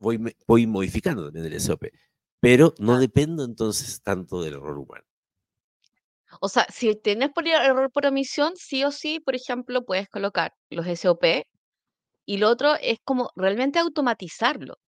voy, 0.00 0.18
voy 0.46 0.66
modificando 0.66 1.24
también 1.24 1.46
el 1.46 1.60
SOP, 1.60 1.84
pero 2.40 2.74
no 2.78 2.98
dependo 2.98 3.44
entonces 3.44 4.02
tanto 4.02 4.42
del 4.42 4.54
error 4.54 4.78
humano. 4.78 5.04
O 6.40 6.48
sea, 6.48 6.66
si 6.72 6.94
tienes 6.96 7.30
por 7.30 7.46
error 7.46 7.90
por 7.92 8.06
omisión, 8.06 8.54
sí 8.56 8.82
o 8.84 8.90
sí, 8.90 9.20
por 9.20 9.34
ejemplo, 9.34 9.84
puedes 9.84 10.08
colocar 10.08 10.52
los 10.70 10.86
SOP 10.86 11.44
y 12.26 12.38
lo 12.38 12.48
otro 12.48 12.74
es 12.80 12.98
como 13.04 13.30
realmente 13.36 13.78
automatizarlo. 13.78 14.78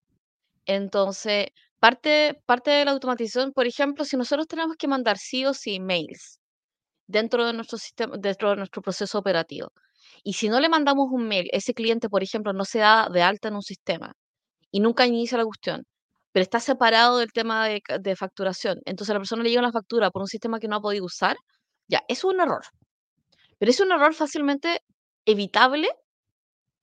Entonces, 0.66 1.48
Parte, 1.82 2.40
parte 2.46 2.70
de 2.70 2.84
la 2.84 2.92
automatización, 2.92 3.52
por 3.52 3.66
ejemplo, 3.66 4.04
si 4.04 4.16
nosotros 4.16 4.46
tenemos 4.46 4.76
que 4.76 4.86
mandar 4.86 5.18
sí 5.18 5.44
o 5.46 5.52
sí 5.52 5.80
mails 5.80 6.38
dentro 7.08 7.46
de 7.46 7.54
nuestro 7.54 7.78
sistema, 7.78 8.16
dentro 8.18 8.50
de 8.50 8.56
nuestro 8.56 8.82
proceso 8.82 9.18
operativo, 9.18 9.72
y 10.24 10.34
si 10.34 10.48
no 10.48 10.60
le 10.60 10.68
mandamos 10.68 11.08
un 11.10 11.26
mail, 11.28 11.48
ese 11.52 11.74
cliente, 11.74 12.08
por 12.08 12.22
ejemplo, 12.22 12.52
no 12.52 12.64
se 12.64 12.80
da 12.80 13.08
de 13.08 13.22
alta 13.22 13.48
en 13.48 13.56
un 13.56 13.62
sistema 13.62 14.14
y 14.72 14.80
nunca 14.80 15.06
inicia 15.06 15.38
la 15.38 15.44
cuestión, 15.44 15.84
pero 16.32 16.42
está 16.42 16.60
separado 16.60 17.18
del 17.18 17.32
tema 17.32 17.68
de, 17.68 17.82
de 18.00 18.16
facturación, 18.16 18.80
entonces 18.86 19.10
a 19.10 19.14
la 19.14 19.20
persona 19.20 19.44
le 19.44 19.50
llega 19.50 19.62
una 19.62 19.72
factura 19.72 20.10
por 20.10 20.22
un 20.22 20.28
sistema 20.28 20.58
que 20.60 20.68
no 20.68 20.76
ha 20.76 20.80
podido 20.80 21.04
usar, 21.04 21.36
ya, 21.88 22.02
eso 22.08 22.28
es 22.30 22.34
un 22.34 22.40
error. 22.40 22.62
Pero 23.58 23.70
es 23.70 23.80
un 23.80 23.92
error 23.92 24.14
fácilmente 24.14 24.80
evitable 25.26 25.88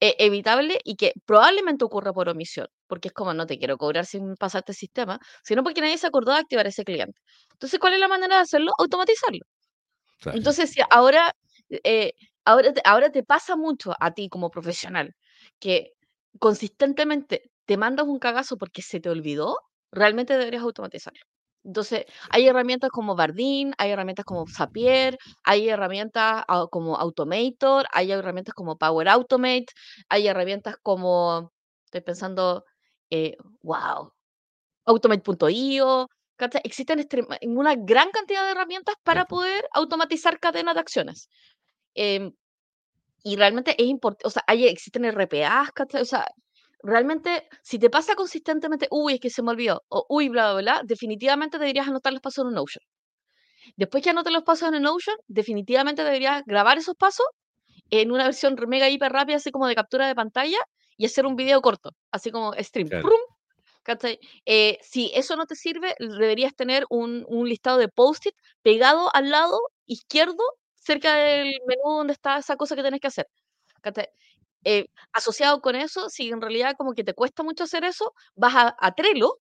e 0.01 0.15
evitable 0.19 0.79
y 0.85 0.95
que 0.95 1.13
probablemente 1.25 1.83
ocurra 1.85 2.13
por 2.13 2.29
omisión, 2.29 2.67
porque 2.87 3.09
es 3.09 3.13
como 3.13 3.33
no 3.33 3.45
te 3.45 3.57
quiero 3.59 3.77
cobrar 3.77 4.05
sin 4.05 4.35
pasarte 4.35 4.71
el 4.71 4.77
sistema, 4.77 5.19
sino 5.43 5.63
porque 5.63 5.81
nadie 5.81 5.97
se 5.97 6.07
acordó 6.07 6.31
de 6.33 6.39
activar 6.39 6.67
ese 6.67 6.83
cliente. 6.85 7.19
Entonces, 7.53 7.79
¿cuál 7.79 7.93
es 7.93 7.99
la 7.99 8.07
manera 8.07 8.37
de 8.37 8.41
hacerlo? 8.43 8.71
Automatizarlo. 8.79 9.41
Entonces, 10.33 10.71
si 10.71 10.81
ahora, 10.91 11.33
eh, 11.69 12.13
ahora, 12.45 12.73
te, 12.73 12.81
ahora 12.85 13.11
te 13.11 13.23
pasa 13.23 13.55
mucho 13.55 13.93
a 13.99 14.11
ti 14.13 14.29
como 14.29 14.49
profesional 14.49 15.13
que 15.59 15.93
consistentemente 16.39 17.51
te 17.69 17.77
mandas 17.77 18.07
un 18.07 18.17
cagazo 18.17 18.57
porque 18.57 18.81
se 18.81 18.99
te 18.99 19.11
olvidó, 19.11 19.59
realmente 19.91 20.35
deberías 20.35 20.63
automatizarlo. 20.63 21.21
Entonces, 21.63 22.05
hay 22.31 22.47
herramientas 22.47 22.89
como 22.89 23.15
Bardin, 23.15 23.75
hay 23.77 23.91
herramientas 23.91 24.25
como 24.25 24.47
Zapier, 24.47 25.19
hay 25.43 25.69
herramientas 25.69 26.45
ah, 26.47 26.65
como 26.71 26.95
Automator, 26.97 27.85
hay 27.91 28.11
herramientas 28.11 28.55
como 28.55 28.75
Power 28.79 29.07
Automate, 29.09 29.67
hay 30.09 30.27
herramientas 30.27 30.77
como, 30.81 31.51
estoy 31.85 32.01
pensando, 32.01 32.65
eh, 33.11 33.37
wow, 33.61 34.13
Automate.io, 34.85 36.07
existen 36.63 37.07
una 37.43 37.75
gran 37.75 38.09
cantidad 38.09 38.45
de 38.45 38.51
herramientas 38.53 38.95
para 39.03 39.25
poder 39.25 39.67
automatizar 39.73 40.39
cadenas 40.39 40.73
de 40.73 40.81
acciones. 40.81 41.29
Em, 41.93 42.33
y 43.23 43.35
realmente 43.35 43.75
es 43.77 43.87
importante, 43.87 44.25
o 44.27 44.31
sea, 44.31 44.43
hay, 44.47 44.65
existen 44.65 45.05
RPAs, 45.05 45.69
o 46.01 46.05
sea, 46.05 46.25
realmente, 46.81 47.47
si 47.61 47.79
te 47.79 47.89
pasa 47.89 48.15
consistentemente, 48.15 48.87
uy, 48.91 49.15
es 49.15 49.19
que 49.19 49.29
se 49.29 49.41
me 49.41 49.51
olvidó, 49.51 49.83
o 49.89 50.05
uy, 50.09 50.29
bla, 50.29 50.53
bla, 50.53 50.61
bla, 50.61 50.81
definitivamente 50.83 51.59
deberías 51.59 51.87
anotar 51.87 52.13
los 52.13 52.21
pasos 52.21 52.43
en 52.43 52.47
un 52.47 52.55
Notion. 52.55 52.83
Después 53.75 54.03
que 54.03 54.09
anotes 54.09 54.33
los 54.33 54.43
pasos 54.43 54.69
en 54.69 54.75
un 54.75 54.83
Notion, 54.83 55.17
definitivamente 55.27 56.03
deberías 56.03 56.43
grabar 56.45 56.77
esos 56.77 56.95
pasos 56.95 57.25
en 57.89 58.11
una 58.11 58.25
versión 58.25 58.55
mega 58.67 58.89
hiper 58.89 59.11
rápida, 59.11 59.37
así 59.37 59.51
como 59.51 59.67
de 59.67 59.75
captura 59.75 60.07
de 60.07 60.15
pantalla, 60.15 60.59
y 60.97 61.05
hacer 61.05 61.25
un 61.25 61.35
video 61.35 61.61
corto, 61.61 61.91
así 62.11 62.31
como 62.31 62.53
stream. 62.53 62.89
Eh, 64.45 64.77
si 64.81 65.11
eso 65.15 65.35
no 65.35 65.45
te 65.45 65.55
sirve, 65.55 65.95
deberías 65.99 66.55
tener 66.55 66.85
un, 66.89 67.25
listado 67.45 67.77
de 67.77 67.87
post-it 67.87 68.35
pegado 68.61 69.09
al 69.15 69.29
lado 69.29 69.59
izquierdo, 69.85 70.43
cerca 70.75 71.15
del 71.15 71.59
menú 71.65 71.97
donde 71.97 72.13
está 72.13 72.37
esa 72.37 72.55
cosa 72.55 72.75
que 72.75 72.81
tienes 72.81 72.99
que 72.99 73.07
hacer. 73.07 73.27
Eh, 74.65 74.87
asociado 75.13 75.61
con 75.61 75.75
eso, 75.75 76.09
si 76.09 76.29
en 76.29 76.41
realidad 76.41 76.75
como 76.77 76.93
que 76.93 77.03
te 77.03 77.13
cuesta 77.13 77.43
mucho 77.43 77.63
hacer 77.63 77.83
eso, 77.83 78.13
vas 78.35 78.73
a, 78.77 78.91
Trello, 78.93 79.39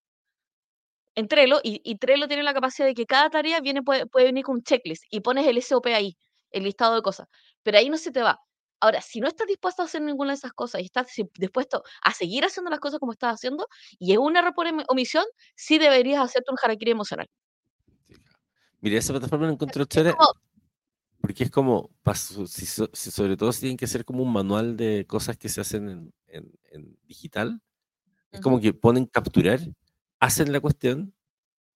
en 1.15 1.27
Trello, 1.27 1.61
y, 1.63 1.97
Trello 1.99 2.29
tiene 2.29 2.45
la 2.45 2.55
capacidad 2.55 2.87
de 2.87 2.95
que 2.95 3.07
cada 3.07 3.29
tarea 3.31 3.61
viene, 3.61 3.83
puede, 3.83 4.07
venir 4.15 4.45
con 4.45 4.57
un 4.57 4.63
checklist 4.63 5.05
y 5.11 5.21
pones 5.21 5.47
el 5.47 5.61
SOP 5.61 5.87
ahí, 5.87 6.17
el 6.51 6.63
listado 6.65 6.95
de 6.95 7.03
cosas. 7.03 7.27
Pero 7.63 7.79
ahí 7.79 7.91
no 7.91 7.97
se 7.97 8.13
te 8.13 8.23
va. 8.23 8.39
Ahora, 8.81 9.01
si 9.01 9.21
no 9.21 9.27
estás 9.27 9.49
dispuesto 9.49 9.83
a 9.83 9.87
hacer 9.87 10.03
ninguna 10.03 10.31
de 10.31 10.37
esas 10.37 10.53
cosas 10.53 10.81
y 10.81 10.85
estás 10.85 11.09
dispuesto 11.37 11.83
a 12.03 12.13
seguir 12.13 12.45
haciendo 12.45 12.71
las 12.71 12.79
cosas 12.79 13.01
como 13.01 13.11
estás 13.11 13.35
haciendo, 13.35 13.67
y 13.99 14.13
es 14.13 14.19
un 14.19 14.37
error 14.37 14.55
por 14.55 14.67
omisión, 14.87 15.25
sí 15.57 15.79
deberías 15.79 16.23
hacerte 16.23 16.53
un 16.53 16.59
harakiri 16.63 16.93
emocional. 16.93 17.29
Mira, 18.81 18.99
esa 18.99 19.13
plataforma 19.13 19.47
la 19.47 19.55
encontré 19.55 19.85
chévere. 19.87 20.15
Porque 21.21 21.45
es 21.45 21.51
como, 21.51 21.91
si, 22.47 22.67
sobre 22.67 23.37
todo 23.37 23.53
si 23.53 23.61
tienen 23.61 23.77
que 23.77 23.87
ser 23.87 24.05
como 24.05 24.23
un 24.23 24.33
manual 24.33 24.77
de 24.77 25.05
cosas 25.07 25.37
que 25.37 25.49
se 25.49 25.61
hacen 25.61 26.13
en, 26.29 26.99
digital, 27.07 27.61
es 28.31 28.41
como 28.41 28.61
que 28.61 28.73
ponen 28.73 29.07
capturar, 29.07 29.61
hacen 30.21 30.53
la 30.53 30.61
cuestión 30.61 31.15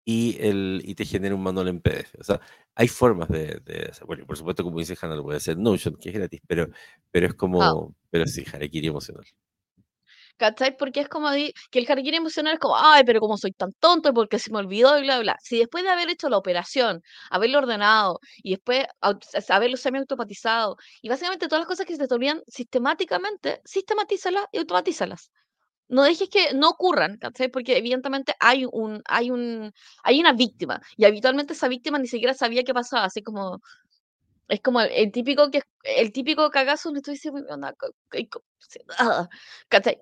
y, 0.05 0.37
el, 0.41 0.83
y 0.85 0.95
te 0.95 1.05
genera 1.05 1.35
un 1.35 1.43
manual 1.43 1.69
en 1.69 1.81
PDF. 1.81 2.15
O 2.21 2.25
sea, 2.25 2.41
hay 2.75 2.89
formas 2.89 3.29
de, 3.29 3.61
bueno, 4.07 4.27
por 4.27 4.37
supuesto, 4.37 4.63
como 4.63 4.79
dice 4.79 4.97
Hannah, 5.01 5.17
lo 5.17 5.25
puede 5.25 5.39
hacer 5.39 5.59
Notion, 5.59 5.97
que 5.97 6.11
es 6.11 6.15
gratis, 6.15 6.41
pero, 6.47 6.69
pero 7.11 7.27
es 7.27 7.35
como, 7.35 7.95
pero 8.11 8.27
sí, 8.27 8.45
Harakiri 8.53 8.89
emocional. 8.89 9.25
¿Cachai? 10.39 10.77
Porque 10.77 11.01
es 11.01 11.09
como 11.09 11.31
que 11.31 11.79
el 11.79 11.87
harakiri 11.91 12.17
emocional 12.17 12.55
es 12.55 12.59
como, 12.59 12.77
ay, 12.77 13.05
pero 13.07 13.21
como 13.21 13.37
soy 13.37 13.53
tan 13.53 13.73
tonto, 13.79 14.13
porque 14.13 14.39
se 14.39 14.51
me 14.51 14.59
olvidó 14.59 14.99
y 14.99 15.03
bla, 15.03 15.21
bla. 15.21 15.37
Si 15.41 15.59
después 15.59 15.85
de 15.85 15.91
haber 15.91 16.11
hecho 16.11 16.29
la 16.29 16.39
operación, 16.39 17.01
haberlo 17.31 17.59
ordenado 17.59 18.19
y 18.43 18.53
después 18.53 18.87
haberlo 19.49 19.77
semi-automatizado 19.77 20.77
y 21.01 21.09
básicamente 21.09 21.47
todas 21.47 21.61
las 21.61 21.69
cosas 21.69 21.87
que 21.87 21.97
se 21.97 22.09
te 22.09 22.15
olvidan 22.15 22.43
sistemáticamente, 22.49 23.61
sistematízalas 23.65 24.45
y 24.53 24.59
automatízalas. 24.59 25.31
No 25.89 26.05
dejes 26.05 26.29
que 26.31 26.55
no 26.55 26.71
ocurran, 26.71 27.19
¿cachai? 27.19 27.49
Porque 27.51 27.77
evidentemente 27.79 28.35
hay 28.41 28.65
un, 28.71 29.03
hay 29.07 29.31
un, 29.31 29.73
hay 30.05 30.21
una 30.21 30.33
víctima 30.33 30.81
y 30.97 31.05
habitualmente 31.07 31.55
esa 31.55 31.69
víctima 31.69 31.99
ni 31.99 32.09
siquiera 32.09 32.35
sabía 32.35 32.65
qué 32.65 32.75
pasaba, 32.75 33.05
así 33.05 33.23
como 33.23 33.61
es 34.53 34.61
como 34.61 34.83
el, 34.83 34.91
el 34.93 35.11
típico 35.13 35.51
que 35.51 35.63
el 35.85 36.13
típico 36.13 36.51
cagazo 36.51 36.91
donde 36.91 37.01
tú 37.01 37.11
dices, 37.11 37.33
"Uy, 37.33 37.43
onda, 37.49 37.73
co- 37.73 37.95
co- 38.11 38.19
co- 38.31 38.45
sí, 38.59 38.81
ah". 38.99 39.27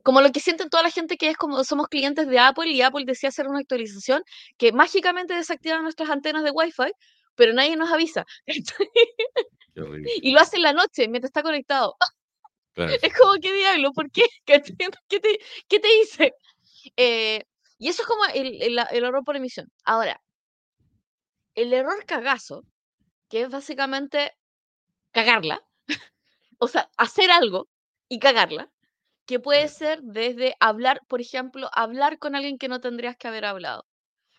Como 0.02 0.20
lo 0.22 0.32
que 0.32 0.40
sienten 0.40 0.68
toda 0.68 0.82
la 0.82 0.90
gente 0.90 1.16
que 1.16 1.30
es 1.30 1.36
como 1.36 1.62
somos 1.62 1.86
clientes 1.88 2.26
de 2.26 2.38
Apple 2.40 2.68
y 2.70 2.82
Apple 2.82 3.04
decía 3.06 3.28
hacer 3.28 3.46
una 3.46 3.60
actualización 3.60 4.24
que 4.58 4.72
mágicamente 4.72 5.34
desactiva 5.34 5.80
nuestras 5.80 6.10
antenas 6.10 6.42
de 6.42 6.50
Wi-Fi, 6.50 6.90
pero 7.36 7.52
nadie 7.52 7.76
nos 7.76 7.92
avisa. 7.92 8.24
Y 10.22 10.32
lo 10.32 10.40
hace 10.40 10.56
en 10.56 10.62
la 10.62 10.72
noche 10.72 11.06
mientras 11.08 11.28
está 11.30 11.42
conectado. 11.44 11.94
Claro. 12.74 12.92
Es 13.02 13.14
como, 13.16 13.34
¿qué 13.40 13.52
diablo? 13.52 13.92
¿Por 13.92 14.10
qué? 14.10 14.24
¿Qué 14.46 15.20
te, 15.20 15.38
qué 15.68 15.78
te 15.78 16.00
hice? 16.00 16.34
Eh, 16.96 17.44
y 17.78 17.88
eso 17.88 18.02
es 18.02 18.08
como 18.08 18.24
el, 18.34 18.60
el, 18.62 18.78
el 18.90 19.04
error 19.04 19.22
por 19.24 19.36
emisión. 19.36 19.68
Ahora, 19.84 20.20
el 21.54 21.72
error 21.72 22.04
cagazo, 22.04 22.62
que 23.28 23.42
es 23.42 23.48
básicamente 23.50 24.32
cagarla, 25.12 25.64
o 26.58 26.68
sea, 26.68 26.90
hacer 26.96 27.30
algo 27.30 27.68
y 28.08 28.18
cagarla, 28.18 28.70
que 29.26 29.40
puede 29.40 29.68
ser 29.68 30.02
desde 30.02 30.56
hablar, 30.60 31.00
por 31.08 31.20
ejemplo, 31.20 31.70
hablar 31.74 32.18
con 32.18 32.34
alguien 32.36 32.58
que 32.58 32.68
no 32.68 32.80
tendrías 32.80 33.16
que 33.16 33.28
haber 33.28 33.44
hablado, 33.46 33.86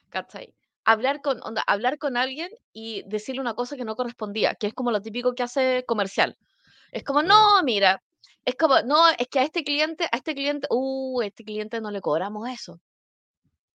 ¿cachai? 0.09 0.55
Hablar 0.85 1.21
con, 1.21 1.41
onda, 1.43 1.63
hablar 1.67 1.97
con 1.99 2.17
alguien 2.17 2.49
y 2.73 3.03
decirle 3.07 3.41
una 3.41 3.55
cosa 3.55 3.77
que 3.77 3.85
no 3.85 3.95
correspondía, 3.95 4.55
que 4.55 4.67
es 4.67 4.73
como 4.73 4.91
lo 4.91 5.01
típico 5.01 5.35
que 5.35 5.43
hace 5.43 5.85
comercial. 5.87 6.37
Es 6.91 7.03
como, 7.03 7.23
no, 7.23 7.63
mira, 7.63 8.03
es 8.45 8.55
como, 8.55 8.81
no, 8.83 9.09
es 9.09 9.27
que 9.29 9.39
a 9.39 9.43
este 9.43 9.63
cliente, 9.63 10.05
a 10.11 10.17
este 10.17 10.35
cliente, 10.35 10.67
uh, 10.71 11.21
a 11.21 11.25
este 11.27 11.43
cliente 11.45 11.81
no 11.81 11.91
le 11.91 12.01
cobramos 12.01 12.49
eso. 12.49 12.79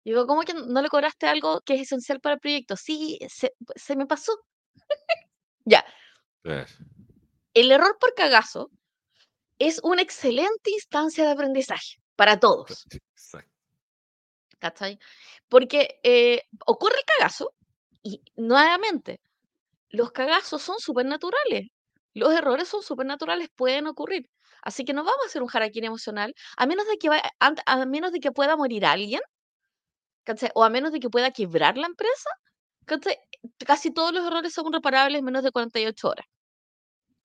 Digo, 0.04 0.26
¿cómo 0.28 0.42
que 0.42 0.54
no 0.54 0.82
le 0.82 0.90
cobraste 0.90 1.28
algo 1.28 1.62
que 1.62 1.76
es 1.76 1.82
esencial 1.82 2.20
para 2.20 2.36
el 2.36 2.40
proyecto? 2.42 2.76
Sí, 2.76 3.20
se, 3.30 3.54
se 3.76 3.96
me 3.96 4.06
pasó. 4.06 4.34
Ya, 5.66 5.86
Claro. 6.44 6.68
el 7.54 7.72
error 7.72 7.98
por 8.00 8.14
cagazo 8.16 8.72
es 9.60 9.80
una 9.84 10.02
excelente 10.02 10.72
instancia 10.72 11.26
de 11.26 11.32
aprendizaje 11.32 11.98
para 12.16 12.40
todos, 12.40 12.86
Exacto. 13.16 13.52
¿cachai? 14.60 15.00
Porque 15.50 16.00
eh, 16.04 16.44
ocurre 16.66 16.96
el 16.98 17.06
cagazo 17.06 17.54
y 18.04 18.22
nuevamente, 18.36 19.22
los 19.90 20.12
cagazos 20.12 20.62
son 20.62 20.80
supernaturales. 20.80 21.70
Los 22.14 22.34
errores 22.34 22.68
son 22.70 22.84
supernaturales, 22.84 23.50
pueden 23.56 23.88
ocurrir. 23.88 24.30
Así 24.64 24.86
que 24.86 24.94
no 24.94 25.04
vamos 25.04 25.26
a 25.26 25.28
hacer 25.28 25.44
un 25.44 25.50
harakiri 25.54 25.88
emocional, 25.88 26.34
a 26.58 26.66
menos 26.68 26.88
de 26.88 26.98
que, 26.98 27.10
a, 27.10 27.54
a 27.66 27.86
menos 27.86 28.12
de 28.14 28.20
que 28.20 28.32
pueda 28.32 28.58
morir 28.58 28.86
alguien, 28.86 29.22
¿cachai? 30.24 30.50
O 30.56 30.64
a 30.64 30.70
menos 30.70 30.92
de 30.92 31.00
que 31.00 31.10
pueda 31.10 31.32
quebrar 31.32 31.78
la 31.78 31.88
empresa, 31.88 32.30
¿cachai? 32.86 33.18
Casi 33.66 33.92
todos 33.94 34.14
los 34.14 34.26
errores 34.26 34.54
son 34.54 34.72
reparables 34.74 35.20
en 35.20 35.26
menos 35.26 35.44
de 35.44 35.52
48 35.52 36.10
horas. 36.10 36.26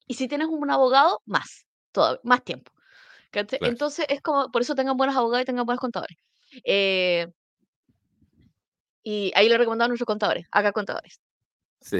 Y 0.06 0.14
si 0.14 0.28
tienes 0.28 0.48
un 0.48 0.70
abogado, 0.70 1.20
más, 1.26 1.66
todavía, 1.92 2.20
más 2.24 2.42
tiempo. 2.44 2.70
Claro. 3.30 3.48
Entonces 3.72 4.06
es 4.08 4.22
como, 4.22 4.50
por 4.50 4.62
eso 4.62 4.74
tengan 4.74 4.96
buenos 4.96 5.16
abogados 5.16 5.42
y 5.42 5.46
tengan 5.46 5.66
buenos 5.66 5.80
contadores. 5.80 6.16
Eh, 6.64 7.26
y 9.02 9.32
ahí 9.34 9.48
le 9.48 9.58
recomendamos 9.58 9.86
a 9.86 9.88
nuestros 9.88 10.06
contadores, 10.06 10.46
acá 10.50 10.72
contadores, 10.72 11.20
Sí. 11.80 11.98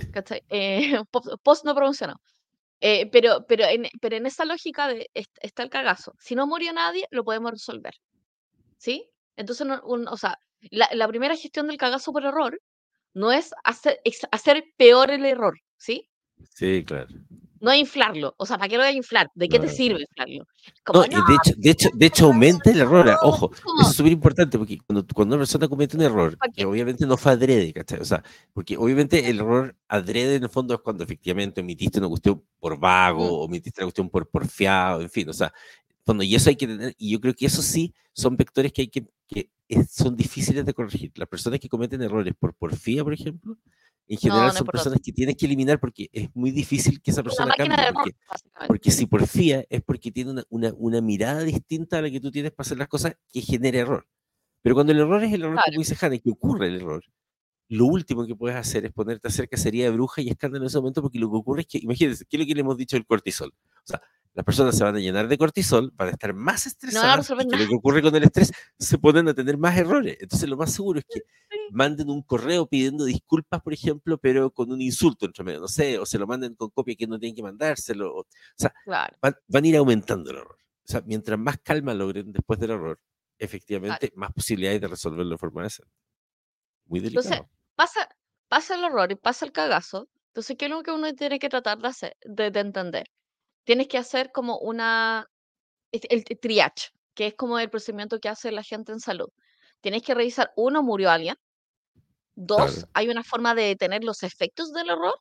Eh, 0.48 0.98
post, 1.10 1.28
post 1.42 1.64
no 1.64 1.74
promocionado. 1.74 2.20
Eh, 2.80 3.06
pero, 3.10 3.46
pero, 3.46 3.64
en, 3.64 3.86
pero 4.00 4.16
en 4.16 4.26
esa 4.26 4.44
lógica 4.44 4.88
de, 4.88 5.08
est- 5.14 5.38
está 5.40 5.62
el 5.62 5.70
cagazo. 5.70 6.12
Si 6.18 6.34
no 6.34 6.46
murió 6.46 6.72
nadie, 6.72 7.06
lo 7.10 7.24
podemos 7.24 7.50
resolver. 7.52 7.94
¿Sí? 8.78 9.08
Entonces, 9.36 9.66
no- 9.66 9.80
un- 9.84 10.08
o 10.08 10.16
sea, 10.16 10.38
la, 10.70 10.88
la 10.92 11.08
primera 11.08 11.36
gestión 11.36 11.68
del 11.68 11.76
cagazo 11.78 12.12
por 12.12 12.24
error 12.24 12.60
no 13.14 13.32
es 13.32 13.52
hacer, 13.64 14.00
hacer 14.30 14.64
peor 14.76 15.10
el 15.10 15.24
error, 15.24 15.58
¿sí? 15.76 16.08
Sí, 16.54 16.84
claro. 16.84 17.08
No 17.60 17.74
inflarlo. 17.74 18.34
O 18.38 18.46
sea, 18.46 18.58
¿para 18.58 18.68
qué 18.68 18.76
lo 18.76 18.82
voy 18.82 18.92
a 18.92 18.96
inflar? 18.96 19.30
¿De 19.34 19.48
qué 19.48 19.58
te 19.58 19.66
No. 19.66 19.72
sirve 19.72 20.00
inflarlo? 20.02 20.46
Como, 20.84 21.00
No, 21.00 21.06
y 21.06 21.08
de 21.10 21.34
hecho, 21.34 21.52
de 21.56 21.70
hecho, 21.70 21.88
de 21.94 22.06
hecho 22.06 22.26
aumenta 22.26 22.70
el 22.70 22.80
error. 22.80 23.08
ah, 23.08 23.18
Ojo, 23.22 23.50
es 23.54 23.60
como- 23.60 23.80
eso 23.80 23.90
es 23.90 23.96
súper 23.96 24.12
importante 24.12 24.58
porque 24.58 24.78
cuando, 24.86 25.06
cuando 25.14 25.34
una 25.36 25.40
persona 25.42 25.68
comete 25.68 25.96
un 25.96 26.02
error, 26.02 26.36
que 26.54 26.64
obviamente 26.64 27.06
no 27.06 27.16
fue 27.16 27.32
adrede, 27.32 27.72
¿cachai? 27.72 28.00
O 28.00 28.04
sea, 28.04 28.22
porque 28.52 28.76
obviamente 28.76 29.28
el 29.28 29.38
error 29.38 29.74
adrede 29.88 30.36
en 30.36 30.42
el 30.44 30.48
fondo 30.50 30.74
es 30.74 30.80
cuando 30.80 31.04
efectivamente 31.04 31.60
omitiste 31.60 31.98
una 31.98 32.08
cuestión 32.08 32.42
por 32.60 32.78
vago, 32.78 33.24
Mm. 33.26 33.44
omitiste 33.44 33.80
una 33.80 33.86
cuestión 33.86 34.10
por 34.10 34.28
porfiado, 34.28 35.00
en 35.02 35.10
fin, 35.10 35.28
o 35.28 35.32
sea, 35.32 35.52
cuando, 36.04 36.22
y 36.24 36.34
eso 36.34 36.50
hay 36.50 36.56
que 36.56 36.66
tener, 36.66 36.94
y 36.98 37.10
yo 37.10 37.20
creo 37.20 37.34
que 37.34 37.46
eso 37.46 37.62
sí 37.62 37.92
son 38.12 38.36
vectores 38.36 38.72
que 38.72 38.82
hay 38.82 38.88
que, 38.88 39.06
que 39.28 39.50
son 39.90 40.14
difíciles 40.14 40.64
de 40.64 40.72
corregir. 40.72 41.10
Las 41.16 41.28
personas 41.28 41.58
que 41.58 41.68
cometen 41.68 42.00
errores 42.00 42.32
por 42.38 42.54
porfía, 42.54 43.02
por 43.02 43.12
ejemplo, 43.12 43.56
en 44.08 44.18
general 44.18 44.42
no 44.44 44.48
es 44.50 44.54
son 44.58 44.66
personas 44.66 45.00
que 45.02 45.12
tienes 45.12 45.36
que 45.36 45.46
eliminar 45.46 45.80
porque 45.80 46.08
es 46.12 46.28
muy 46.34 46.50
difícil 46.50 47.00
que 47.02 47.10
esa 47.10 47.22
persona 47.22 47.54
cambie. 47.56 47.76
porque 47.92 48.14
porque 48.68 48.90
si 48.90 49.06
porfía 49.06 49.64
es 49.68 49.82
porque 49.82 50.10
tiene 50.12 50.30
una, 50.32 50.44
una, 50.48 50.72
una 50.76 51.00
mirada 51.00 51.42
distinta 51.42 51.98
a 51.98 52.02
la 52.02 52.10
que 52.10 52.20
tú 52.20 52.30
tienes 52.30 52.52
para 52.52 52.66
hacer 52.66 52.78
las 52.78 52.88
cosas 52.88 53.14
que 53.32 53.40
genera 53.40 53.78
error. 53.78 54.06
Pero 54.62 54.74
cuando 54.74 54.92
el 54.92 54.98
error 55.00 55.22
es 55.22 55.32
el 55.32 55.42
error, 55.42 55.54
Claro. 55.54 55.66
como 55.66 55.78
dice 55.78 55.96
Hanna, 56.00 56.18
que 56.18 56.30
ocurre 56.30 56.66
el 56.68 56.76
error, 56.76 57.04
lo 57.68 57.86
último 57.86 58.26
que 58.26 58.34
puedes 58.36 58.56
hacer 58.56 58.84
es 58.84 58.92
ponerte 58.92 59.26
a 59.26 59.30
hacer 59.30 59.48
cacería 59.48 59.84
de 59.84 59.90
bruja 59.90 60.22
y 60.22 60.28
escándalo 60.28 60.64
en 60.64 60.68
ese 60.68 60.78
momento, 60.78 61.02
porque 61.02 61.18
lo 61.18 61.28
que 61.30 61.36
ocurre 61.36 61.60
es 61.62 61.66
que, 61.66 61.78
imagínense, 61.78 62.24
¿qué 62.28 62.36
es 62.36 62.40
lo 62.40 62.46
que 62.46 62.54
le 62.54 62.60
hemos 62.60 62.76
dicho 62.76 62.96
del 62.96 63.06
cortisol? 63.06 63.52
O 63.52 63.80
sea, 63.86 64.00
las 64.36 64.44
personas 64.44 64.76
se 64.76 64.84
van 64.84 64.94
a 64.94 64.98
llenar 64.98 65.28
de 65.28 65.38
cortisol, 65.38 65.90
van 65.94 66.08
a 66.08 66.10
estar 66.10 66.34
más 66.34 66.66
estresadas, 66.66 67.16
resolver 67.16 67.46
y 67.46 67.48
que 67.48 67.56
lo 67.56 67.68
que 67.68 67.74
ocurre 67.74 68.02
con 68.02 68.14
el 68.14 68.22
estrés, 68.24 68.52
se 68.78 68.98
ponen 68.98 69.26
a 69.28 69.34
tener 69.34 69.56
más 69.56 69.78
errores. 69.78 70.18
Entonces, 70.20 70.46
lo 70.46 70.58
más 70.58 70.74
seguro 70.74 70.98
es 70.98 71.06
que 71.08 71.22
manden 71.70 72.10
un 72.10 72.20
correo 72.22 72.66
pidiendo 72.66 73.06
disculpas, 73.06 73.62
por 73.62 73.72
ejemplo, 73.72 74.18
pero 74.18 74.50
con 74.50 74.70
un 74.70 74.82
insulto 74.82 75.24
entre 75.24 75.42
medio, 75.42 75.60
no 75.60 75.68
sé, 75.68 75.98
o 75.98 76.04
se 76.04 76.18
lo 76.18 76.26
manden 76.26 76.54
con 76.54 76.68
copia 76.68 76.94
que 76.96 77.06
no 77.06 77.18
tienen 77.18 77.34
que 77.34 77.42
mandárselo, 77.42 78.14
o 78.14 78.26
Claro. 78.84 79.16
van, 79.22 79.34
van 79.48 79.64
a 79.64 79.66
ir 79.68 79.76
aumentando 79.78 80.30
el 80.30 80.36
error. 80.36 80.58
O 80.84 80.88
sea, 80.88 81.00
mientras 81.06 81.38
más 81.38 81.56
calma 81.62 81.94
logren 81.94 82.30
después 82.30 82.60
del 82.60 82.72
error, 82.72 83.00
efectivamente, 83.38 84.12
más 84.16 84.32
posibilidades 84.34 84.82
de 84.82 84.88
resolverlo 84.88 85.30
de 85.30 85.38
forma 85.38 85.62
decente. 85.62 85.90
Muy 86.84 87.00
delicado. 87.00 87.26
Entonces, 87.26 87.50
pasa, 87.74 88.08
pasa 88.48 88.74
el 88.74 88.84
error 88.84 89.10
y 89.10 89.16
pasa 89.16 89.46
el 89.46 89.52
cagazo. 89.52 90.08
Entonces, 90.28 90.56
¿qué 90.58 90.66
es 90.66 90.70
lo 90.70 90.82
que 90.82 90.90
uno 90.92 91.10
tiene 91.14 91.38
que 91.38 91.48
tratar 91.48 91.78
de 91.78 91.88
hacer, 91.88 92.16
de, 92.26 92.50
de 92.50 92.60
entender? 92.60 93.06
Tienes 93.66 93.88
que 93.88 93.98
hacer 93.98 94.30
como 94.32 94.58
una, 94.58 95.26
el, 95.92 96.24
el 96.28 96.38
triage, 96.40 96.90
que 97.14 97.26
es 97.26 97.34
como 97.34 97.58
el 97.58 97.68
procedimiento 97.68 98.20
que 98.20 98.28
hace 98.28 98.52
la 98.52 98.62
gente 98.62 98.92
en 98.92 99.00
salud. 99.00 99.28
Tienes 99.80 100.02
que 100.02 100.14
revisar, 100.14 100.52
uno, 100.56 100.84
murió 100.84 101.10
alguien. 101.10 101.34
Dos, 102.36 102.72
Claro. 102.74 102.90
hay 102.94 103.08
una 103.08 103.24
forma 103.24 103.54
de 103.56 103.64
detener 103.64 104.04
los 104.04 104.22
efectos 104.22 104.72
del 104.72 104.90
error. 104.90 105.14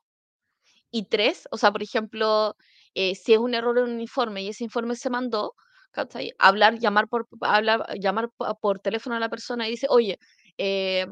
Y 0.92 1.06
tres, 1.06 1.48
o 1.50 1.58
sea, 1.58 1.72
por 1.72 1.82
ejemplo, 1.82 2.54
eh, 2.94 3.16
si 3.16 3.32
es 3.34 3.38
un 3.40 3.54
error 3.54 3.78
en 3.78 3.84
un 3.84 4.00
informe 4.00 4.42
y 4.42 4.48
ese 4.50 4.62
informe 4.64 4.94
se 4.94 5.10
mandó, 5.10 5.54
¿cachai? 5.90 6.32
Hablar, 6.38 6.78
llamar 6.78 7.08
por, 7.08 7.26
hablar, 7.40 7.84
llamar 7.98 8.30
po- 8.36 8.54
por 8.60 8.78
teléfono 8.78 9.16
a 9.16 9.20
la 9.20 9.28
persona 9.28 9.66
y 9.66 9.72
dice, 9.72 9.88
oye, 9.90 10.18
eh, 10.56 11.06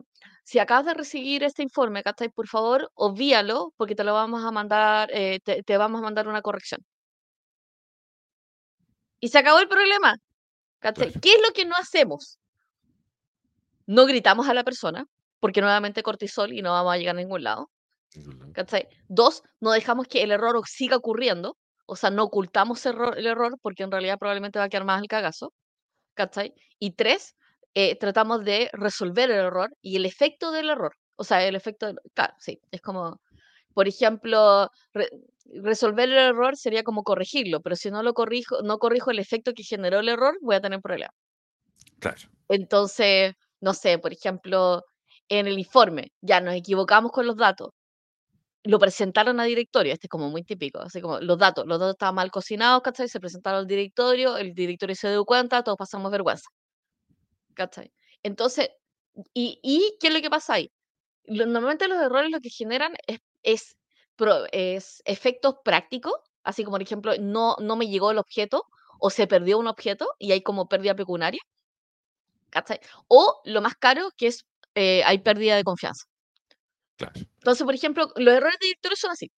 si 0.44 0.60
acabas 0.60 0.86
de 0.86 0.94
recibir 0.94 1.42
este 1.42 1.64
informe, 1.64 2.02
¿cachai? 2.04 2.28
Por 2.28 2.46
favor, 2.48 2.90
obvíalo 2.94 3.72
porque 3.76 3.96
te 3.96 4.04
lo 4.04 4.14
vamos 4.14 4.44
a 4.44 4.52
mandar, 4.52 5.10
eh, 5.12 5.40
te, 5.44 5.62
te 5.64 5.76
vamos 5.76 5.98
a 6.00 6.04
mandar 6.04 6.28
una 6.28 6.42
corrección. 6.42 6.80
Y 9.20 9.29
se 9.29 9.38
acabó 9.38 9.59
el 9.59 9.68
problema. 9.68 10.16
¿Qué 11.20 11.31
es 11.35 11.40
lo 11.46 11.53
que 11.55 11.64
no 11.64 11.74
hacemos? 11.77 12.38
No 13.87 14.07
gritamos 14.07 14.48
a 14.48 14.55
la 14.55 14.64
persona, 14.64 15.07
porque 15.40 15.61
nuevamente 15.61 16.03
cortisol 16.03 16.53
y 16.53 16.62
no 16.62 16.72
vamos 16.72 16.92
a 16.92 16.96
llegar 16.98 17.16
a 17.16 17.20
ningún 17.20 17.42
lado. 17.42 17.70
¿cachai? 18.53 18.87
Dos, 19.09 19.42
no 19.61 19.72
dejamos 19.72 20.07
que 20.07 20.22
el 20.22 20.31
error 20.31 20.61
siga 20.68 20.96
ocurriendo, 20.96 21.57
o 21.87 21.96
sea, 21.96 22.11
no 22.11 22.22
ocultamos 22.22 22.85
error- 22.87 23.18
el 23.18 23.27
error 23.27 23.59
porque 23.61 23.83
en 23.83 23.90
realidad 23.90 24.18
probablemente 24.18 24.59
va 24.59 24.66
a 24.66 24.68
quedar 24.68 24.85
más 24.85 25.03
el 25.03 25.09
cagazo, 25.09 25.53
¿cachai? 26.14 26.55
Y 26.79 26.92
tres, 26.92 27.35
eh, 27.74 27.96
tratamos 27.98 28.44
de 28.44 28.70
resolver 28.72 29.31
el 29.31 29.38
error 29.38 29.74
y 29.83 29.96
el 29.96 30.07
efecto 30.07 30.53
del 30.53 30.70
error, 30.70 30.94
o 31.16 31.24
sea, 31.24 31.44
el 31.44 31.57
efecto, 31.57 31.87
del- 31.87 31.98
claro, 32.14 32.35
sí, 32.38 32.61
es 32.70 32.81
como, 32.81 33.20
por 33.74 33.88
ejemplo, 33.88 34.71
re- 34.92 35.10
resolver 35.46 36.08
el 36.08 36.18
error 36.18 36.56
sería 36.56 36.82
como 36.82 37.02
corregirlo, 37.04 37.60
pero 37.60 37.76
si 37.76 37.90
no 37.90 38.02
lo 38.02 38.14
corrijo, 38.14 38.62
no 38.62 38.78
corrijo 38.78 39.10
el 39.10 39.18
efecto 39.18 39.52
que 39.54 39.62
generó 39.62 40.00
el 40.00 40.08
error, 40.08 40.38
voy 40.42 40.56
a 40.56 40.60
tener 40.60 40.80
problemas. 40.80 41.14
Claro. 42.00 42.28
Entonces, 42.48 43.34
no 43.60 43.74
sé, 43.74 43.98
por 43.98 44.12
ejemplo, 44.12 44.82
en 45.28 45.46
el 45.46 45.58
informe, 45.58 46.12
ya 46.20 46.40
nos 46.40 46.54
equivocamos 46.54 47.12
con 47.12 47.26
los 47.26 47.36
datos. 47.36 47.70
lo 48.64 48.78
presentaron 48.78 49.40
a 49.40 49.44
directorio, 49.44 49.92
este 49.92 50.06
es 50.06 50.10
como 50.10 50.30
muy 50.30 50.42
típico, 50.42 50.80
así 50.80 51.00
como 51.00 51.20
los 51.20 51.38
datos, 51.38 51.66
los 51.66 51.78
datos 51.78 51.94
estaban 51.94 52.14
mal 52.14 52.30
cocinados, 52.30 52.82
¿cachai? 52.82 53.08
Se 53.08 53.20
presentaron 53.20 53.60
al 53.60 53.66
directorio, 53.66 54.36
el 54.38 54.54
directorio 54.54 54.96
se 54.96 55.10
dio 55.10 55.24
cuenta, 55.26 55.62
todos 55.62 55.76
pasamos 55.78 56.10
vergüenza, 56.10 56.48
¿cachai? 57.54 57.92
Entonces, 58.22 58.70
¿y, 59.34 59.60
y 59.62 59.96
qué 60.00 60.08
es 60.08 60.14
lo 60.14 60.20
que 60.22 60.30
pasa 60.30 60.54
ahí? 60.54 60.70
normalmente 61.26 61.88
los 61.88 61.98
errores 62.02 62.30
lo 62.30 62.40
que 62.40 62.50
generan 62.50 62.94
es, 63.06 63.20
es, 63.42 63.76
es 64.52 65.02
efectos 65.04 65.56
prácticos, 65.65 66.15
así 66.42 66.65
como 66.65 66.77
por 66.77 66.83
ejemplo, 66.83 67.12
no, 67.21 67.56
no 67.60 67.77
me 67.77 67.88
llegó 67.88 68.10
el 68.10 68.19
objeto 68.19 68.65
o 68.98 69.10
se 69.10 69.27
perdió 69.27 69.58
un 69.58 69.67
objeto 69.67 70.08
y 70.19 70.33
hay 70.33 70.42
como 70.42 70.69
pérdida 70.69 70.94
pecuniaria, 70.94 71.40
¿cachai? 72.50 72.81
O 73.08 73.40
lo 73.44 73.60
más 73.60 73.75
caro, 73.77 74.10
que 74.17 74.29
es 74.29 74.46
eh, 74.75 75.02
hay 75.04 75.19
pérdida 75.19 75.56
de 75.56 75.65
confianza. 75.65 76.04
Entonces, 77.15 77.65
por 77.65 77.75
ejemplo, 77.75 78.08
los 78.17 78.35
errores 78.35 78.58
de 78.60 78.67
directorio 78.67 78.96
son 78.96 79.10
así. 79.12 79.31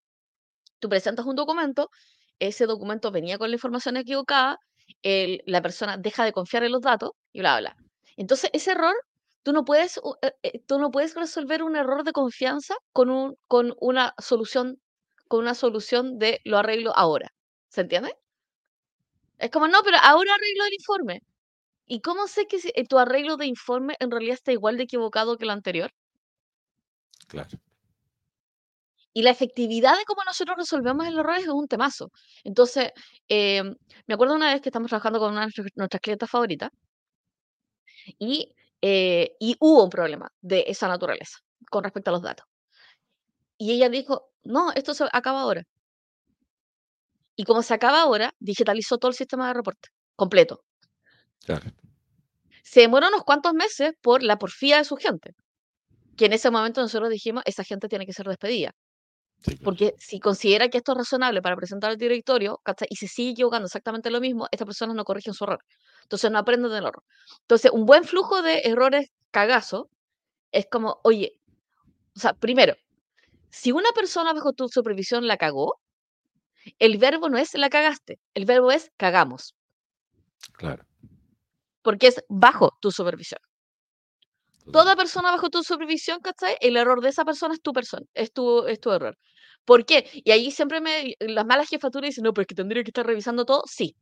Tú 0.79 0.89
presentas 0.89 1.27
un 1.27 1.37
documento, 1.37 1.91
ese 2.39 2.67
documento 2.67 3.11
venía 3.11 3.39
con 3.39 3.51
la 3.51 3.57
información 3.57 3.97
equivocada, 3.97 4.59
la 5.03 5.63
persona 5.63 5.97
deja 5.97 6.25
de 6.25 6.33
confiar 6.33 6.65
en 6.65 6.73
los 6.73 6.83
datos 6.83 7.13
y 7.33 7.41
bla, 7.41 7.61
bla. 7.61 7.77
Entonces, 8.17 8.51
ese 8.53 8.73
error, 8.73 8.95
tú 9.47 9.53
no 9.53 9.65
puedes, 9.65 10.01
eh, 10.23 10.33
eh, 10.43 10.61
tú 10.67 10.81
no 10.81 10.91
puedes 10.91 11.15
resolver 11.15 11.63
un 11.63 11.77
error 11.77 12.03
de 12.03 12.11
confianza 12.11 12.75
con, 12.93 13.11
un, 13.11 13.37
con 13.47 13.77
una 13.81 14.13
solución 14.19 14.81
con 15.29 15.39
una 15.39 15.55
solución 15.55 16.19
de 16.19 16.41
lo 16.45 16.59
arreglo 16.59 16.93
ahora. 16.97 17.33
¿Se 17.69 17.83
entiende? 17.83 18.17
Es 19.39 19.51
como, 19.53 19.69
no, 19.69 19.79
pero 19.85 19.99
ahora 20.03 20.35
arreglo 20.35 20.65
el 20.65 20.75
informe. 20.75 21.23
¿Y 21.87 22.01
cómo 22.01 22.27
sé 22.27 22.47
que 22.49 22.59
eh, 22.75 22.87
tu 22.89 22.99
arreglo 22.99 23.37
de 23.37 23.47
informe 23.47 23.95
en 24.01 24.11
realidad 24.11 24.35
está 24.35 24.51
igual 24.51 24.79
de 24.79 24.83
equivocado 24.83 25.37
que 25.37 25.47
lo 25.47 25.53
anterior? 25.53 25.93
Claro. 27.29 27.61
Y 29.13 29.23
la 29.23 29.31
efectividad 29.31 29.97
de 29.97 30.05
cómo 30.07 30.25
nosotros 30.25 30.57
resolvemos 30.57 31.07
el 31.07 31.19
error 31.21 31.39
es 31.39 31.47
un 31.47 31.69
temazo. 31.69 32.11
Entonces, 32.43 32.91
em, 33.29 33.77
me 34.09 34.15
acuerdo 34.15 34.35
una 34.35 34.53
vez 34.53 34.61
que 34.61 34.71
estamos 34.71 34.89
trabajando 34.89 35.21
con 35.21 35.31
una 35.31 35.47
de 35.47 35.53
nuestras 35.77 36.01
clientes 36.01 36.29
favoritas 36.29 36.71
y, 38.19 38.53
eh, 38.83 39.37
y 39.41 39.57
hubo 39.61 39.85
un 39.85 39.91
problema 39.91 40.31
de 40.41 40.65
esa 40.69 40.89
naturaleza 40.89 41.39
con 41.71 41.85
respecto 41.85 42.11
a 42.11 42.13
los 42.13 42.23
datos. 42.23 42.47
Y 43.59 43.73
ella 43.73 43.89
dijo, 43.89 44.31
no, 44.45 44.73
esto 44.73 44.95
se 44.95 45.05
acaba 45.13 45.41
ahora. 45.41 45.63
Y 47.37 47.45
como 47.45 47.63
se 47.63 47.75
acaba 47.75 48.01
ahora, 48.03 48.33
digitalizó 48.39 48.99
todo 48.99 49.11
el 49.11 49.17
sistema 49.17 49.49
de 49.49 49.55
reporte, 49.55 49.89
completo. 50.15 50.63
Claro. 51.45 51.71
Se 52.63 52.81
demoró 52.81 53.09
unos 53.09 53.23
cuantos 53.25 53.55
meses 53.55 53.93
por 54.01 54.23
la 54.23 54.39
porfía 54.39 54.79
de 54.79 54.85
su 54.85 54.97
gente, 54.97 55.35
que 56.17 56.27
en 56.27 56.33
ese 56.33 56.51
momento 56.51 56.81
nosotros 56.81 57.11
dijimos, 57.11 57.43
esa 57.47 57.63
gente 57.63 57.89
tiene 57.89 58.07
que 58.07 58.13
ser 58.13 58.27
despedida. 58.27 58.73
Porque 59.63 59.95
si 59.99 60.19
considera 60.19 60.69
que 60.69 60.79
esto 60.79 60.93
es 60.93 60.99
razonable 60.99 61.43
para 61.43 61.57
presentar 61.57 61.91
al 61.91 61.99
directorio, 61.99 62.61
y 62.89 62.97
se 62.97 63.07
sigue 63.07 63.31
equivocando 63.31 63.67
exactamente 63.67 64.11
lo 64.11 64.21
mismo, 64.21 64.49
estas 64.51 64.67
personas 64.67 64.97
no 64.97 65.05
corrigen 65.05 65.35
su 65.35 65.45
error. 65.45 65.61
Entonces 66.07 66.31
no 66.31 66.39
aprenden 66.39 66.71
del 66.71 66.87
error. 66.87 67.03
Entonces, 67.41 67.73
un 67.73 67.85
buen 67.85 68.05
flujo 68.05 68.41
de 68.41 68.61
errores 68.61 69.11
cagazo 69.33 69.91
es 70.53 70.67
como, 70.71 71.01
oye, 71.03 71.41
o 72.15 72.21
sea, 72.21 72.33
primero, 72.33 72.77
si 73.51 73.73
una 73.73 73.91
persona 73.91 74.33
bajo 74.33 74.53
tu 74.53 74.69
supervisión 74.69 75.27
la 75.27 75.37
cagó, 75.37 75.81
el 76.79 76.99
verbo 76.99 77.29
no 77.29 77.39
es 77.39 77.55
la 77.55 77.71
cagaste, 77.71 78.21
el 78.35 78.45
verbo 78.45 78.71
es 78.71 78.93
cagamos. 78.97 79.57
Claro. 80.53 80.87
Porque 81.83 82.07
es 82.07 82.25
bajo 82.29 82.79
tu 82.81 82.93
supervisión. 82.93 83.41
Toda 84.73 84.95
persona 84.95 85.33
bajo 85.33 85.51
tu 85.51 85.65
supervisión, 85.65 86.21
¿cachai? 86.21 86.57
El 86.61 86.77
error 86.77 87.01
de 87.01 87.09
esa 87.09 87.25
persona 87.25 87.55
es 87.55 87.63
tu 87.63 87.73
persona, 87.73 88.07
es 88.15 88.33
tu, 88.33 88.65
es 88.67 88.79
tu 88.79 88.93
error. 88.93 89.19
¿Por 89.65 89.85
qué? 89.85 90.09
Y 90.13 90.31
ahí 90.31 90.53
siempre 90.53 90.81
me, 90.81 91.15
las 91.19 91.47
malas 91.47 91.69
jefaturas 91.69 92.11
dicen, 92.11 92.23
no, 92.23 92.33
pero 92.33 92.43
es 92.43 92.47
que 92.47 92.55
tendría 92.55 92.85
que 92.85 92.91
estar 92.91 93.07
revisando 93.07 93.45
todo. 93.45 93.63
Sí. 93.67 93.97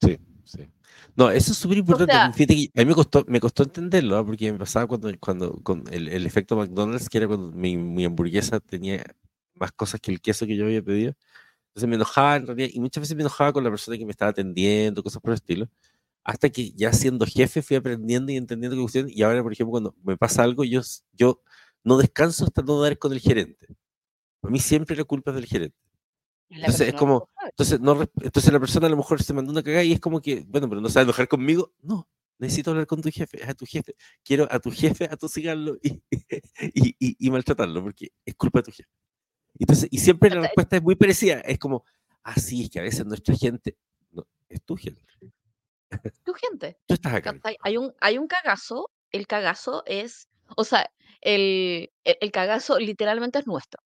Sí, 0.00 0.18
sí. 0.50 0.70
No, 1.16 1.30
eso 1.30 1.52
es 1.52 1.58
súper 1.58 1.78
importante. 1.78 2.12
a 2.14 2.30
mí 2.30 2.68
me 2.84 2.94
costó, 2.94 3.24
me 3.28 3.40
costó 3.40 3.62
entenderlo, 3.64 4.16
¿ah? 4.16 4.24
porque 4.24 4.52
me 4.52 4.58
pasaba 4.58 4.86
cuando, 4.86 5.10
cuando 5.18 5.54
con 5.62 5.84
el, 5.90 6.08
el, 6.08 6.26
efecto 6.26 6.56
McDonald's, 6.56 7.08
que 7.08 7.18
era 7.18 7.26
cuando 7.26 7.52
mi, 7.52 7.76
mi, 7.76 8.04
hamburguesa 8.04 8.60
tenía 8.60 9.04
más 9.54 9.72
cosas 9.72 10.00
que 10.00 10.10
el 10.12 10.20
queso 10.20 10.46
que 10.46 10.56
yo 10.56 10.64
había 10.66 10.82
pedido. 10.82 11.14
Entonces 11.68 11.88
me 11.88 11.96
enojaba 11.96 12.36
en 12.36 12.46
realidad, 12.46 12.70
y 12.72 12.80
muchas 12.80 13.02
veces 13.02 13.16
me 13.16 13.22
enojaba 13.22 13.52
con 13.52 13.64
la 13.64 13.70
persona 13.70 13.96
que 13.98 14.04
me 14.04 14.12
estaba 14.12 14.30
atendiendo, 14.30 15.02
cosas 15.02 15.22
por 15.22 15.30
el 15.32 15.36
estilo 15.36 15.68
hasta 16.24 16.50
que 16.50 16.72
ya 16.72 16.92
siendo 16.92 17.26
jefe 17.26 17.62
fui 17.62 17.76
aprendiendo 17.76 18.32
y 18.32 18.36
entendiendo 18.36 18.76
que 18.76 18.82
cuestión, 18.82 19.06
y 19.08 19.22
ahora, 19.22 19.42
por 19.42 19.52
ejemplo, 19.52 19.72
cuando 19.72 19.94
me 20.04 20.16
pasa 20.16 20.42
algo, 20.42 20.64
yo, 20.64 20.80
yo 21.12 21.42
no 21.84 21.98
descanso 21.98 22.44
hasta 22.44 22.62
no 22.62 22.80
dar 22.80 22.98
con 22.98 23.12
el 23.12 23.20
gerente. 23.20 23.66
Para 24.40 24.52
mí 24.52 24.58
siempre 24.58 24.96
la 24.96 25.04
culpa 25.04 25.30
es 25.30 25.36
del 25.36 25.46
gerente. 25.46 25.76
Entonces 26.50 26.88
es 26.88 26.94
como, 26.94 27.28
entonces, 27.44 27.80
no, 27.80 28.02
entonces 28.20 28.52
la 28.52 28.60
persona 28.60 28.86
a 28.86 28.90
lo 28.90 28.96
mejor 28.96 29.22
se 29.22 29.32
mandó 29.32 29.52
una 29.52 29.62
cagada 29.62 29.84
y 29.84 29.92
es 29.92 30.00
como 30.00 30.20
que, 30.20 30.44
bueno, 30.48 30.68
pero 30.68 30.80
no 30.80 30.88
sabe 30.88 31.04
enojar 31.04 31.28
conmigo. 31.28 31.72
No, 31.80 32.08
necesito 32.38 32.72
hablar 32.72 32.86
con 32.86 33.00
tu 33.00 33.10
jefe, 33.10 33.44
a 33.44 33.54
tu 33.54 33.64
jefe. 33.66 33.94
Quiero 34.24 34.48
a 34.50 34.58
tu 34.58 34.70
jefe 34.70 35.04
atosigarlo 35.04 35.76
y, 35.82 36.02
y, 36.74 36.96
y, 36.98 37.26
y 37.26 37.30
maltratarlo 37.30 37.82
porque 37.82 38.12
es 38.24 38.34
culpa 38.34 38.58
de 38.58 38.64
tu 38.64 38.72
jefe. 38.72 38.90
Entonces, 39.58 39.88
y 39.90 39.98
siempre 39.98 40.30
la 40.30 40.42
respuesta 40.42 40.76
es 40.76 40.82
muy 40.82 40.96
parecida. 40.96 41.40
Es 41.40 41.58
como, 41.58 41.84
así 42.22 42.60
ah, 42.60 42.64
es 42.64 42.70
que 42.70 42.80
a 42.80 42.82
veces 42.82 43.06
nuestra 43.06 43.34
gente, 43.36 43.76
no, 44.10 44.26
es 44.48 44.62
tu 44.62 44.76
gente 44.76 45.02
tu 46.24 46.32
gente. 46.34 46.78
Tú 46.86 46.94
estás 46.94 47.14
acá. 47.14 47.34
Hay 47.62 47.76
un, 47.76 47.92
hay 48.00 48.18
un 48.18 48.26
cagazo, 48.26 48.90
el 49.10 49.26
cagazo 49.26 49.82
es, 49.86 50.28
o 50.56 50.64
sea, 50.64 50.90
el, 51.20 51.90
el, 52.04 52.30
cagazo 52.30 52.78
literalmente 52.78 53.38
es 53.38 53.46
nuestro. 53.46 53.82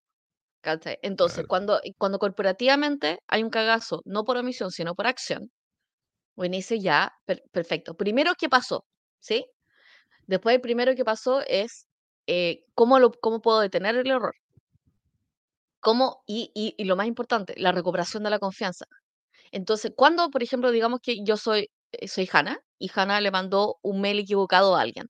Entonces, 1.01 1.45
cuando, 1.47 1.79
cuando 1.97 2.19
corporativamente 2.19 3.19
hay 3.27 3.43
un 3.43 3.49
cagazo, 3.49 4.01
no 4.05 4.23
por 4.25 4.37
omisión, 4.37 4.71
sino 4.71 4.95
por 4.95 5.07
acción, 5.07 5.51
bueno, 6.35 6.55
dice 6.55 6.79
ya, 6.79 7.13
perfecto. 7.51 7.95
Primero, 7.95 8.33
¿qué 8.37 8.49
pasó? 8.49 8.85
¿Sí? 9.19 9.45
Después, 10.27 10.55
el 10.55 10.61
primero 10.61 10.95
que 10.95 11.05
pasó 11.05 11.41
es 11.47 11.87
eh, 12.27 12.63
¿cómo, 12.75 12.99
lo, 12.99 13.11
cómo 13.11 13.41
puedo 13.41 13.59
detener 13.61 13.95
el 13.95 14.07
error. 14.07 14.35
¿Cómo? 15.79 16.23
Y, 16.25 16.51
y, 16.55 16.73
y, 16.77 16.85
lo 16.85 16.95
más 16.95 17.07
importante, 17.07 17.53
la 17.57 17.71
recuperación 17.71 18.23
de 18.23 18.31
la 18.31 18.39
confianza. 18.39 18.85
Entonces, 19.51 19.93
cuando, 19.95 20.29
por 20.31 20.43
ejemplo, 20.43 20.71
digamos 20.71 20.99
que 21.01 21.23
yo 21.23 21.37
soy 21.37 21.69
eh, 21.99 22.07
soy 22.07 22.29
Hannah, 22.31 22.59
y 22.79 22.91
Hannah 22.93 23.21
le 23.21 23.31
mandó 23.31 23.77
un 23.81 24.01
mail 24.01 24.19
equivocado 24.19 24.75
a 24.75 24.81
alguien. 24.81 25.07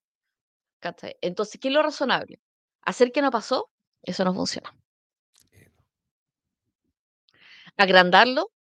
Entonces, 1.21 1.59
¿qué 1.59 1.69
es 1.69 1.73
lo 1.73 1.81
razonable? 1.81 2.39
Hacer 2.81 3.11
que 3.11 3.21
no 3.21 3.31
pasó, 3.31 3.69
eso 4.03 4.23
no 4.23 4.33
funciona. 4.33 4.71
Agrandarlo, 7.77 8.51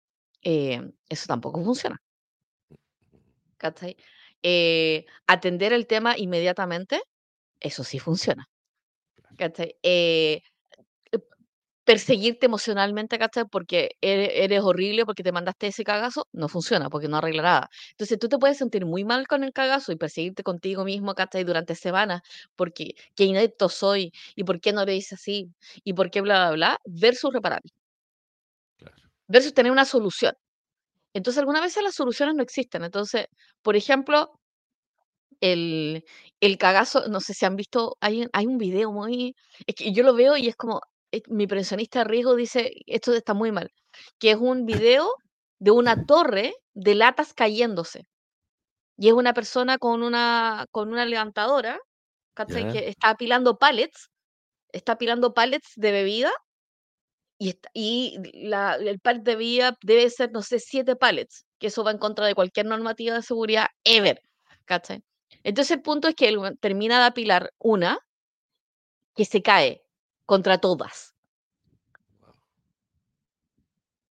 eh, 0.43 0.81
eso 1.09 1.25
tampoco 1.27 1.63
funciona. 1.63 1.97
Eh, 4.43 5.05
atender 5.27 5.73
el 5.73 5.87
tema 5.87 6.17
inmediatamente, 6.17 7.01
eso 7.59 7.83
sí 7.83 7.99
funciona 7.99 8.47
perseguirte 11.85 12.47
emocionalmente, 12.47 13.17
¿cachai? 13.19 13.45
Porque 13.49 13.91
eres, 14.01 14.61
horrible, 14.63 15.05
porque 15.05 15.23
te 15.23 15.31
mandaste 15.31 15.67
ese 15.67 15.83
cagazo, 15.83 16.27
no 16.31 16.47
funciona, 16.49 16.89
porque 16.89 17.07
no 17.07 17.17
arregla 17.17 17.43
nada. 17.43 17.69
Entonces 17.91 18.17
tú 18.19 18.27
te 18.27 18.37
puedes 18.39 18.57
sentir 18.57 18.85
muy 18.85 19.03
mal 19.05 19.27
con 19.27 19.43
el 19.43 19.53
cagazo 19.53 19.91
y 19.91 19.95
perseguirte 19.97 20.41
contigo 20.43 20.83
mismo, 20.83 21.13
¿cachai? 21.13 21.43
Durante 21.43 21.75
semanas, 21.75 22.21
porque 22.55 22.95
qué 23.15 23.25
inepto 23.25 23.69
soy, 23.69 24.11
y 24.35 24.43
por 24.43 24.59
qué 24.59 24.73
no 24.73 24.83
lo 24.85 24.91
hice 24.91 25.15
así, 25.15 25.51
y 25.83 25.93
por 25.93 26.09
qué 26.09 26.21
bla, 26.21 26.47
bla, 26.49 26.55
bla, 26.55 26.79
versus 26.85 27.31
reparar. 27.33 27.61
Versus 29.27 29.53
tener 29.53 29.71
una 29.71 29.85
solución. 29.85 30.33
Entonces, 31.13 31.39
algunas 31.39 31.61
veces 31.61 31.83
las 31.83 31.95
soluciones 31.95 32.35
no 32.35 32.43
existen. 32.43 32.83
Entonces, 32.83 33.27
por 33.61 33.75
ejemplo, 33.75 34.31
el, 35.41 36.03
el 36.39 36.57
cagazo, 36.57 37.07
no 37.07 37.19
sé 37.21 37.33
si 37.33 37.45
han 37.45 37.55
visto, 37.55 37.97
hay, 38.01 38.27
hay 38.33 38.45
un 38.47 38.57
video 38.57 38.91
muy, 38.91 39.35
es 39.65 39.75
que 39.75 39.91
yo 39.93 40.03
lo 40.03 40.13
veo 40.15 40.37
y 40.37 40.47
es 40.47 40.55
como, 40.55 40.81
mi 41.27 41.47
pensionista 41.47 42.03
riesgo 42.03 42.35
dice, 42.35 42.71
esto 42.85 43.13
está 43.13 43.33
muy 43.33 43.51
mal, 43.51 43.69
que 44.19 44.31
es 44.31 44.37
un 44.37 44.65
video 44.65 45.13
de 45.59 45.71
una 45.71 46.05
torre 46.05 46.53
de 46.73 46.95
latas 46.95 47.33
cayéndose. 47.33 48.03
Y 48.97 49.09
es 49.09 49.13
una 49.13 49.33
persona 49.33 49.77
con 49.77 50.03
una, 50.03 50.65
con 50.71 50.89
una 50.91 51.05
levantadora, 51.05 51.79
que 52.35 52.89
está 52.89 53.09
apilando 53.09 53.57
pallets, 53.57 54.09
está 54.71 54.93
apilando 54.93 55.33
pallets 55.33 55.71
de 55.75 55.91
bebida, 55.91 56.31
y, 57.37 57.59
y 57.73 58.17
la, 58.47 58.75
el 58.75 58.99
pallet 58.99 59.21
de 59.23 59.35
bebida 59.35 59.77
debe 59.81 60.09
ser, 60.09 60.31
no 60.31 60.41
sé, 60.41 60.59
siete 60.59 60.95
pallets, 60.95 61.45
que 61.59 61.67
eso 61.67 61.83
va 61.83 61.91
en 61.91 61.97
contra 61.97 62.25
de 62.25 62.35
cualquier 62.35 62.65
normativa 62.65 63.15
de 63.15 63.21
seguridad 63.23 63.67
ever. 63.83 64.21
Entonces 65.43 65.71
el 65.77 65.81
punto 65.81 66.07
es 66.09 66.15
que 66.15 66.27
él 66.27 66.39
termina 66.59 66.99
de 66.99 67.05
apilar 67.05 67.51
una 67.59 67.99
que 69.15 69.25
se 69.25 69.41
cae 69.41 69.81
contra 70.25 70.57
todas. 70.59 71.13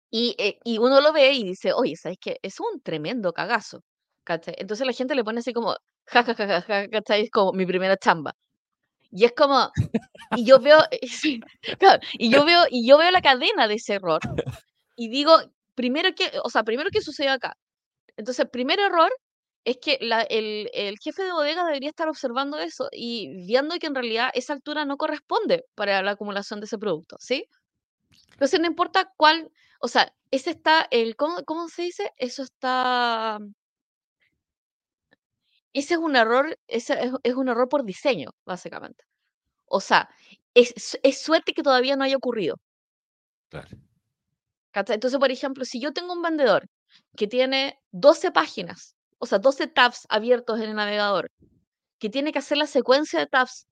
Y, 0.09 0.35
eh, 0.37 0.59
y 0.63 0.77
uno 0.77 0.99
lo 1.01 1.13
ve 1.13 1.31
y 1.33 1.43
dice, 1.43 1.73
oye, 1.73 1.95
¿sabes 1.95 2.17
qué? 2.21 2.37
Es 2.41 2.59
un 2.59 2.81
tremendo 2.81 3.33
cagazo. 3.33 3.81
Entonces 4.57 4.85
la 4.87 4.93
gente 4.93 5.15
le 5.15 5.23
pone 5.23 5.39
así 5.39 5.53
como, 5.53 5.75
ja, 6.05 6.23
ja, 6.23 6.33
ja, 6.35 6.61
ja, 6.61 6.85
ja, 7.07 7.17
Es 7.17 7.29
como 7.31 7.53
mi 7.53 7.65
primera 7.65 7.97
chamba. 7.97 8.33
Y 9.11 9.25
es 9.25 9.33
como, 9.33 9.71
y 10.35 10.45
yo 10.45 10.59
veo, 10.59 10.79
y 12.13 12.29
yo 12.29 12.45
veo, 12.45 12.65
y 12.69 12.87
yo 12.87 12.97
veo 12.97 13.11
la 13.11 13.21
cadena 13.21 13.67
de 13.67 13.75
ese 13.75 13.95
error 13.95 14.21
y 15.01 15.09
digo, 15.09 15.35
primero 15.75 16.13
que, 16.13 16.31
o 16.43 16.49
sea, 16.49 16.63
primero 16.63 16.91
que 16.91 17.01
sucedió 17.01 17.31
acá. 17.31 17.57
Entonces, 18.17 18.47
primer 18.51 18.79
error 18.79 19.11
es 19.63 19.77
que 19.81 19.97
el, 19.99 20.69
el, 20.73 20.99
jefe 20.99 21.23
de 21.23 21.31
bodega 21.31 21.65
debería 21.65 21.89
estar 21.89 22.07
observando 22.07 22.59
eso 22.59 22.87
y 22.91 23.45
viendo 23.47 23.75
que 23.79 23.87
en 23.87 23.95
realidad 23.95 24.29
esa 24.35 24.53
altura 24.53 24.85
no 24.85 24.97
corresponde 24.97 25.65
para 25.75 26.03
la 26.03 26.11
acumulación 26.11 26.59
de 26.59 26.65
ese 26.65 26.77
producto, 26.77 27.17
¿sí? 27.19 27.47
Entonces, 28.33 28.59
no 28.59 28.67
importa 28.67 29.11
cuál, 29.17 29.51
o 29.79 29.87
sea, 29.87 30.13
ese 30.29 30.51
está, 30.51 30.87
el, 30.91 31.15
¿cómo, 31.15 31.43
cómo 31.45 31.67
se 31.67 31.83
dice? 31.83 32.11
Eso 32.17 32.43
está, 32.43 33.39
ese 35.73 35.95
es 35.95 35.99
un 35.99 36.15
error, 36.15 36.57
ese 36.67 36.93
es, 37.05 37.11
es 37.23 37.35
un 37.35 37.49
error 37.49 37.69
por 37.69 37.83
diseño, 37.85 38.29
básicamente. 38.45 39.03
O 39.65 39.81
sea, 39.81 40.09
es, 40.53 40.99
es 41.03 41.21
suerte 41.21 41.53
que 41.53 41.63
todavía 41.63 41.95
no 41.95 42.03
haya 42.03 42.17
ocurrido. 42.17 42.57
Claro. 43.49 43.69
Entonces, 44.73 45.19
por 45.19 45.31
ejemplo, 45.31 45.65
si 45.65 45.81
yo 45.81 45.91
tengo 45.93 46.13
un 46.13 46.21
vendedor 46.21 46.67
que 47.17 47.27
tiene 47.27 47.79
12 47.91 48.31
páginas, 48.31 48.95
o 49.19 49.25
sea, 49.25 49.39
12 49.39 49.67
tabs 49.67 50.05
abiertos 50.09 50.59
en 50.59 50.69
el 50.69 50.75
navegador, 50.75 51.29
que 51.99 52.09
tiene 52.09 52.31
que 52.31 52.39
hacer 52.39 52.57
la 52.57 52.67
secuencia 52.67 53.19
de 53.19 53.27
tabs, 53.27 53.67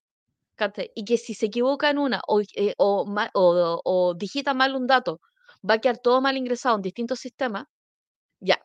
y 0.93 1.05
que 1.05 1.17
si 1.17 1.33
se 1.33 1.45
equivoca 1.47 1.89
en 1.89 1.97
una 1.97 2.21
o, 2.27 2.41
eh, 2.41 2.73
o, 2.77 4.13
digita 4.17 4.53
mal 4.53 4.75
un 4.75 4.87
dato, 4.87 5.21
va 5.67 5.75
a 5.75 5.79
quedar 5.79 5.99
todo 5.99 6.21
mal 6.21 6.35
ingresado 6.37 6.75
en 6.75 6.81
distintos 6.81 7.19
sistemas, 7.19 7.65
ya. 8.41 8.59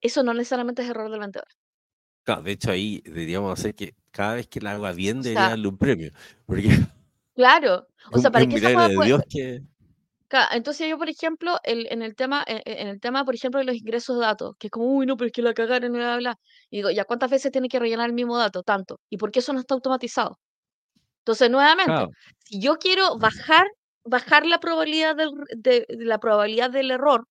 Eso 0.00 0.22
no 0.22 0.34
necesariamente 0.34 0.82
es 0.82 0.90
error 0.90 1.10
del 1.10 1.20
vendedor. 1.20 1.48
Claro, 2.24 2.42
de 2.42 2.52
hecho 2.52 2.70
ahí 2.70 3.02
deberíamos 3.04 3.58
hacer 3.58 3.74
que 3.74 3.94
cada 4.10 4.34
vez 4.34 4.46
que 4.46 4.60
la 4.60 4.72
haga 4.72 4.92
bien 4.92 5.22
debería 5.22 5.50
darle 5.50 5.68
un 5.68 5.78
premio. 5.78 6.12
Porque 6.46 6.68
claro, 7.34 7.88
o 8.10 8.18
sea, 8.18 8.30
para 8.30 8.46
que 8.46 8.56
esa 8.56 8.88
de 8.88 8.96
Dios 9.04 9.22
que 9.28 9.62
entonces 10.52 10.88
yo, 10.88 10.98
por 10.98 11.08
ejemplo, 11.08 11.58
en 11.62 12.02
el 12.02 12.14
tema, 12.14 12.42
en, 12.46 12.88
el 12.88 13.00
tema, 13.00 13.24
por 13.24 13.34
ejemplo, 13.34 13.58
de 13.60 13.66
los 13.66 13.76
ingresos 13.76 14.16
de 14.16 14.22
datos, 14.22 14.56
que 14.58 14.68
es 14.68 14.70
como, 14.70 14.86
uy, 14.86 15.06
no, 15.06 15.16
pero 15.16 15.26
es 15.26 15.32
que 15.32 15.42
la 15.42 15.52
cagaron 15.52 15.92
bla, 15.92 16.16
bla, 16.16 16.38
Y 16.70 16.78
digo, 16.78 16.90
¿ya 16.90 17.04
cuántas 17.04 17.30
veces 17.30 17.52
tiene 17.52 17.68
que 17.68 17.78
rellenar 17.78 18.08
el 18.08 18.14
mismo 18.14 18.38
dato? 18.38 18.62
Tanto. 18.62 19.00
¿Y 19.10 19.18
por 19.18 19.30
qué 19.30 19.40
eso 19.40 19.52
no 19.52 19.60
está 19.60 19.74
automatizado? 19.74 20.38
Entonces, 21.18 21.50
nuevamente, 21.50 22.06
si 22.44 22.60
yo 22.60 22.76
quiero 22.78 23.18
bajar, 23.18 23.66
bajar 24.04 24.46
la 24.46 24.58
probabilidad 24.58 25.16
del, 25.16 25.30
de, 25.54 25.86
la 25.90 26.18
probabilidad 26.18 26.70
del 26.70 26.90
error, 26.90 27.26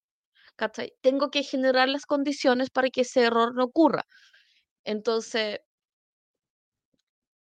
Tengo 1.02 1.32
que 1.32 1.44
generar 1.44 1.89
las 1.89 2.06
condiciones 2.06 2.70
para 2.70 2.89
que 2.89 3.02
ese 3.02 3.24
error 3.24 3.56
no 3.56 3.64
ocurra. 3.64 4.04
Entonces, 4.86 5.60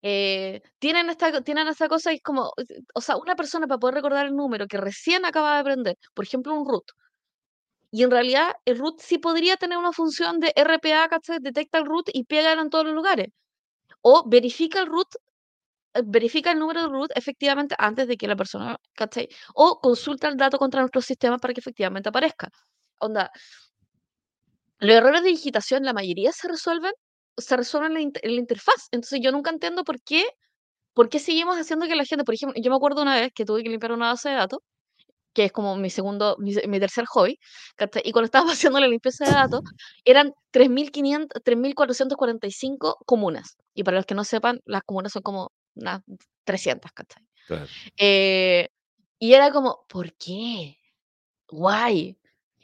eh, 0.02 0.62
tienen 0.78 1.10
esta, 1.10 1.42
tienen 1.42 1.66
esta 1.68 1.88
cosa 1.88 2.12
y 2.12 2.16
es 2.16 2.22
como, 2.22 2.52
o 2.94 3.00
sea, 3.00 3.16
una 3.16 3.34
persona 3.36 3.66
para 3.66 3.78
poder 3.78 3.96
recordar 3.96 4.26
el 4.26 4.34
número 4.36 4.66
que 4.66 4.78
recién 4.78 5.24
acaba 5.24 5.54
de 5.54 5.60
aprender, 5.60 5.96
por 6.14 6.24
ejemplo, 6.24 6.54
un 6.54 6.68
root, 6.68 6.84
y 7.90 8.02
en 8.02 8.10
realidad 8.10 8.52
el 8.64 8.78
root 8.78 9.00
sí 9.00 9.18
podría 9.18 9.56
tener 9.56 9.78
una 9.78 9.92
función 9.92 10.40
de 10.40 10.52
RPA, 10.54 11.08
¿cachai? 11.08 11.38
Detecta 11.40 11.78
el 11.78 11.86
root 11.86 12.08
y 12.12 12.24
pega 12.24 12.52
en 12.52 12.70
todos 12.70 12.84
los 12.84 12.94
lugares. 12.94 13.28
O 14.02 14.24
verifica 14.28 14.80
el 14.80 14.86
root, 14.88 15.08
eh, 15.94 16.02
verifica 16.06 16.52
el 16.52 16.58
número 16.60 16.82
de 16.82 16.88
root 16.88 17.10
efectivamente 17.16 17.74
antes 17.78 18.08
de 18.08 18.16
que 18.18 18.28
la 18.28 18.36
persona, 18.36 18.78
¿cachai? 18.94 19.28
O 19.54 19.80
consulta 19.80 20.28
el 20.28 20.36
dato 20.36 20.58
contra 20.58 20.80
nuestro 20.82 21.02
sistema 21.02 21.38
para 21.38 21.54
que 21.54 21.60
efectivamente 21.60 22.08
aparezca. 22.10 22.50
Onda, 23.00 23.30
los 24.80 24.96
errores 24.96 25.22
de 25.22 25.28
digitación, 25.30 25.84
la 25.84 25.92
mayoría 25.92 26.32
se 26.32 26.48
resuelven 26.48 26.92
se 27.38 27.56
resuelve 27.56 27.86
en 28.00 28.12
la, 28.22 28.32
interfaz. 28.32 28.88
Entonces 28.92 29.20
yo 29.22 29.32
nunca 29.32 29.50
entiendo 29.50 29.84
por 29.84 30.00
qué, 30.02 30.24
por 30.94 31.08
qué 31.08 31.18
seguimos 31.18 31.56
haciendo 31.56 31.86
que 31.86 31.96
la 31.96 32.04
gente, 32.04 32.24
por 32.24 32.34
ejemplo, 32.34 32.60
yo 32.60 32.70
me 32.70 32.76
acuerdo 32.76 33.02
una 33.02 33.20
vez 33.20 33.32
que 33.34 33.44
tuve 33.44 33.62
que 33.62 33.70
limpiar 33.70 33.92
una 33.92 34.08
base 34.08 34.30
de 34.30 34.36
datos, 34.36 34.60
que 35.32 35.44
es 35.44 35.52
como 35.52 35.76
mi 35.76 35.90
segundo, 35.90 36.36
mi, 36.38 36.80
tercer 36.80 37.04
hobby, 37.06 37.38
y 38.04 38.12
cuando 38.12 38.24
estaba 38.24 38.50
haciendo 38.52 38.80
la 38.80 38.88
limpieza 38.88 39.24
de 39.24 39.32
datos, 39.32 39.62
eran 40.04 40.32
3.500, 40.52 41.28
3.445 41.44 42.96
comunas. 43.06 43.56
Y 43.74 43.84
para 43.84 43.98
los 43.98 44.06
que 44.06 44.14
no 44.14 44.24
sepan, 44.24 44.60
las 44.64 44.82
comunas 44.82 45.12
son 45.12 45.22
como 45.22 45.52
unas 45.76 46.02
300, 46.44 46.90
¿cachai? 46.92 47.22
Eh, 47.96 48.68
y 49.18 49.32
era 49.32 49.52
como, 49.52 49.84
¿por 49.88 50.12
qué? 50.14 50.76
Guay. 51.48 52.17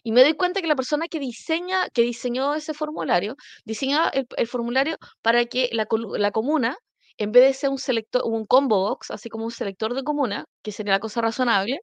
Y 0.05 0.13
me 0.13 0.23
doy 0.23 0.35
cuenta 0.35 0.61
que 0.61 0.69
la 0.69 0.77
persona 0.77 1.09
que 1.09 1.19
diseña, 1.19 1.89
que 1.89 2.03
diseñó 2.03 2.55
ese 2.55 2.75
formulario, 2.75 3.37
diseña 3.65 4.11
el, 4.11 4.47
formulario 4.47 4.99
para 5.23 5.47
que 5.47 5.71
la, 5.73 5.87
comuna, 5.87 6.77
en 7.17 7.33
vez 7.33 7.45
de 7.45 7.55
ser 7.55 7.71
un 7.71 7.79
selector, 7.79 8.23
un 8.25 8.45
combo 8.45 8.81
box, 8.81 9.11
así 9.11 9.31
como 9.31 9.47
un 9.47 9.51
selector 9.51 9.95
de 9.95 10.05
comuna, 10.05 10.45
que 10.63 10.73
sería 10.73 10.93
la 10.93 11.01
cosa 11.01 11.23
razonable, 11.23 11.81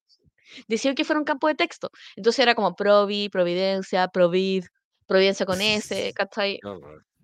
decidió 0.67 0.93
que 0.95 1.03
fuera 1.03 1.19
un 1.19 1.25
campo 1.25 1.47
de 1.47 1.55
texto. 1.55 1.89
Entonces 2.15 2.39
era 2.39 2.53
como 2.53 2.75
provi, 2.75 3.27
providencia, 3.29 4.07
provid, 4.07 4.65
providencia 5.07 5.45
con 5.47 5.59
S, 5.59 6.13
¿cachai? 6.15 6.59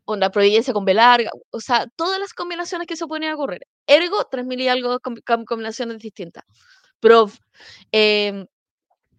Onda, 0.06 0.32
providencia 0.32 0.74
con 0.74 0.84
B 0.84 0.96
larga, 0.96 1.30
o 1.52 1.60
sea, 1.60 1.86
todas 1.96 2.20
las 2.20 2.34
combinaciones 2.34 2.88
que 2.88 2.96
se 2.96 3.06
pueden 3.06 3.32
ocurrir. 3.32 3.62
Ergo, 3.86 4.28
3.000 4.32 4.62
y 4.62 4.68
algo 4.68 5.00
combinaciones 5.46 6.00
distintas. 6.00 6.44
Prov, 7.00 7.34
em, 7.92 8.48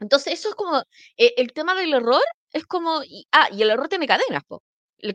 entonces, 0.01 0.35
eso 0.35 0.51
es 0.51 0.55
como, 0.55 0.79
eh, 1.17 1.35
el 1.37 1.53
tema 1.53 1.75
del 1.75 1.95
error 1.95 2.23
es 2.53 2.65
como, 2.67 3.03
ah, 3.33 3.49
y 3.53 3.63
el 3.63 3.71
error 3.71 3.89
tiene 3.89 4.07
cadenas, 4.07 4.43
po. 4.47 4.63
El, 5.01 5.15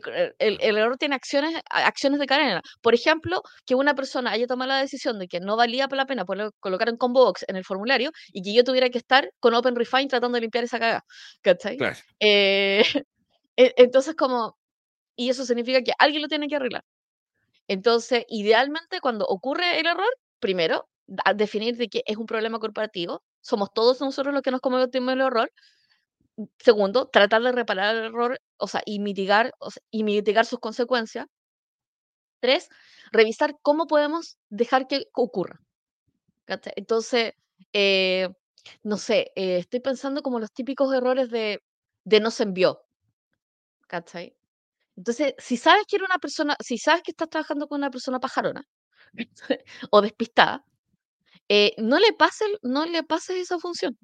error 0.62 0.96
tiene 0.96 1.14
acciones, 1.14 1.60
acciones 1.68 2.18
de 2.18 2.26
cadena. 2.26 2.62
Por 2.80 2.94
ejemplo, 2.94 3.42
que 3.66 3.74
una 3.74 3.94
persona 3.94 4.30
haya 4.30 4.46
tomado 4.46 4.68
la 4.70 4.80
decisión 4.80 5.18
de 5.18 5.28
que 5.28 5.40
no 5.40 5.56
valía 5.56 5.88
la 5.90 6.06
pena 6.06 6.24
poner, 6.24 6.50
colocar 6.58 6.88
un 6.90 6.96
combo 6.96 7.26
box 7.26 7.44
en 7.48 7.56
el 7.56 7.64
formulario 7.64 8.10
y 8.32 8.42
que 8.42 8.54
yo 8.54 8.64
tuviera 8.64 8.88
que 8.88 8.96
estar 8.96 9.30
con 9.40 9.52
Open 9.54 9.76
Refine 9.76 10.08
tratando 10.08 10.36
de 10.36 10.40
limpiar 10.40 10.64
esa 10.64 10.78
cagada. 10.78 11.04
¿Cachai? 11.42 11.76
Eh, 12.20 12.82
e, 13.56 13.74
entonces, 13.76 14.14
como, 14.16 14.56
y 15.16 15.28
eso 15.28 15.44
significa 15.44 15.82
que 15.82 15.92
alguien 15.98 16.22
lo 16.22 16.28
tiene 16.28 16.48
que 16.48 16.56
arreglar. 16.56 16.84
Entonces, 17.68 18.24
idealmente, 18.28 19.00
cuando 19.00 19.26
ocurre 19.26 19.80
el 19.80 19.86
error, 19.86 20.08
primero, 20.40 20.88
definir 21.36 21.76
de 21.76 21.88
que 21.88 22.02
es 22.06 22.16
un 22.16 22.26
problema 22.26 22.58
corporativo, 22.58 23.22
somos 23.44 23.70
todos 23.74 24.00
nosotros 24.00 24.34
los 24.34 24.42
que 24.42 24.50
nos 24.50 24.60
cometimos 24.60 25.12
el 25.14 25.20
error. 25.20 25.52
Segundo, 26.58 27.08
tratar 27.08 27.42
de 27.42 27.52
reparar 27.52 27.94
el 27.94 28.04
error, 28.06 28.40
o 28.58 28.66
sea, 28.66 28.82
y 28.86 28.98
mitigar, 28.98 29.52
y 29.90 30.02
mitigar 30.04 30.46
sus 30.46 30.58
consecuencias. 30.58 31.26
Tres, 32.40 32.68
revisar 33.12 33.56
cómo 33.62 33.86
podemos 33.86 34.36
dejar 34.48 34.86
que 34.86 35.04
ocurra. 35.14 35.60
Entonces, 36.76 37.32
eh, 37.72 38.28
no 38.82 38.96
sé, 38.98 39.32
eh, 39.36 39.58
estoy 39.58 39.80
pensando 39.80 40.22
como 40.22 40.40
los 40.40 40.52
típicos 40.52 40.92
errores 40.94 41.30
de, 41.30 41.60
de 42.04 42.20
no 42.20 42.30
se 42.30 42.44
envió. 42.44 42.80
¿Cachai? 43.88 44.36
Entonces, 44.96 45.34
si 45.38 45.56
sabes 45.56 45.84
que 45.88 45.96
una 45.96 46.18
persona, 46.18 46.56
si 46.62 46.78
sabes 46.78 47.02
que 47.02 47.12
estás 47.12 47.28
trabajando 47.30 47.66
con 47.68 47.78
una 47.80 47.90
persona 47.90 48.20
pajarona 48.20 48.62
o 49.90 50.02
despistada, 50.02 50.64
eh, 51.48 51.74
no 51.78 51.98
le 51.98 52.12
pases 52.12 52.48
no 52.62 52.86
le 52.86 53.02
pases 53.04 53.36
esa 53.38 53.58
función. 53.58 53.96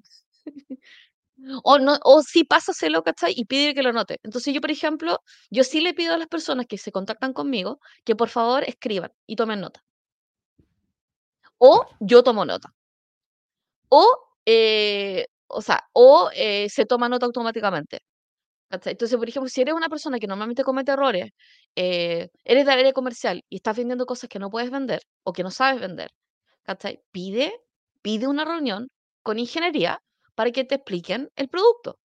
O, 1.63 1.79
no, 1.79 1.97
o 2.03 2.21
sí 2.23 2.43
pásaselo, 2.43 3.03
¿cachai? 3.03 3.33
Y 3.35 3.45
pide 3.45 3.73
que 3.73 3.83
lo 3.83 3.93
note. 3.93 4.19
Entonces 4.23 4.53
yo, 4.53 4.61
por 4.61 4.71
ejemplo, 4.71 5.19
yo 5.49 5.63
sí 5.63 5.81
le 5.81 5.93
pido 5.93 6.13
a 6.13 6.17
las 6.17 6.27
personas 6.27 6.67
que 6.67 6.77
se 6.77 6.91
contactan 6.91 7.33
conmigo 7.33 7.79
que 8.05 8.15
por 8.15 8.29
favor 8.29 8.63
escriban 8.63 9.11
y 9.25 9.35
tomen 9.35 9.61
nota. 9.61 9.83
O 11.59 11.71
yo 12.01 12.23
tomo 12.23 12.43
nota. 12.45 12.69
O, 13.89 14.05
eh, 14.45 15.25
o 15.47 15.61
sea, 15.61 15.79
o 15.93 16.29
eh, 16.33 16.67
se 16.69 16.85
toma 16.85 17.09
nota 17.09 17.25
automáticamente. 17.25 17.99
Entonces, 18.71 19.17
por 19.17 19.29
ejemplo, 19.29 19.49
si 19.49 19.61
eres 19.61 19.75
una 19.75 19.89
persona 19.89 20.19
que 20.19 20.27
normalmente 20.27 20.63
comete 20.63 20.91
errores, 20.93 21.31
eres 21.75 22.65
de 22.65 22.71
área 22.71 22.93
comercial 22.93 23.43
y 23.49 23.57
estás 23.57 23.77
vendiendo 23.77 24.05
cosas 24.05 24.29
que 24.29 24.39
no 24.39 24.49
puedes 24.49 24.71
vender 24.71 25.01
o 25.23 25.33
que 25.33 25.43
no 25.43 25.51
sabes 25.51 25.81
vender, 25.81 26.11
Pide, 27.11 27.53
pide 28.01 28.27
una 28.27 28.45
reunión 28.45 28.89
con 29.23 29.39
ingeniería 29.39 30.01
para 30.35 30.51
que 30.51 30.63
te 30.63 30.75
expliquen 30.75 31.29
el 31.35 31.47
producto. 31.47 31.99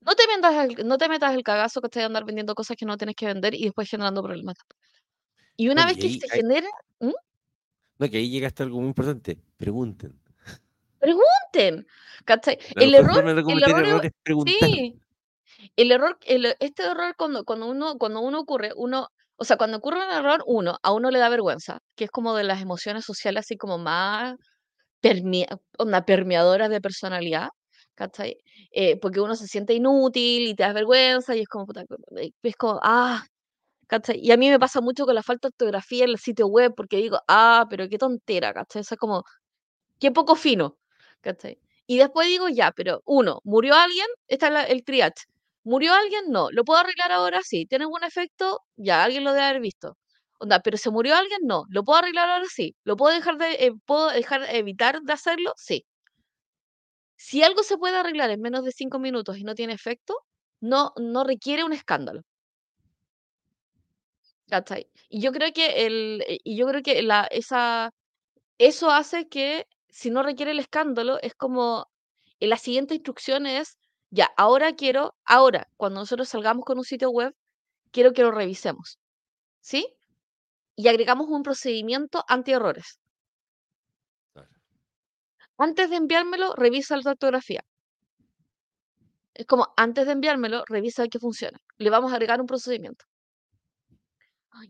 No 0.00 0.14
te, 0.14 0.26
metas 0.26 0.64
el, 0.64 0.86
no 0.86 0.98
te 0.98 1.08
metas 1.08 1.34
el 1.34 1.42
cagazo 1.42 1.80
que 1.80 1.86
estés 1.86 2.04
andar 2.04 2.24
vendiendo 2.24 2.54
cosas 2.54 2.76
que 2.76 2.84
no 2.84 2.96
tienes 2.96 3.14
que 3.14 3.26
vender 3.26 3.54
y 3.54 3.64
después 3.64 3.88
generando 3.88 4.22
problemas. 4.22 4.56
Y 5.56 5.68
una 5.68 5.86
vez 5.86 5.96
que 5.96 6.10
se 6.10 6.28
genera... 6.28 6.68
¿Mm? 6.98 7.12
No, 7.98 8.10
que 8.10 8.16
ahí 8.16 8.30
llega 8.30 8.48
hasta 8.48 8.64
algo 8.64 8.78
muy 8.80 8.88
importante. 8.88 9.38
Pregunten. 9.56 10.18
Pregunten. 10.98 11.86
El 12.76 12.94
error, 12.94 13.28
el 13.28 13.62
error, 13.62 14.06
es 14.06 14.12
preguntar. 14.22 14.54
Sí. 14.60 14.98
El 15.76 15.92
error, 15.92 16.18
este 16.24 16.82
error 16.82 17.14
cuando, 17.16 17.44
cuando, 17.44 17.66
uno, 17.66 17.96
cuando 17.98 18.20
uno 18.20 18.40
ocurre, 18.40 18.72
uno 18.74 19.08
o 19.42 19.44
sea, 19.44 19.56
cuando 19.56 19.78
ocurre 19.78 19.98
un 20.06 20.12
error, 20.12 20.42
uno, 20.46 20.78
a 20.82 20.92
uno 20.92 21.10
le 21.10 21.18
da 21.18 21.28
vergüenza, 21.28 21.80
que 21.96 22.04
es 22.04 22.10
como 22.12 22.34
de 22.36 22.44
las 22.44 22.62
emociones 22.62 23.04
sociales 23.04 23.44
así 23.46 23.56
como 23.56 23.76
más 23.78 24.36
una 25.78 26.04
permeadora 26.04 26.68
de 26.68 26.80
personalidad, 26.80 27.48
¿cachai? 27.94 28.36
Eh, 28.72 28.98
porque 29.00 29.20
uno 29.20 29.34
se 29.36 29.46
siente 29.48 29.74
inútil 29.74 30.46
y 30.48 30.54
te 30.54 30.62
da 30.64 30.72
vergüenza 30.72 31.34
y 31.36 31.40
es 31.40 31.48
como, 31.48 31.66
puta, 31.66 31.84
es 32.42 32.56
como, 32.56 32.78
ah, 32.82 33.24
¿cachai? 33.88 34.18
Y 34.22 34.32
a 34.32 34.36
mí 34.38 34.50
me 34.50 34.58
pasa 34.60 34.80
mucho 34.80 35.06
con 35.06 35.14
la 35.16 35.22
falta 35.24 35.48
de 35.48 35.52
ortografía 35.54 36.04
en 36.04 36.10
el 36.10 36.18
sitio 36.18 36.48
web 36.48 36.74
porque 36.76 36.98
digo, 36.98 37.20
ah, 37.28 37.66
pero 37.70 37.88
qué 37.88 37.98
tontera, 37.98 38.54
¿cachai? 38.54 38.82
Eso 38.82 38.94
es 38.94 39.00
como, 39.00 39.24
qué 40.00 40.12
poco 40.12 40.36
fino, 40.36 40.78
¿cachai? 41.22 41.58
Y 41.86 41.98
después 41.98 42.28
digo, 42.28 42.48
ya, 42.48 42.72
pero 42.72 43.02
uno, 43.06 43.40
¿murió 43.44 43.74
alguien? 43.74 44.06
Está 44.28 44.64
el 44.64 44.84
triage. 44.84 45.24
¿Murió 45.64 45.94
alguien? 45.94 46.24
No. 46.30 46.48
¿Lo 46.50 46.64
puedo 46.64 46.80
arreglar 46.80 47.12
ahora? 47.12 47.40
Sí. 47.42 47.66
¿Tiene 47.66 47.84
algún 47.84 48.04
efecto? 48.04 48.60
Ya, 48.76 49.02
alguien 49.04 49.24
lo 49.24 49.32
debe 49.32 49.46
haber 49.46 49.60
visto. 49.60 49.96
Onda, 50.38 50.60
pero 50.60 50.76
¿se 50.76 50.90
murió 50.90 51.14
alguien? 51.16 51.40
No. 51.44 51.64
¿Lo 51.68 51.84
puedo 51.84 51.98
arreglar 52.00 52.28
ahora? 52.30 52.46
Sí. 52.52 52.74
¿Lo 52.84 52.96
puedo 52.96 53.14
dejar 53.14 53.36
de, 53.38 53.52
eh, 53.66 53.72
puedo 53.86 54.08
dejar 54.10 54.42
evitar 54.54 55.00
de 55.02 55.12
hacerlo? 55.12 55.52
Sí. 55.56 55.84
Si 57.16 57.42
algo 57.42 57.62
se 57.62 57.78
puede 57.78 57.96
arreglar 57.96 58.28
en 58.28 58.42
menos 58.42 58.64
de 58.66 58.70
cinco 58.72 58.98
minutos 58.98 59.38
y 59.38 59.44
no 59.44 59.54
tiene 59.54 59.72
efecto, 59.72 60.14
no, 60.60 60.92
no 60.98 61.24
requiere 61.24 61.64
un 61.64 61.72
escándalo. 61.72 62.20
Y 65.08 65.20
yo 65.20 65.32
creo 65.32 65.52
que 65.52 65.86
el, 65.86 66.22
eh, 66.28 66.38
y 66.44 66.56
yo 66.56 66.66
creo 66.66 66.82
que 66.82 67.02
la, 67.02 67.24
esa, 67.30 67.90
eso 68.58 68.90
hace 68.90 69.28
que 69.28 69.66
si 69.90 70.10
no 70.10 70.22
requiere 70.22 70.52
el 70.52 70.60
escándalo, 70.60 71.20
es 71.22 71.34
como 71.34 71.86
en 72.40 72.50
la 72.50 72.58
siguiente 72.58 72.94
instrucción 72.94 73.46
es, 73.46 73.78
ya, 74.12 74.30
ahora 74.36 74.74
quiero, 74.74 75.14
ahora, 75.24 75.68
cuando 75.78 76.00
nosotros 76.00 76.28
salgamos 76.28 76.66
con 76.66 76.76
un 76.76 76.84
sitio 76.84 77.10
web, 77.10 77.34
quiero 77.92 78.12
que 78.12 78.22
lo 78.22 78.30
revisemos, 78.30 78.98
¿sí? 79.60 79.86
Y 80.76 80.88
agregamos 80.88 81.28
un 81.28 81.42
procedimiento 81.42 82.22
anti-errores. 82.28 82.98
Claro. 84.34 84.50
Antes 85.56 85.88
de 85.90 85.96
enviármelo, 85.96 86.54
revisa 86.56 86.94
la 86.98 87.12
ortografía. 87.12 87.64
Es 89.32 89.46
como, 89.46 89.72
antes 89.78 90.04
de 90.04 90.12
enviármelo, 90.12 90.64
revisa 90.68 91.08
que 91.08 91.18
funciona. 91.18 91.58
Le 91.78 91.88
vamos 91.88 92.12
a 92.12 92.16
agregar 92.16 92.38
un 92.38 92.46
procedimiento. 92.46 93.06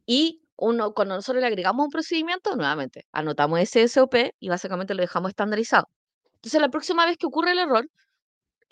Y 0.07 0.43
uno, 0.57 0.95
cuando 0.95 1.17
nosotros 1.17 1.41
le 1.41 1.49
agregamos 1.49 1.85
un 1.87 1.91
procedimiento, 1.91 2.55
nuevamente, 2.55 3.07
anotamos 3.11 3.59
ese 3.59 3.89
SOP 3.89 4.15
y 4.39 4.49
básicamente 4.49 4.95
lo 4.95 5.03
dejamos 5.03 5.31
estandarizado. 5.31 5.89
Entonces, 6.37 6.61
la 6.61 6.69
próxima 6.69 7.07
vez 7.07 7.17
que 7.19 7.27
ocurre 7.27 7.53
el 7.53 7.59
error, 7.59 7.89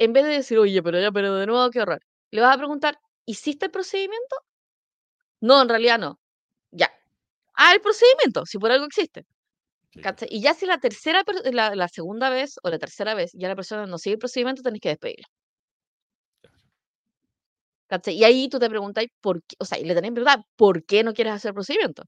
en 0.01 0.13
vez 0.15 0.25
de 0.25 0.31
decir, 0.33 0.59
oye, 0.59 0.83
pero 0.83 1.01
ya, 1.01 1.13
pero 1.13 1.37
de 1.37 1.47
nuevo, 1.47 1.71
qué 1.71 1.81
error, 1.81 2.01
le 2.33 2.41
vas 2.41 2.55
a 2.55 2.59
preguntar, 2.59 2.99
¿hiciste 3.27 3.67
el 3.67 3.73
procedimiento? 3.73 4.37
No, 5.41 5.63
en 5.63 5.69
realidad 5.69 5.99
no. 5.99 6.19
Ya. 6.71 6.91
Ah, 7.55 7.75
el 7.75 7.81
procedimiento, 7.83 8.47
si 8.47 8.59
por 8.59 8.73
algo 8.73 8.87
existe. 8.87 9.25
Sí. 9.93 10.01
Y 10.31 10.43
ya 10.43 10.55
si 10.55 10.67
la 10.67 10.79
tercera, 10.79 11.25
la, 11.53 11.75
la 11.75 11.89
segunda 11.89 12.31
vez 12.31 12.57
o 12.63 12.71
la 12.71 12.79
tercera 12.79 13.15
vez 13.15 13.33
ya 13.35 13.49
la 13.49 13.57
persona 13.57 13.87
no 13.87 13.99
sigue 13.99 14.15
el 14.15 14.21
procedimiento, 14.21 14.63
tenés 14.63 14.81
que 14.81 14.91
despedirla. 14.91 15.27
Y 18.07 18.25
ahí 18.25 18.49
tú 18.49 18.59
te 18.59 18.69
preguntas, 18.69 19.05
¿por 19.21 19.43
qué? 19.43 19.57
O 19.59 19.65
sea, 19.65 19.79
y 19.79 19.85
le 19.85 19.95
tenés 19.95 20.11
que 20.11 20.15
preguntar, 20.15 20.45
¿por 20.57 20.85
qué 20.85 21.03
no 21.03 21.13
quieres 21.13 21.35
hacer 21.35 21.51
el 21.51 21.55
procedimiento? 21.55 22.05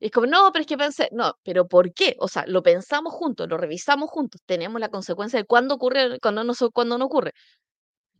Y 0.00 0.06
es 0.06 0.12
como, 0.12 0.26
no, 0.26 0.50
pero 0.52 0.60
es 0.62 0.66
que 0.66 0.76
pensé, 0.78 1.08
no, 1.12 1.34
pero 1.42 1.66
¿por 1.66 1.92
qué? 1.92 2.14
O 2.20 2.28
sea, 2.28 2.44
lo 2.46 2.62
pensamos 2.62 3.12
juntos, 3.12 3.48
lo 3.48 3.56
revisamos 3.58 4.10
juntos, 4.10 4.40
tenemos 4.46 4.80
la 4.80 4.90
consecuencia 4.90 5.38
de 5.40 5.44
cuándo 5.46 5.74
ocurre, 5.74 6.18
cuándo 6.20 6.44
no, 6.44 6.54
cuándo 6.72 6.98
no 6.98 7.06
ocurre. 7.06 7.32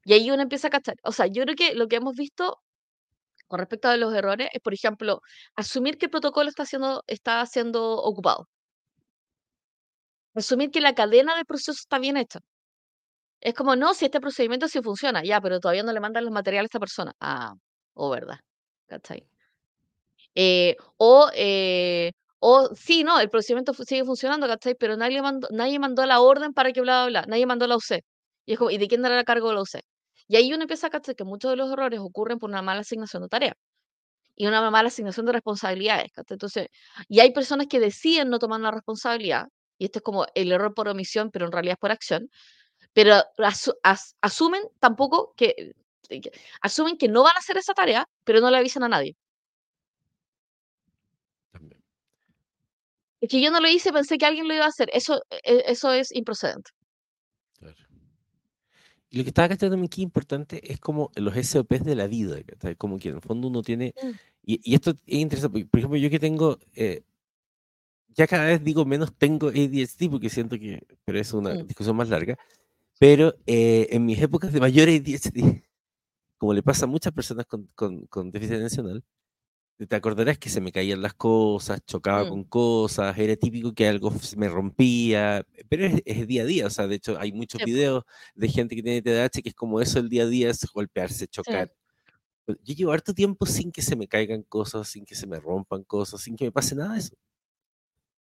Y 0.05 0.15
ahí 0.15 0.31
uno 0.31 0.43
empieza 0.43 0.69
a 0.69 0.71
cachar. 0.71 0.97
O 1.05 1.13
sea, 1.13 1.27
yo 1.27 1.45
creo 1.45 1.57
que 1.57 1.75
lo 1.75 1.89
que 1.89 1.97
hemos 1.97 2.15
visto 2.17 2.61
con 3.49 3.61
respecto 3.61 3.89
a 3.89 3.97
los 3.97 4.15
errores 4.15 4.49
es, 4.53 4.61
por 4.63 4.75
ejemplo, 4.75 5.23
asumir 5.57 5.99
que 5.99 6.07
el 6.07 6.11
protocolo 6.11 6.49
está 6.51 6.67
siendo, 6.67 7.05
está 7.07 7.45
siendo 7.47 7.97
ocupado. 7.97 8.49
Asumir 10.35 10.71
que 10.71 10.81
la 10.81 10.95
cadena 10.95 11.37
de 11.37 11.45
proceso 11.45 11.73
está 11.73 11.99
bien 11.99 12.17
hecha. 12.17 12.41
Es 13.41 13.55
como, 13.55 13.77
no, 13.77 13.95
si 13.95 14.05
este 14.07 14.21
procedimiento 14.21 14.69
sí 14.69 14.81
funciona, 14.83 15.23
ya, 15.25 15.41
pero 15.41 15.61
todavía 15.61 15.83
no 15.83 15.93
le 15.93 16.01
mandan 16.01 16.25
los 16.25 16.33
materiales 16.33 16.67
a 16.67 16.71
esta 16.71 16.81
persona. 16.81 17.13
Ah, 17.21 17.55
o 17.95 18.11
verdad. 18.11 18.39
¿Cachai? 18.87 19.29
Eh, 20.41 20.77
o, 20.99 21.29
eh, 21.35 22.13
o 22.41 22.71
sí, 22.77 23.03
no, 23.05 23.19
el 23.21 23.29
procedimiento 23.31 23.73
sigue 23.75 24.05
funcionando, 24.05 24.47
¿cachai? 24.47 24.75
Pero 24.77 24.97
nadie 24.97 25.21
mandó, 25.23 25.49
nadie 25.51 25.79
mandó 25.81 26.07
la 26.07 26.21
orden 26.21 26.53
para 26.55 26.73
que 26.73 26.81
bla, 26.81 27.07
bla, 27.07 27.23
bla. 27.23 27.27
Nadie 27.29 27.47
mandó 27.47 27.67
la 27.67 27.77
UC. 27.77 28.05
Y 28.47 28.53
es 28.53 28.59
como, 28.59 28.71
¿y 28.71 28.79
de 28.79 28.87
quién 28.89 29.03
dará 29.03 29.19
a 29.21 29.25
cargo 29.25 29.53
la 29.53 29.63
UC? 29.63 29.81
Y 30.29 30.37
ahí 30.37 30.53
uno 30.53 30.63
empieza 30.63 30.87
a 30.89 30.91
cachar 30.91 31.17
que 31.17 31.25
muchos 31.25 31.51
de 31.51 31.57
los 31.57 31.71
errores 31.73 32.01
ocurren 32.01 32.39
por 32.39 32.51
una 32.51 32.63
mala 32.63 32.81
asignación 32.83 33.23
de 33.23 33.29
tareas 33.29 33.55
y 34.37 34.47
una 34.47 34.71
mala 34.71 34.89
asignación 34.89 35.27
de 35.27 35.33
responsabilidades, 35.33 36.13
¿cachai? 36.13 36.35
Entonces, 36.37 36.69
y 37.09 37.21
hay 37.21 37.33
personas 37.33 37.67
que 37.69 37.81
deciden 37.81 38.31
no 38.31 38.39
tomar 38.39 38.61
la 38.61 38.71
responsabilidad, 38.71 39.47
y 39.79 39.87
esto 39.87 39.99
es 40.01 40.03
como 40.05 40.27
el 40.35 40.53
error 40.53 40.75
por 40.75 40.89
omisión, 40.89 41.31
pero 41.31 41.47
en 41.47 41.53
realidad 41.53 41.75
es 41.75 41.79
por 41.81 41.91
acción, 41.93 42.31
pero 42.95 43.15
asu- 43.39 43.77
as- 43.85 44.17
asumen 44.23 44.63
tampoco 44.81 45.35
que, 45.37 45.55
que- 46.11 46.33
asumen 46.63 46.99
que 46.99 47.09
no 47.09 47.23
van 47.25 47.37
a 47.37 47.41
hacer 47.41 47.59
esa 47.59 47.75
tarea, 47.75 48.07
pero 48.25 48.41
no 48.41 48.51
le 48.51 48.59
avisan 48.59 48.85
a 48.85 48.89
nadie. 48.91 49.17
también. 51.53 51.83
Es 53.21 53.29
que 53.31 53.41
yo 53.41 53.51
no 53.51 53.61
lo 53.61 53.69
hice, 53.69 53.93
pensé 53.93 54.17
que 54.19 54.27
alguien 54.27 54.47
lo 54.49 54.55
iba 54.55 54.65
a 54.65 54.69
hacer. 54.69 54.89
Eso, 54.93 55.21
e- 55.45 55.65
eso 55.67 55.93
es 55.93 56.15
improcedente. 56.15 56.71
Claro. 57.59 57.77
Y 59.11 59.19
lo 59.19 59.25
que 59.25 59.31
estaba 59.31 59.49
cachando 59.49 59.73
también 59.75 59.89
que 59.89 60.01
es 60.01 60.05
importante 60.05 60.73
es 60.73 60.79
como 60.79 61.11
los 61.17 61.35
SOPs 61.37 61.85
de 61.85 61.95
la 61.97 62.07
vida. 62.07 62.37
Como 62.77 62.99
que 62.99 63.09
en 63.09 63.17
el 63.17 63.21
fondo 63.23 63.49
uno 63.49 63.63
tiene, 63.63 63.95
Mm. 64.03 64.09
y, 64.45 64.71
y 64.71 64.75
esto 64.75 64.91
es 64.91 64.97
interesante, 65.07 65.65
por 65.67 65.79
ejemplo, 65.81 65.99
yo 65.99 66.11
que 66.11 66.19
tengo, 66.21 66.59
eh, 66.75 67.03
ya 68.09 68.27
cada 68.27 68.47
vez 68.47 68.63
digo 68.63 68.85
menos 68.85 69.13
tengo 69.17 69.49
ADHD 69.49 70.09
porque 70.11 70.29
siento 70.31 70.59
que, 70.59 70.83
pero 71.05 71.19
es 71.19 71.33
una 71.33 71.55
Mm. 71.55 71.67
discusión 71.67 71.97
más 71.97 72.09
larga, 72.09 72.37
pero 73.01 73.35
eh, 73.47 73.89
en 73.91 74.05
mis 74.05 74.21
épocas 74.21 74.53
de 74.53 74.61
mayor 74.61 74.89
ADHD, 74.89 75.35
como 76.39 76.53
le 76.55 76.63
pasa 76.63 76.85
a 76.85 76.89
muchas 76.89 77.13
personas 77.13 77.47
con, 77.47 77.67
con, 77.75 78.07
con 78.07 78.31
déficit 78.31 78.57
atencional, 78.57 79.03
te 79.87 79.95
acordarás 79.97 80.39
que 80.39 80.49
se 80.51 80.61
me 80.61 80.73
caían 80.73 81.03
las 81.03 81.15
cosas, 81.15 81.81
chocaba 81.87 82.25
Mm. 82.25 82.29
con 82.29 82.45
cosas, 82.45 83.17
era 83.19 83.37
típico 83.37 83.73
que 83.73 83.87
algo 83.87 84.11
se 84.19 84.37
me 84.37 84.49
rompía, 84.49 85.47
pero 85.69 85.87
es, 85.87 86.03
es 86.05 86.27
día 86.27 86.43
a 86.43 86.47
día, 86.47 86.67
o 86.67 86.71
sea, 86.71 86.87
de 86.89 86.97
hecho 86.97 87.19
hay 87.19 87.33
muchos 87.33 87.59
Sí, 87.61 87.65
po. 87.65 87.67
videos 87.67 88.05
de 88.35 88.49
gente 88.49 88.75
que 88.75 88.83
tiene 88.83 89.03
TDAH 89.03 89.43
que 89.43 89.51
es 89.51 89.55
como 89.55 89.81
eso 89.81 89.99
el 90.01 90.09
día 90.09 90.25
a 90.25 90.27
día, 90.27 90.51
es 90.51 90.61
golpearse, 90.73 91.25
Sí. 91.25 91.29
chocar. 91.31 91.73
Pero 92.45 92.59
Yo 92.65 92.75
llevo 92.75 92.93
harto 92.93 93.15
tiempo 93.15 93.47
sin 93.47 93.71
que 93.71 93.83
se 93.83 93.95
me 93.95 94.09
caigan 94.09 94.43
cosas, 94.43 94.89
sin 94.89 95.05
que 95.05 95.15
se 95.15 95.27
me 95.27 95.39
rompan 95.39 95.85
cosas, 95.85 96.21
sin 96.23 96.35
que 96.35 96.47
me 96.47 96.53
pase 96.53 96.75
nada 96.75 96.95
de 96.95 97.01
eso. 97.01 97.15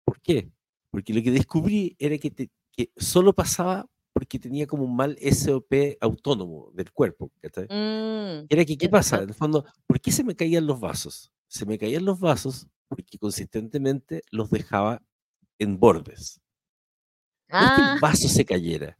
¿Por 0.04 0.20
qué? 0.20 0.50
Porque 0.90 1.12
lo 1.12 1.22
que 1.22 1.30
descubrí 1.30 1.96
era 1.98 2.16
que, 2.18 2.30
te- 2.30 2.50
que 2.72 2.90
solo 2.96 3.32
pasaba 3.32 3.86
porque 4.12 4.38
tenía 4.38 4.66
como 4.66 4.84
un 4.84 4.96
mal 4.96 5.16
SOP 5.20 5.96
autónomo 6.00 6.70
del 6.74 6.90
cuerpo. 6.92 7.30
Mm, 7.42 8.46
Era 8.48 8.64
que, 8.64 8.76
¿qué 8.76 8.88
pasa? 8.88 9.22
En 9.22 9.28
el 9.28 9.34
fondo, 9.34 9.64
¿por 9.86 10.00
qué 10.00 10.10
se 10.10 10.24
me 10.24 10.34
caían 10.34 10.66
los 10.66 10.80
vasos? 10.80 11.30
Se 11.48 11.66
me 11.66 11.78
caían 11.78 12.04
los 12.06 12.20
vasos 12.20 12.68
porque 12.88 13.18
consistentemente 13.18 14.22
los 14.30 14.50
dejaba 14.50 15.02
en 15.58 15.78
bordes. 15.80 16.40
No 17.58 17.66
es 17.66 17.72
que 17.72 17.80
Ah, 17.80 17.92
el 17.94 18.00
vaso 18.00 18.28
se 18.28 18.44
cayera, 18.44 18.98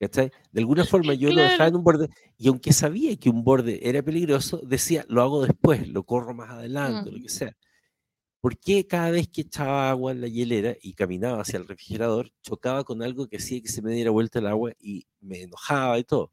¿cachai? 0.00 0.30
De 0.52 0.60
alguna 0.60 0.84
forma 0.86 1.14
yo 1.14 1.32
lo 1.32 1.42
dejaba 1.42 1.56
claro. 1.56 1.70
en 1.70 1.76
un 1.76 1.84
borde 1.84 2.08
y 2.38 2.48
aunque 2.48 2.72
sabía 2.72 3.16
que 3.16 3.30
un 3.30 3.44
borde 3.44 3.80
era 3.88 4.02
peligroso, 4.02 4.60
decía, 4.64 5.04
lo 5.08 5.22
hago 5.22 5.42
después, 5.46 5.88
lo 5.88 6.04
corro 6.04 6.34
más 6.34 6.50
adelante, 6.50 7.10
lo 7.10 7.20
que 7.22 7.28
sea. 7.30 7.56
¿Por 8.40 8.58
qué 8.58 8.86
cada 8.86 9.10
vez 9.10 9.28
que 9.28 9.42
echaba 9.42 9.90
agua 9.90 10.12
en 10.12 10.20
la 10.22 10.28
hielera 10.28 10.76
y 10.82 10.94
caminaba 10.94 11.42
hacia 11.42 11.58
el 11.58 11.66
refrigerador, 11.68 12.30
chocaba 12.42 12.84
con 12.84 13.02
algo 13.02 13.28
que 13.28 13.38
hacía 13.38 13.60
que 13.62 13.68
se 13.68 13.82
me 13.82 13.92
diera 13.92 14.10
vuelta 14.10 14.38
el 14.40 14.46
agua 14.48 14.72
y 14.80 15.06
me 15.20 15.42
enojaba 15.42 15.98
y 15.98 16.04
todo? 16.04 16.32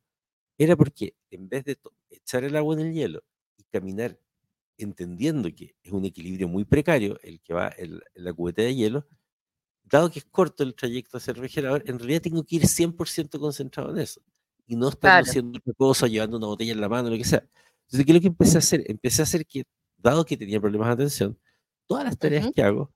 Era 0.57 0.75
porque 0.77 1.15
en 1.31 1.49
vez 1.49 1.65
de 1.65 1.77
echar 2.11 2.43
el 2.45 2.55
agua 2.57 2.75
en 2.75 2.81
el 2.87 2.93
hielo 2.93 3.23
y 3.57 3.63
caminar 3.65 4.19
entendiendo 4.83 5.49
que 5.55 5.75
es 5.83 5.91
un 5.91 6.05
equilibrio 6.05 6.47
muy 6.47 6.65
precario 6.65 7.17
el 7.23 7.41
que 7.41 7.53
va 7.53 7.71
en, 7.77 7.95
la- 7.97 8.03
en 8.15 8.23
la 8.25 8.33
cubeta 8.33 8.61
de 8.63 8.75
hielo, 8.75 9.07
dado 9.83 10.09
que 10.11 10.19
es 10.19 10.25
corto 10.25 10.63
el 10.63 10.75
trayecto 10.75 11.17
hacia 11.17 11.31
el 11.31 11.37
refrigerador, 11.37 11.83
en 11.87 11.99
realidad 11.99 12.21
tengo 12.21 12.43
que 12.43 12.57
ir 12.57 12.67
100% 12.67 13.39
concentrado 13.39 13.91
en 13.91 13.99
eso 13.99 14.21
y 14.67 14.75
no 14.75 14.89
estando 14.89 15.23
claro. 15.23 15.23
haciendo 15.23 15.59
otra 15.59 15.73
cosa, 15.75 16.07
llevando 16.07 16.37
una 16.37 16.47
botella 16.47 16.73
en 16.73 16.81
la 16.81 16.89
mano, 16.89 17.09
lo 17.09 17.17
que 17.17 17.25
sea. 17.25 17.39
Entonces, 17.87 18.05
¿qué 18.05 18.11
es 18.13 18.15
lo 18.15 18.21
que 18.21 18.27
empecé 18.27 18.57
a 18.57 18.59
hacer? 18.59 18.83
Empecé 18.87 19.21
a 19.21 19.25
hacer 19.25 19.45
que, 19.45 19.63
dado 19.97 20.25
que 20.25 20.37
tenía 20.37 20.59
problemas 20.61 20.87
de 20.89 20.93
atención, 20.95 21.39
todas 21.87 22.05
las 22.05 22.17
tareas 22.17 22.45
Ujú. 22.45 22.53
que 22.53 22.63
hago, 22.63 22.93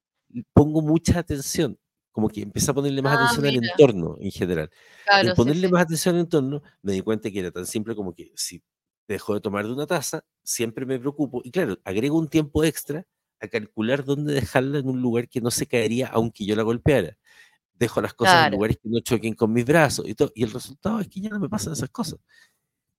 pongo 0.54 0.82
mucha 0.82 1.20
atención, 1.20 1.78
como 2.12 2.30
que 2.30 2.42
empecé 2.42 2.72
a 2.72 2.74
ponerle 2.74 3.02
más 3.02 3.14
Ah, 3.14 3.16
atención 3.16 3.46
al 3.46 3.56
mira. 3.56 3.58
entorno 3.58 4.18
en 4.20 4.32
general. 4.32 4.70
Claro, 5.06 5.36
sí, 5.36 5.36
ponerle 5.36 5.68
sí. 5.68 5.70
más 5.70 5.84
atención 5.84 6.16
al 6.16 6.22
entorno, 6.22 6.62
me 6.82 6.94
di 6.94 7.02
cuenta 7.02 7.30
que 7.32 7.40
era 7.40 7.52
tan 7.52 7.66
simple 7.66 7.96
como 7.96 8.14
que 8.14 8.32
si 8.36 8.62
dejo 9.08 9.34
de 9.36 9.42
tomar 9.42 9.66
de 9.68 9.74
una 9.74 9.88
taza, 9.88 10.24
siempre 10.44 10.86
me 10.86 11.00
preocupo. 11.00 11.42
Y 11.44 11.52
claro, 11.52 11.78
agrego 11.86 12.18
un 12.18 12.28
tiempo 12.30 12.64
extra 12.64 13.06
a 13.40 13.48
calcular 13.48 14.04
dónde 14.06 14.34
dejarla 14.34 14.80
en 14.80 14.90
un 14.90 15.02
lugar 15.02 15.30
que 15.30 15.42
no 15.42 15.52
se 15.52 15.68
caería 15.68 16.08
aunque 16.08 16.46
yo 16.46 16.56
la 16.56 16.64
golpeara. 16.64 17.18
Dejo 17.76 18.02
las 18.02 18.14
cosas 18.16 18.36
en 18.36 18.40
Claro. 18.42 18.56
lugares 18.58 18.78
que 18.84 18.90
no 18.90 19.00
choquen 19.02 19.36
con 19.36 19.54
mis 19.54 19.66
brazos 19.66 20.08
y 20.10 20.16
todo. 20.16 20.32
Y 20.36 20.44
el 20.44 20.52
resultado 20.52 21.00
es 21.02 21.08
que 21.10 21.22
ya 21.22 21.30
no 21.30 21.40
me 21.40 21.50
pasan 21.50 21.74
esas 21.74 21.90
cosas. 21.90 22.20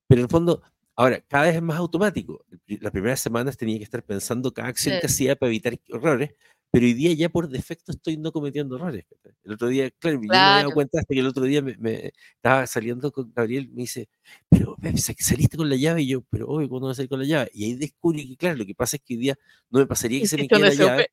Pero 0.08 0.20
en 0.20 0.24
el 0.26 0.30
fondo, 0.30 0.62
ahora, 0.96 1.20
cada 1.28 1.46
vez 1.46 1.56
es 1.56 1.62
más 1.62 1.78
automático. 1.78 2.44
Las 2.66 2.92
primeras 2.92 3.20
semanas 3.20 3.56
tenía 3.56 3.78
que 3.78 3.84
estar 3.84 4.04
pensando 4.04 4.52
cada 4.54 4.68
acción 4.68 4.94
Sí. 4.96 5.00
que 5.00 5.06
hacía 5.06 5.36
para 5.36 5.48
evitar 5.50 5.78
errores, 5.88 6.32
pero 6.70 6.84
hoy 6.86 6.94
día 6.94 7.12
ya 7.14 7.28
por 7.28 7.48
defecto 7.48 7.92
estoy 7.92 8.16
no 8.18 8.30
cometiendo 8.32 8.76
errores. 8.76 9.04
El 9.44 9.52
otro 9.54 9.68
día, 9.68 9.90
claro, 9.92 10.20
yo 10.22 10.28
no 10.40 10.50
me 10.50 10.58
he 10.58 10.58
dado 10.58 10.72
Claro. 10.72 10.74
cuenta 10.74 10.98
hasta 11.00 11.14
que 11.14 11.20
el 11.20 11.26
otro 11.26 11.44
día 11.44 11.62
me, 11.62 11.76
me- 11.78 12.12
estaba 12.36 12.66
saliendo 12.66 13.10
con 13.12 13.32
Gabriel, 13.34 13.68
me 13.70 13.82
dice, 13.82 14.08
pero 14.50 14.76
saliste 15.18 15.56
con 15.56 15.68
la 15.70 15.76
llave, 15.76 16.02
y 16.02 16.08
yo, 16.08 16.22
pero 16.30 16.48
obvio, 16.48 16.68
¿cuándo 16.68 16.86
voy 16.86 16.92
a 16.92 16.94
salir 16.94 17.08
con 17.08 17.20
la 17.20 17.24
llave? 17.26 17.50
Y 17.54 17.64
ahí 17.64 17.74
descubrí 17.74 18.28
que, 18.28 18.36
claro, 18.36 18.56
lo 18.58 18.66
que 18.66 18.74
pasa 18.74 18.96
es 18.96 19.02
que 19.02 19.14
hoy 19.14 19.20
día 19.20 19.38
no 19.70 19.78
me 19.80 19.86
pasaría 19.86 20.20
que 20.20 20.26
se 20.28 20.36
me 20.36 20.48
quede 20.48 20.60
la 20.60 20.74
llave, 20.74 21.08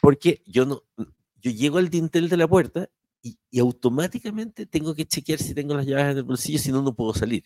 porque 0.00 0.42
yo 0.46 0.66
no, 0.66 0.82
yo 1.40 1.50
llego 1.50 1.78
al 1.78 1.88
dintel 1.90 2.28
de 2.28 2.36
la 2.36 2.48
puerta 2.48 2.88
y, 3.22 3.38
y 3.50 3.60
automáticamente 3.60 4.66
tengo 4.66 4.94
que 4.94 5.06
chequear 5.06 5.38
si 5.38 5.54
tengo 5.54 5.74
las 5.74 5.86
llaves 5.86 6.12
en 6.12 6.18
el 6.18 6.24
bolsillo, 6.24 6.58
si 6.58 6.72
no, 6.72 6.82
no 6.82 6.94
puedo 6.94 7.14
salir. 7.14 7.44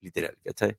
Literal, 0.00 0.36
¿cachai? 0.44 0.76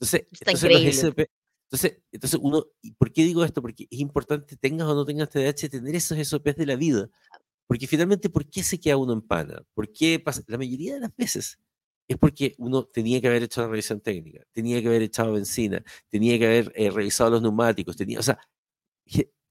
Entonces, 0.00 0.26
entonces 0.40 0.70
los. 0.72 0.82
SP, 0.84 1.30
entonces, 1.70 2.00
entonces 2.10 2.40
uno, 2.42 2.64
¿y 2.80 2.92
por 2.92 3.12
qué 3.12 3.24
digo 3.24 3.44
esto? 3.44 3.60
Porque 3.60 3.86
es 3.90 4.00
importante, 4.00 4.56
tengas 4.56 4.88
o 4.88 4.94
no 4.94 5.04
tengas 5.04 5.28
TDAH, 5.28 5.68
tener 5.68 5.94
esos 5.94 6.16
SOPs 6.18 6.56
de 6.56 6.66
la 6.66 6.76
vida. 6.76 7.10
Porque 7.66 7.86
finalmente, 7.86 8.30
¿por 8.30 8.48
qué 8.48 8.62
se 8.62 8.80
queda 8.80 8.96
uno 8.96 9.12
en 9.12 9.20
pana? 9.20 9.62
¿Por 9.74 9.92
qué 9.92 10.18
pasa? 10.18 10.42
La 10.46 10.56
mayoría 10.56 10.94
de 10.94 11.00
las 11.00 11.14
veces 11.14 11.58
es 12.08 12.16
porque 12.16 12.54
uno 12.56 12.84
tenía 12.84 13.20
que 13.20 13.28
haber 13.28 13.42
hecho 13.42 13.60
la 13.60 13.68
revisión 13.68 14.00
técnica, 14.00 14.42
tenía 14.52 14.80
que 14.80 14.88
haber 14.88 15.02
echado 15.02 15.34
benzina, 15.34 15.84
tenía 16.08 16.38
que 16.38 16.46
haber 16.46 16.72
eh, 16.74 16.90
revisado 16.90 17.30
los 17.30 17.42
neumáticos, 17.42 17.96
tenía, 17.96 18.18
o 18.18 18.22
sea, 18.22 18.38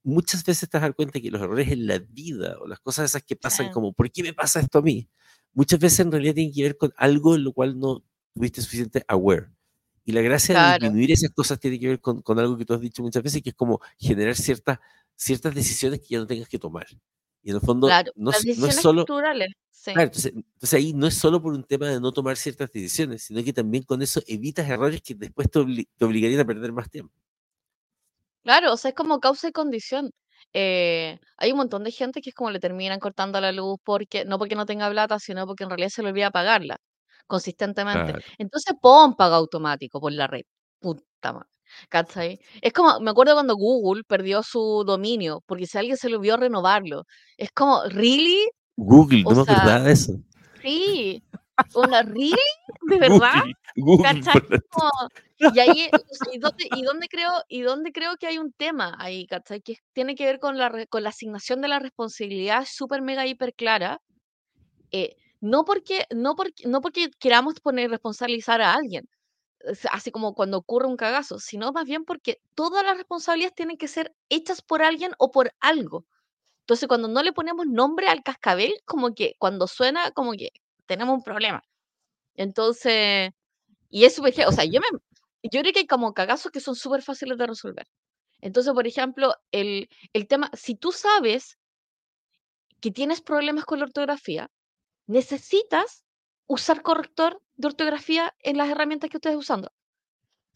muchas 0.03 0.43
veces 0.43 0.67
te 0.67 0.79
das 0.79 0.95
cuenta 0.95 1.19
que 1.19 1.29
los 1.29 1.41
errores 1.41 1.71
en 1.71 1.85
la 1.85 1.99
vida 1.99 2.57
o 2.59 2.67
las 2.67 2.79
cosas 2.79 3.11
esas 3.11 3.21
que 3.21 3.35
pasan 3.35 3.71
como, 3.71 3.93
¿por 3.93 4.11
qué 4.11 4.23
me 4.23 4.33
pasa 4.33 4.59
esto 4.59 4.79
a 4.79 4.81
mí? 4.81 5.07
Muchas 5.53 5.79
veces 5.79 5.99
en 5.99 6.11
realidad 6.11 6.33
tienen 6.33 6.53
que 6.53 6.63
ver 6.63 6.77
con 6.77 6.91
algo 6.97 7.35
en 7.35 7.43
lo 7.43 7.53
cual 7.53 7.79
no 7.79 8.03
tuviste 8.33 8.61
suficiente 8.63 9.03
aware. 9.07 9.49
Y 10.07 10.13
la 10.13 10.21
gracia 10.21 10.55
de 10.55 10.79
disminuir 10.85 11.11
esas 11.11 11.31
cosas 11.31 11.59
tiene 11.59 11.77
que 11.77 11.87
ver 11.89 11.99
con, 11.99 12.21
con 12.21 12.39
algo 12.39 12.57
que 12.57 12.63
tú 12.63 12.73
has 12.73 12.79
dicho 12.79 13.03
muchas 13.03 13.21
veces, 13.21 13.41
que 13.43 13.49
es 13.49 13.55
como 13.55 13.81
generar 13.97 14.35
ciertas, 14.35 14.79
ciertas 15.17 15.53
decisiones 15.53 15.99
que 15.99 16.07
ya 16.11 16.19
no 16.19 16.25
tengas 16.25 16.47
que 16.47 16.57
tomar. 16.57 16.87
Y 17.43 17.49
en 17.49 17.55
el 17.57 17.61
fondo, 17.61 17.87
Claro. 17.87 18.13
no, 18.15 18.31
no 18.31 18.67
es 18.67 18.75
solo... 18.77 19.05
Sí. 19.69 19.91
Claro, 19.91 20.03
entonces, 20.07 20.31
entonces 20.33 20.73
ahí 20.73 20.93
no 20.93 21.07
es 21.07 21.13
solo 21.13 21.41
por 21.41 21.51
un 21.53 21.65
tema 21.65 21.89
de 21.89 21.99
no 21.99 22.13
tomar 22.13 22.37
ciertas 22.37 22.71
decisiones, 22.71 23.23
sino 23.23 23.43
que 23.43 23.51
también 23.51 23.83
con 23.83 24.01
eso 24.01 24.21
evitas 24.27 24.69
errores 24.69 25.01
que 25.01 25.13
después 25.13 25.51
te, 25.51 25.59
obli- 25.59 25.87
te 25.97 26.05
obligarían 26.05 26.39
a 26.39 26.45
perder 26.45 26.71
más 26.71 26.89
tiempo. 26.89 27.13
Claro, 28.43 28.71
o 28.73 28.77
sea, 28.77 28.89
es 28.89 28.95
como 28.95 29.19
causa 29.19 29.49
y 29.49 29.51
condición. 29.51 30.11
Eh, 30.53 31.19
hay 31.35 31.51
un 31.51 31.57
montón 31.57 31.83
de 31.83 31.91
gente 31.91 32.21
que 32.21 32.29
es 32.29 32.35
como 32.35 32.49
le 32.51 32.61
terminan 32.61 32.99
cortando 33.01 33.41
la 33.41 33.51
luz 33.51 33.77
porque, 33.83 34.23
no 34.23 34.39
porque 34.39 34.55
no 34.55 34.65
tenga 34.65 34.89
plata, 34.89 35.19
sino 35.19 35.45
porque 35.45 35.65
en 35.65 35.69
realidad 35.69 35.89
se 35.89 36.01
le 36.01 36.09
olvida 36.09 36.31
pagarla 36.31 36.77
consistentemente. 37.27 38.13
Claro. 38.13 38.25
Entonces 38.37 38.73
pon 38.81 39.15
pago 39.15 39.35
automático 39.35 39.99
por 40.01 40.11
la 40.13 40.27
red. 40.27 40.41
Puta 40.79 41.33
madre. 41.33 41.49
¿Cachai? 41.89 42.39
Es 42.61 42.71
como, 42.73 42.99
me 43.01 43.11
acuerdo 43.11 43.33
cuando 43.33 43.55
Google 43.55 44.03
perdió 44.05 44.41
su 44.41 44.83
dominio, 44.85 45.43
porque 45.45 45.67
si 45.67 45.77
alguien 45.77 45.97
se 45.97 46.09
le 46.09 46.15
olvidó 46.15 46.37
renovarlo. 46.37 47.03
Es 47.35 47.51
como, 47.51 47.83
¿really? 47.89 48.47
Google, 48.77 49.23
O 49.25 49.31
no 49.33 49.39
me 49.39 49.45
sea, 49.45 49.55
acordaba 49.55 49.83
de 49.83 49.91
eso. 49.91 50.13
sí. 50.61 51.21
Onda, 51.73 52.03
¿really? 52.03 52.37
¿De 52.87 52.97
verdad? 52.99 53.33
Google, 53.75 54.21
Google. 54.21 54.59
Como- 54.69 54.91
y 55.39 55.59
ahí, 55.59 55.89
o 55.91 56.15
sea, 56.15 56.33
y 56.33 56.37
dónde, 56.39 56.67
y 56.71 56.81
dónde 56.83 57.07
creo, 57.07 57.31
y 57.47 57.61
dónde 57.61 57.91
creo 57.91 58.15
que 58.17 58.27
hay 58.27 58.37
un 58.37 58.51
tema 58.53 58.95
ahí, 58.99 59.25
¿cachai? 59.27 59.61
Que 59.61 59.77
tiene 59.93 60.15
que 60.15 60.25
ver 60.25 60.39
con 60.39 60.57
la, 60.57 60.85
con 60.87 61.03
la 61.03 61.09
asignación 61.09 61.61
de 61.61 61.67
la 61.67 61.79
responsabilidad 61.79 62.65
súper 62.67 63.01
mega 63.01 63.25
hiper 63.27 63.53
clara. 63.53 63.99
eh, 64.91 65.15
no 65.41 65.65
porque, 65.65 66.05
no 66.15 66.35
porque, 66.35 66.67
no 66.67 66.81
porque 66.81 67.09
queramos 67.19 67.59
poner 67.59 67.89
responsabilizar 67.91 68.61
a 68.61 68.73
alguien, 68.73 69.07
sea, 69.75 69.91
así 69.93 70.11
como 70.11 70.33
cuando 70.35 70.57
ocurre 70.57 70.87
un 70.87 70.97
cagazo, 70.97 71.39
sino 71.39 71.71
más 71.71 71.85
bien 71.85 72.05
porque 72.05 72.39
todas 72.55 72.83
las 72.85 72.97
responsabilidades 72.97 73.55
tienen 73.55 73.77
que 73.77 73.87
ser 73.87 74.15
hechas 74.29 74.61
por 74.61 74.81
alguien 74.81 75.11
o 75.19 75.31
por 75.31 75.53
algo. 75.59 76.05
Entonces, 76.61 76.87
cuando 76.87 77.07
no 77.07 77.23
le 77.23 77.33
ponemos 77.33 77.67
nombre 77.67 78.07
al 78.09 78.23
cascabel, 78.23 78.73
como 78.85 79.13
que 79.15 79.35
cuando 79.39 79.67
suena, 79.67 80.11
como 80.11 80.33
que 80.33 80.51
tenemos 80.87 81.15
un 81.17 81.23
problema. 81.23 81.63
Entonces, 82.35 83.31
y 83.89 84.05
es 84.05 84.15
súper, 84.15 84.33
o 84.47 84.51
sea, 84.51 84.65
yo 84.65 84.81
me, 84.81 84.99
yo 85.43 85.61
creo 85.61 85.73
que 85.73 85.79
hay 85.81 85.87
como 85.87 86.13
cagazos 86.13 86.51
que 86.51 86.59
son 86.61 86.75
súper 86.75 87.01
fáciles 87.03 87.37
de 87.37 87.47
resolver. 87.47 87.87
Entonces, 88.41 88.73
por 88.73 88.87
ejemplo, 88.87 89.35
el, 89.51 89.89
el 90.13 90.27
tema, 90.27 90.51
si 90.53 90.75
tú 90.75 90.91
sabes 90.91 91.57
que 92.81 92.91
tienes 92.91 93.21
problemas 93.21 93.65
con 93.65 93.79
la 93.79 93.85
ortografía, 93.85 94.49
necesitas 95.07 96.05
usar 96.47 96.81
corrector 96.83 97.41
de 97.55 97.67
ortografía 97.67 98.33
en 98.39 98.57
las 98.57 98.69
herramientas 98.69 99.09
que 99.09 99.17
estés 99.17 99.35
usando. 99.35 99.71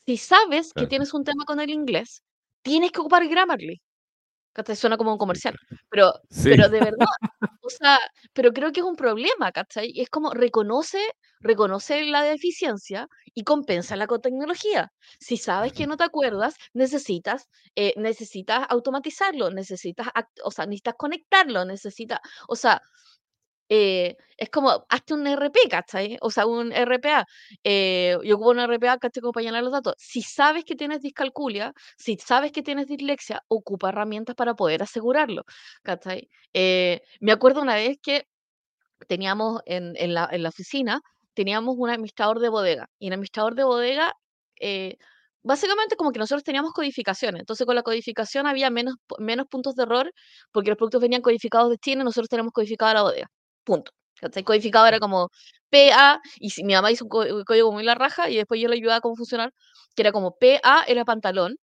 Si 0.06 0.18
sabes 0.18 0.74
que 0.74 0.88
Claro. 0.88 0.88
tienes 0.88 1.14
un 1.14 1.24
tema 1.24 1.45
con 1.45 1.60
el 1.60 1.70
inglés, 1.70 2.24
tienes 2.64 2.91
que 2.91 2.99
ocupar 3.02 3.28
Grammarly. 3.28 3.82
¿Cachai? 4.54 4.76
Suena 4.76 4.97
como 4.97 5.14
un 5.14 5.18
comercial, 5.20 5.56
pero, 5.89 6.14
Sí. 6.30 6.49
pero 6.49 6.70
de 6.70 6.82
verdad, 6.82 7.08
o 7.62 7.70
sea, 7.70 7.99
pero 8.34 8.52
creo 8.54 8.72
que 8.72 8.82
es 8.82 8.86
un 8.86 8.95
problema, 8.97 9.52
¿cachai? 9.54 9.91
Y 9.93 10.02
es 10.02 10.10
como 10.10 10.34
reconoce, 10.34 10.99
reconoce 11.41 12.04
la 12.06 12.24
deficiencia 12.24 13.08
y 13.34 13.43
compénsala 13.43 14.08
con 14.08 14.22
tecnología. 14.22 14.91
Si 15.20 15.38
sabes 15.38 15.74
que 15.74 15.88
no 15.88 15.97
te 15.97 16.04
acuerdas, 16.06 16.56
necesitas, 16.74 17.47
eh, 17.76 17.93
necesitas 17.97 18.66
automatizarlo, 18.70 19.52
necesitas, 19.52 20.08
o 20.43 20.52
sea, 20.52 20.66
necesitas 20.66 20.95
conectarlo, 20.97 21.66
necesitas, 21.66 22.20
o 22.47 22.56
sea, 22.56 22.82
eh, 23.74 24.15
es 24.38 24.49
como, 24.49 24.86
hazte 24.89 25.13
un 25.13 25.26
RP, 25.28 25.57
¿cachai? 25.69 26.17
O 26.22 26.30
sea, 26.32 26.45
un 26.45 26.72
RPA. 26.74 27.26
Eh, 27.63 28.17
yo 28.24 28.36
ocupo 28.36 28.51
un 28.51 28.59
RPA, 28.59 28.97
¿cachai? 28.99 29.22
Como 29.22 29.32
para 29.34 29.45
llenar 29.45 29.63
los 29.63 29.72
datos. 29.72 29.93
Si 29.97 30.22
sabes 30.24 30.65
que 30.65 30.76
tienes 30.76 31.01
discalculia, 31.01 31.74
si 31.97 32.17
sabes 32.17 32.51
que 32.51 32.63
tienes 32.63 32.88
dislexia, 32.88 33.41
ocupa 33.47 33.89
herramientas 33.89 34.36
para 34.36 34.53
poder 34.55 34.84
asegurarlo, 34.84 35.43
¿cachai? 35.84 36.28
Eh, 36.53 37.01
me 37.22 37.32
acuerdo 37.32 37.61
una 37.61 37.76
vez 37.76 37.97
que 38.03 38.26
teníamos 39.07 39.61
en, 39.65 40.13
la, 40.13 40.30
oficina, 40.47 41.01
teníamos 41.34 41.76
un 41.78 41.89
administrador 41.89 42.39
de 42.39 42.49
bodega. 42.49 42.88
Y 42.99 43.07
el 43.07 43.13
administrador 43.13 43.55
de 43.55 43.63
bodega, 43.63 44.13
eh, 44.59 44.97
básicamente 45.43 45.95
como 45.95 46.11
que 46.11 46.19
nosotros 46.19 46.43
teníamos 46.43 46.72
codificaciones. 46.74 47.39
Entonces 47.41 47.65
con 47.65 47.76
la 47.76 47.84
codificación 47.84 48.47
había 48.47 48.69
menos, 48.69 48.95
pu- 49.07 49.19
menos 49.19 49.47
puntos 49.47 49.76
de 49.76 49.84
error 49.84 50.11
porque 50.51 50.69
los 50.72 50.78
productos 50.78 51.01
venían 51.01 51.22
codificados 51.22 51.69
de 51.72 51.78
China 51.78 52.01
y 52.01 52.05
nosotros 52.05 52.30
teníamos 52.30 52.53
codificada 52.53 52.93
la 52.95 53.03
bodega. 53.03 53.28
Punto. 53.64 53.91
Codificado 54.45 54.86
era 54.88 54.99
como 54.99 55.30
PA, 55.70 56.22
y 56.39 56.51
si, 56.51 56.64
mi 56.64 56.74
mamá 56.74 56.91
hizo 56.91 57.05
un, 57.05 57.32
un 57.34 57.43
código 57.43 57.72
muy 57.72 57.84
la 57.84 57.95
raja 57.95 58.30
y 58.30 58.36
después 58.38 58.59
yo 58.62 58.68
le 58.70 58.76
ayudaba 58.76 58.97
a 58.97 59.01
cómo 59.01 59.16
funcionar, 59.16 59.53
que 59.95 60.01
era 60.03 60.12
como 60.12 60.38
PA 60.38 60.84
era 60.88 61.05
pantalón, 61.05 61.55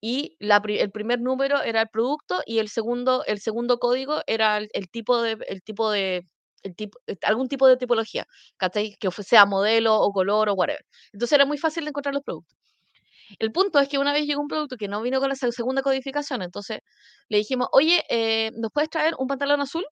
y 0.00 0.36
la, 0.40 0.62
el 0.66 0.90
primer 0.90 1.20
número 1.20 1.62
era 1.62 1.82
el 1.82 1.88
producto 1.88 2.42
y 2.46 2.58
el 2.58 2.68
segundo, 2.68 3.24
el 3.26 3.40
segundo 3.40 3.78
código 3.78 4.22
era 4.26 4.58
el, 4.58 4.68
el 4.74 4.90
tipo 4.90 5.22
de, 5.22 5.38
el 5.48 5.62
tipo 5.62 5.90
de, 5.90 6.26
el 6.64 6.74
tipo, 6.76 6.98
eh, 7.06 7.16
algún 7.22 7.48
tipo 7.48 7.66
de 7.68 7.76
tipología, 7.76 8.26
¿cachai? 8.58 8.96
Que 9.00 9.10
sea 9.12 9.46
modelo 9.46 9.96
o 10.00 10.12
color 10.12 10.48
o 10.50 10.54
whatever. 10.54 10.84
Entonces 11.12 11.34
era 11.36 11.46
muy 11.46 11.58
fácil 11.58 11.84
de 11.84 11.90
encontrar 11.90 12.14
los 12.14 12.24
productos. 12.24 12.58
El 13.38 13.52
punto 13.52 13.78
es 13.80 13.88
que 13.88 13.98
una 13.98 14.12
vez 14.14 14.26
llegó 14.26 14.40
un 14.42 14.48
producto 14.48 14.76
que 14.78 14.88
no 14.88 15.02
vino 15.02 15.20
con 15.20 15.28
la 15.30 15.34
se- 15.36 15.52
segunda 15.52 15.82
codificación, 15.82 16.42
entonces 16.42 16.80
le 17.28 17.38
dijimos, 17.38 17.68
oye, 17.72 18.04
eh, 18.08 18.50
¿nos 18.56 18.72
puedes 18.72 18.90
traer 18.90 19.14
un 19.18 19.28
pantalón 19.28 19.60
azul? 19.60 19.84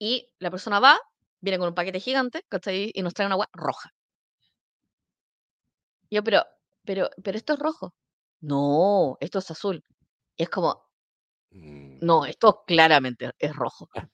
Y 0.00 0.28
la 0.40 0.50
persona 0.50 0.80
va, 0.80 0.98
viene 1.40 1.58
con 1.58 1.68
un 1.68 1.74
paquete 1.74 2.00
gigante, 2.00 2.44
¿cachai? 2.48 2.90
Y 2.94 3.02
nos 3.02 3.14
trae 3.14 3.26
una 3.26 3.34
agua 3.34 3.48
roja. 3.52 3.92
Yo, 6.10 6.22
pero, 6.24 6.42
pero, 6.84 7.08
pero 7.22 7.36
esto 7.38 7.54
es 7.54 7.58
rojo. 7.58 7.94
No, 8.40 9.16
esto 9.20 9.38
es 9.40 9.50
azul. 9.50 9.82
Y 10.36 10.44
es 10.44 10.48
como, 10.50 10.84
Mm, 11.52 11.98
no, 12.02 12.26
esto 12.26 12.64
claramente 12.66 13.30
es 13.38 13.54
rojo. 13.56 13.88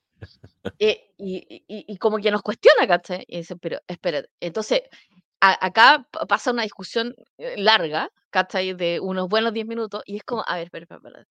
Eh, 0.78 1.12
y, 1.18 1.38
y- 1.68 1.84
y- 1.94 1.98
como 1.98 2.18
que 2.18 2.30
nos 2.30 2.42
cuestiona, 2.42 2.86
¿cachai? 2.88 3.24
Y 3.28 3.38
dice, 3.38 3.56
pero 3.56 3.78
espérate, 3.88 4.28
entonces 4.40 4.82
a- 5.40 5.66
acá 5.66 6.06
pa- 6.12 6.26
pasa 6.26 6.52
una 6.52 6.62
discusión 6.64 7.14
eh, 7.38 7.56
larga, 7.58 8.10
¿cachai? 8.30 8.74
De 8.74 9.00
unos 9.00 9.28
buenos 9.28 9.52
10 9.54 9.66
minutos, 9.66 10.02
y 10.06 10.16
es 10.16 10.24
como, 10.24 10.44
a 10.46 10.56
ver, 10.56 10.64
espera, 10.66 10.86
espera. 10.96 11.24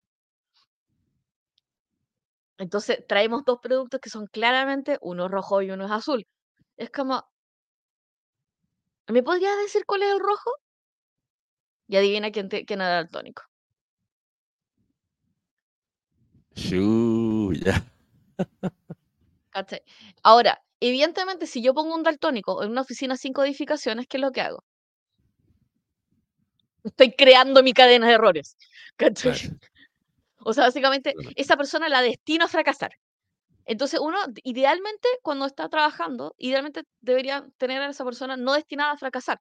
Entonces 2.58 3.04
traemos 3.06 3.44
dos 3.44 3.58
productos 3.60 4.00
que 4.00 4.10
son 4.10 4.26
claramente 4.26 4.98
uno 5.02 5.26
es 5.26 5.30
rojo 5.30 5.62
y 5.62 5.70
uno 5.70 5.84
es 5.86 5.90
azul. 5.92 6.26
Es 6.76 6.90
como, 6.90 7.24
¿me 9.08 9.22
podrías 9.22 9.56
decir 9.56 9.86
cuál 9.86 10.02
es 10.02 10.12
el 10.12 10.20
rojo? 10.20 10.50
Y 11.88 11.96
adivina 11.96 12.30
quién, 12.30 12.50
te- 12.50 12.66
quién 12.66 12.82
era 12.82 12.98
el 13.00 13.08
tónico. 13.08 13.42
Shu, 16.56 17.52
ya. 17.64 17.74
¿cachai? 19.50 19.80
Ahora, 20.22 20.62
evidentemente, 20.80 21.46
si 21.46 21.62
yo 21.62 21.72
pongo 21.74 21.94
un 21.94 22.02
daltónico 22.02 22.62
en 22.62 22.70
una 22.72 22.82
oficina 22.82 23.16
sin 23.16 23.32
codificaciones, 23.32 24.06
¿qué 24.06 24.18
es 24.18 24.20
lo 24.22 24.32
que 24.32 24.42
hago? 24.42 24.64
Estoy 26.84 27.12
creando 27.12 27.62
mi 27.62 27.72
cadena 27.72 28.06
de 28.08 28.14
errores. 28.14 28.56
¿cachai? 28.96 29.32
Claro. 29.32 29.58
O 30.44 30.52
sea, 30.52 30.64
básicamente 30.64 31.14
esa 31.36 31.56
persona 31.56 31.88
la 31.88 32.02
destino 32.02 32.44
a 32.44 32.48
fracasar. 32.48 32.92
Entonces 33.66 34.00
uno, 34.00 34.18
idealmente, 34.44 35.08
cuando 35.22 35.46
está 35.46 35.68
trabajando, 35.68 36.34
idealmente 36.38 36.84
debería 37.00 37.46
tener 37.56 37.80
a 37.82 37.88
esa 37.88 38.04
persona 38.04 38.36
no 38.36 38.52
destinada 38.52 38.92
a 38.92 38.98
fracasar. 38.98 39.40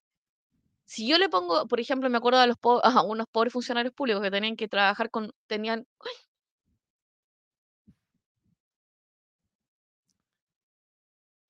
Si 0.86 1.08
yo 1.08 1.18
le 1.18 1.30
pongo, 1.30 1.68
por 1.68 1.80
ejemplo, 1.80 2.10
me 2.10 2.18
acuerdo 2.18 2.40
de 2.40 2.48
los 2.48 2.58
po 2.58 2.84
a 2.84 3.04
unos 3.04 3.28
pobres 3.32 3.54
funcionarios 3.54 3.94
públicos 3.94 4.22
que 4.22 4.32
tenían 4.32 4.56
que 4.56 4.68
trabajar 4.68 5.10
con, 5.10 5.32
tenían... 5.48 5.88
¡Uy! 6.04 6.12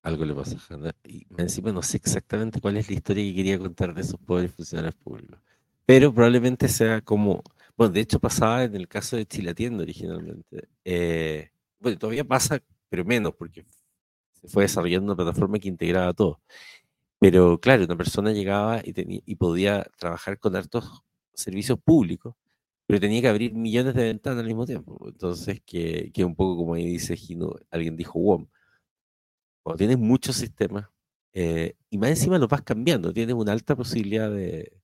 Algo 0.04 0.26
le 0.26 0.34
pasa 0.34 0.58
a 0.58 0.74
Hanna. 0.74 0.96
Y 1.04 1.26
encima 1.38 1.72
no 1.72 1.82
sé 1.82 1.98
exactamente 1.98 2.60
cuál 2.60 2.78
es 2.78 2.90
la 2.90 2.96
historia 2.96 3.24
que 3.24 3.36
quería 3.36 3.58
contar 3.60 3.94
de 3.94 4.02
esos 4.02 4.20
pobres 4.20 4.54
funcionarios 4.54 4.96
públicos. 4.96 5.40
Pero 5.86 6.14
probablemente 6.14 6.68
sea 6.68 7.02
como. 7.02 7.44
Bueno, 7.76 7.94
de 7.94 8.02
hecho 8.02 8.20
pasaba 8.20 8.64
en 8.64 8.76
el 8.76 8.88
caso 8.88 9.18
de 9.18 9.26
Chilatienda 9.26 9.84
originalmente. 9.84 10.70
Eh, 10.86 11.50
bueno, 11.80 11.98
todavía 11.98 12.24
pasa, 12.24 12.62
pero 12.90 13.04
menos, 13.06 13.34
porque 13.36 13.66
se 14.34 14.48
fue 14.48 14.64
desarrollando 14.64 15.14
una 15.14 15.16
plataforma 15.16 15.60
que 15.60 15.70
integraba 15.70 16.14
todo. 16.14 16.42
Pero 17.20 17.60
claro, 17.60 17.86
una 17.86 17.98
persona 17.98 18.32
llegaba 18.34 18.82
y, 18.84 18.94
tenía, 18.94 19.22
y 19.26 19.36
podía 19.36 19.86
trabajar 19.98 20.40
con 20.40 20.56
hartos 20.56 21.04
servicios 21.34 21.80
públicos, 21.80 22.36
pero 22.86 23.00
tenía 23.00 23.22
que 23.22 23.30
abrir 23.30 23.54
millones 23.54 23.96
de 23.96 24.06
ventanas 24.06 24.40
al 24.40 24.48
mismo 24.48 24.66
tiempo. 24.66 25.00
Entonces, 25.08 25.62
que, 25.66 26.12
que 26.14 26.26
un 26.26 26.36
poco 26.36 26.58
como 26.58 26.76
ahí 26.76 26.86
dice 26.88 27.16
Gino, 27.18 27.56
alguien 27.72 27.96
dijo 27.98 28.20
WOM, 28.20 28.48
cuando 29.64 29.78
tienes 29.78 29.98
muchos 29.98 30.36
sistemas, 30.36 30.88
eh, 31.34 31.76
y 31.90 31.98
más 31.98 32.10
encima 32.10 32.38
lo 32.38 32.48
vas 32.48 32.62
cambiando, 32.62 33.14
tienes 33.14 33.36
una 33.36 33.54
alta 33.54 33.76
posibilidad 33.76 34.30
de, 34.32 34.83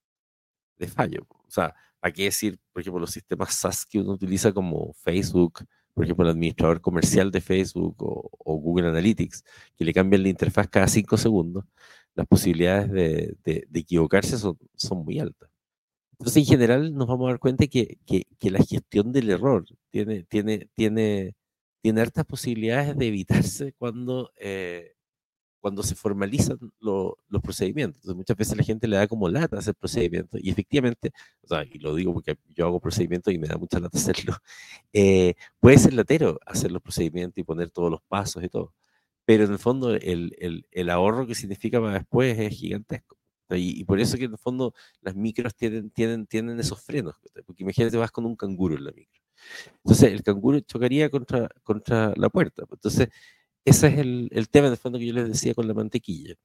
de 0.80 0.88
fallo. 0.88 1.28
O 1.30 1.52
sea, 1.52 1.76
¿para 2.00 2.14
qué 2.14 2.24
decir, 2.26 2.58
por 2.72 2.82
ejemplo, 2.82 3.00
los 3.00 3.12
sistemas 3.12 3.54
SaaS 3.54 3.86
que 3.86 4.00
uno 4.00 4.14
utiliza 4.14 4.52
como 4.52 4.94
Facebook, 4.94 5.66
por 5.94 6.06
ejemplo, 6.06 6.26
el 6.26 6.32
administrador 6.32 6.82
comercial 6.82 7.30
de 7.32 7.42
Facebook 7.42 7.96
o, 8.00 8.30
Google 8.60 8.90
Analytics, 8.90 9.44
que 9.78 9.86
le 9.86 9.94
cambian 9.94 10.24
la 10.24 10.30
interfaz 10.30 10.68
cada 10.68 10.88
cinco 10.88 11.18
segundos, 11.18 11.66
las 12.16 12.28
posibilidades 12.28 12.92
de, 12.92 13.38
de, 13.44 13.80
equivocarse 13.80 14.38
son, 14.38 14.58
son, 14.76 15.04
muy 15.06 15.20
altas. 15.20 15.50
Entonces, 16.14 16.38
en 16.38 16.46
general, 16.46 16.94
nos 16.94 17.08
vamos 17.08 17.28
a 17.28 17.32
dar 17.32 17.40
cuenta 17.40 17.68
que, 17.68 17.98
que, 18.06 18.26
que 18.40 18.52
la 18.52 18.60
gestión 18.60 19.12
del 19.12 19.30
error 19.30 19.66
tiene, 19.92 20.24
tiene, 20.24 20.70
tiene 20.76 21.36
tiene 21.82 22.02
hartas 22.02 22.26
posibilidades 22.26 22.98
de 22.98 23.08
evitarse 23.08 23.74
cuando, 23.74 24.32
eh, 24.38 24.96
cuando 25.60 25.84
se 25.84 25.96
formalizan 25.96 26.58
los 26.80 27.42
procedimientos. 27.42 27.98
Entonces, 27.98 28.16
muchas 28.16 28.38
veces 28.38 28.58
la 28.58 28.64
gente 28.64 28.88
le 28.88 28.98
da 28.98 29.08
como 29.08 29.30
lata 29.30 29.58
hacer 29.58 29.76
procedimientos 29.76 30.40
y 30.44 30.50
efectivamente, 30.50 31.12
o 31.42 31.48
sea, 31.48 31.64
y 31.64 31.80
lo 31.80 31.96
digo 31.96 32.14
porque 32.14 32.38
yo 32.56 32.66
hago 32.66 32.80
procedimientos 32.80 33.34
y 33.34 33.38
me 33.38 33.48
da 33.48 33.58
mucha 33.58 33.80
lata 33.80 33.98
hacerlo, 33.98 34.36
eh, 34.94 35.36
puede 35.60 35.78
ser 35.78 35.94
latero 35.94 36.40
hacer 36.46 36.72
los 36.72 36.82
procedimientos 36.82 37.38
y 37.38 37.44
poner 37.44 37.70
todos 37.72 37.92
los 37.92 38.02
pasos 38.04 38.44
y 38.44 38.50
todo, 38.50 38.74
pero 39.26 39.46
en 39.46 39.52
el 39.52 39.60
fondo 39.60 39.94
el, 39.96 40.36
el, 40.40 40.68
el 40.72 40.90
ahorro 40.90 41.28
que 41.28 41.36
significa 41.36 41.80
para 41.82 41.94
después 41.94 42.38
es 42.40 42.56
gigantesco. 42.56 43.18
Y, 43.52 43.82
y, 43.82 43.84
por 43.84 44.00
eso 44.00 44.16
que 44.18 44.26
en 44.26 44.34
el 44.34 44.38
fondo 44.38 44.76
las 45.02 45.16
micros 45.16 45.56
tienen, 45.56 45.90
tienen, 45.90 46.28
tienen 46.28 46.60
esos 46.60 46.82
frenos, 46.84 47.16
porque 47.48 47.64
imagínate 47.64 47.98
vas 47.98 48.12
con 48.12 48.26
un 48.28 48.36
canguro 48.36 48.76
en 48.76 48.84
la 48.84 48.92
micro 48.92 49.20
entonces 49.84 50.12
el 50.14 50.24
canguro 50.24 50.60
chocaría 50.62 51.10
contra, 51.10 51.50
contra 51.64 52.14
la 52.16 52.30
puerta. 52.30 52.64
Entonces, 52.72 53.10
ese 53.66 53.88
es 53.88 53.98
el, 54.00 54.30
el 54.32 54.50
tema 54.50 54.70
de 54.70 54.78
fondo 54.78 55.00
que 55.00 55.08
yo 55.08 55.14
les 55.14 55.28
decía 55.28 55.54
con 55.54 55.68
la 55.68 55.74
mantequilla. 55.74 56.36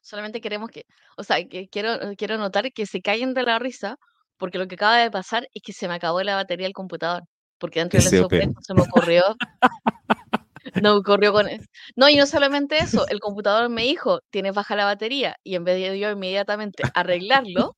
Solamente 0.00 0.40
queremos 0.40 0.70
que, 0.70 0.84
o 1.16 1.24
sea, 1.24 1.42
que 1.48 1.68
quiero, 1.68 1.98
quiero 2.16 2.36
notar 2.36 2.72
que 2.72 2.84
se 2.86 3.00
caen 3.00 3.32
de 3.32 3.42
la 3.42 3.58
risa 3.58 3.96
porque 4.36 4.58
lo 4.58 4.68
que 4.68 4.74
acaba 4.74 4.98
de 4.98 5.10
pasar 5.10 5.48
es 5.54 5.62
que 5.62 5.72
se 5.72 5.88
me 5.88 5.94
acabó 5.94 6.22
la 6.22 6.36
batería 6.36 6.66
del 6.66 6.74
computador. 6.74 7.22
Porque 7.58 7.80
dentro 7.80 7.98
del 7.98 8.08
SOP 8.08 8.32
se 8.60 8.74
me 8.74 8.82
ocurrió. 8.82 9.22
No 10.82 10.96
ocurrió 10.96 11.32
con 11.32 11.46
eso. 11.46 11.66
No, 11.94 12.08
y 12.08 12.16
no 12.16 12.26
solamente 12.26 12.78
eso, 12.78 13.06
el 13.08 13.20
computador 13.20 13.68
me 13.68 13.82
dijo, 13.82 14.20
tienes 14.30 14.54
baja 14.54 14.74
la 14.74 14.86
batería, 14.86 15.36
y 15.44 15.54
en 15.54 15.64
vez 15.64 15.76
de 15.76 15.98
yo 15.98 16.10
inmediatamente 16.10 16.82
arreglarlo, 16.94 17.76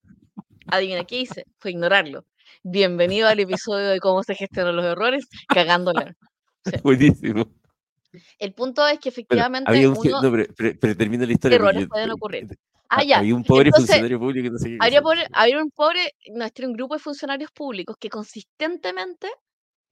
adivina 0.69 1.05
qué 1.05 1.21
hice, 1.21 1.45
fue 1.59 1.73
ignorarlo. 1.73 2.25
Bienvenido 2.63 3.29
al 3.29 3.41
episodio 3.41 3.89
de 3.89 3.99
cómo 4.01 4.23
se 4.23 4.35
gestionan 4.35 4.77
los 4.77 4.85
errores, 4.85 5.27
cagándola. 5.49 6.17
Buenísimo. 6.83 7.49
El 8.39 8.53
punto 8.55 8.87
es 8.87 8.99
que 8.99 9.09
efectivamente. 9.09 9.71
había 9.71 9.91
un, 9.91 9.99
uno, 9.99 10.23
no, 10.23 10.31
pero, 10.31 10.75
pero, 10.81 10.97
termino 10.97 11.27
la 11.27 11.33
historia. 11.33 11.57
Errores 11.57 11.87
pueden 11.89 12.11
ocurrir. 12.11 12.47
Ah, 12.89 13.03
ya. 13.03 13.19
Había 13.19 13.35
un 13.35 13.45
pobre 13.45 13.69
Entonces, 13.69 13.89
funcionario 13.89 14.19
público 14.19 14.45
que 14.45 14.51
no 14.51 14.59
sé 14.59 14.69
qué 14.71 14.79
había, 14.81 15.03
pobre, 15.03 15.27
un 15.61 15.71
pobre, 15.71 16.15
nuestro 16.33 16.69
un 16.69 16.73
grupo 16.75 16.95
de 16.95 17.01
funcionarios 17.01 17.51
públicos 17.51 17.97
que 17.99 18.09
consistentemente 18.09 19.29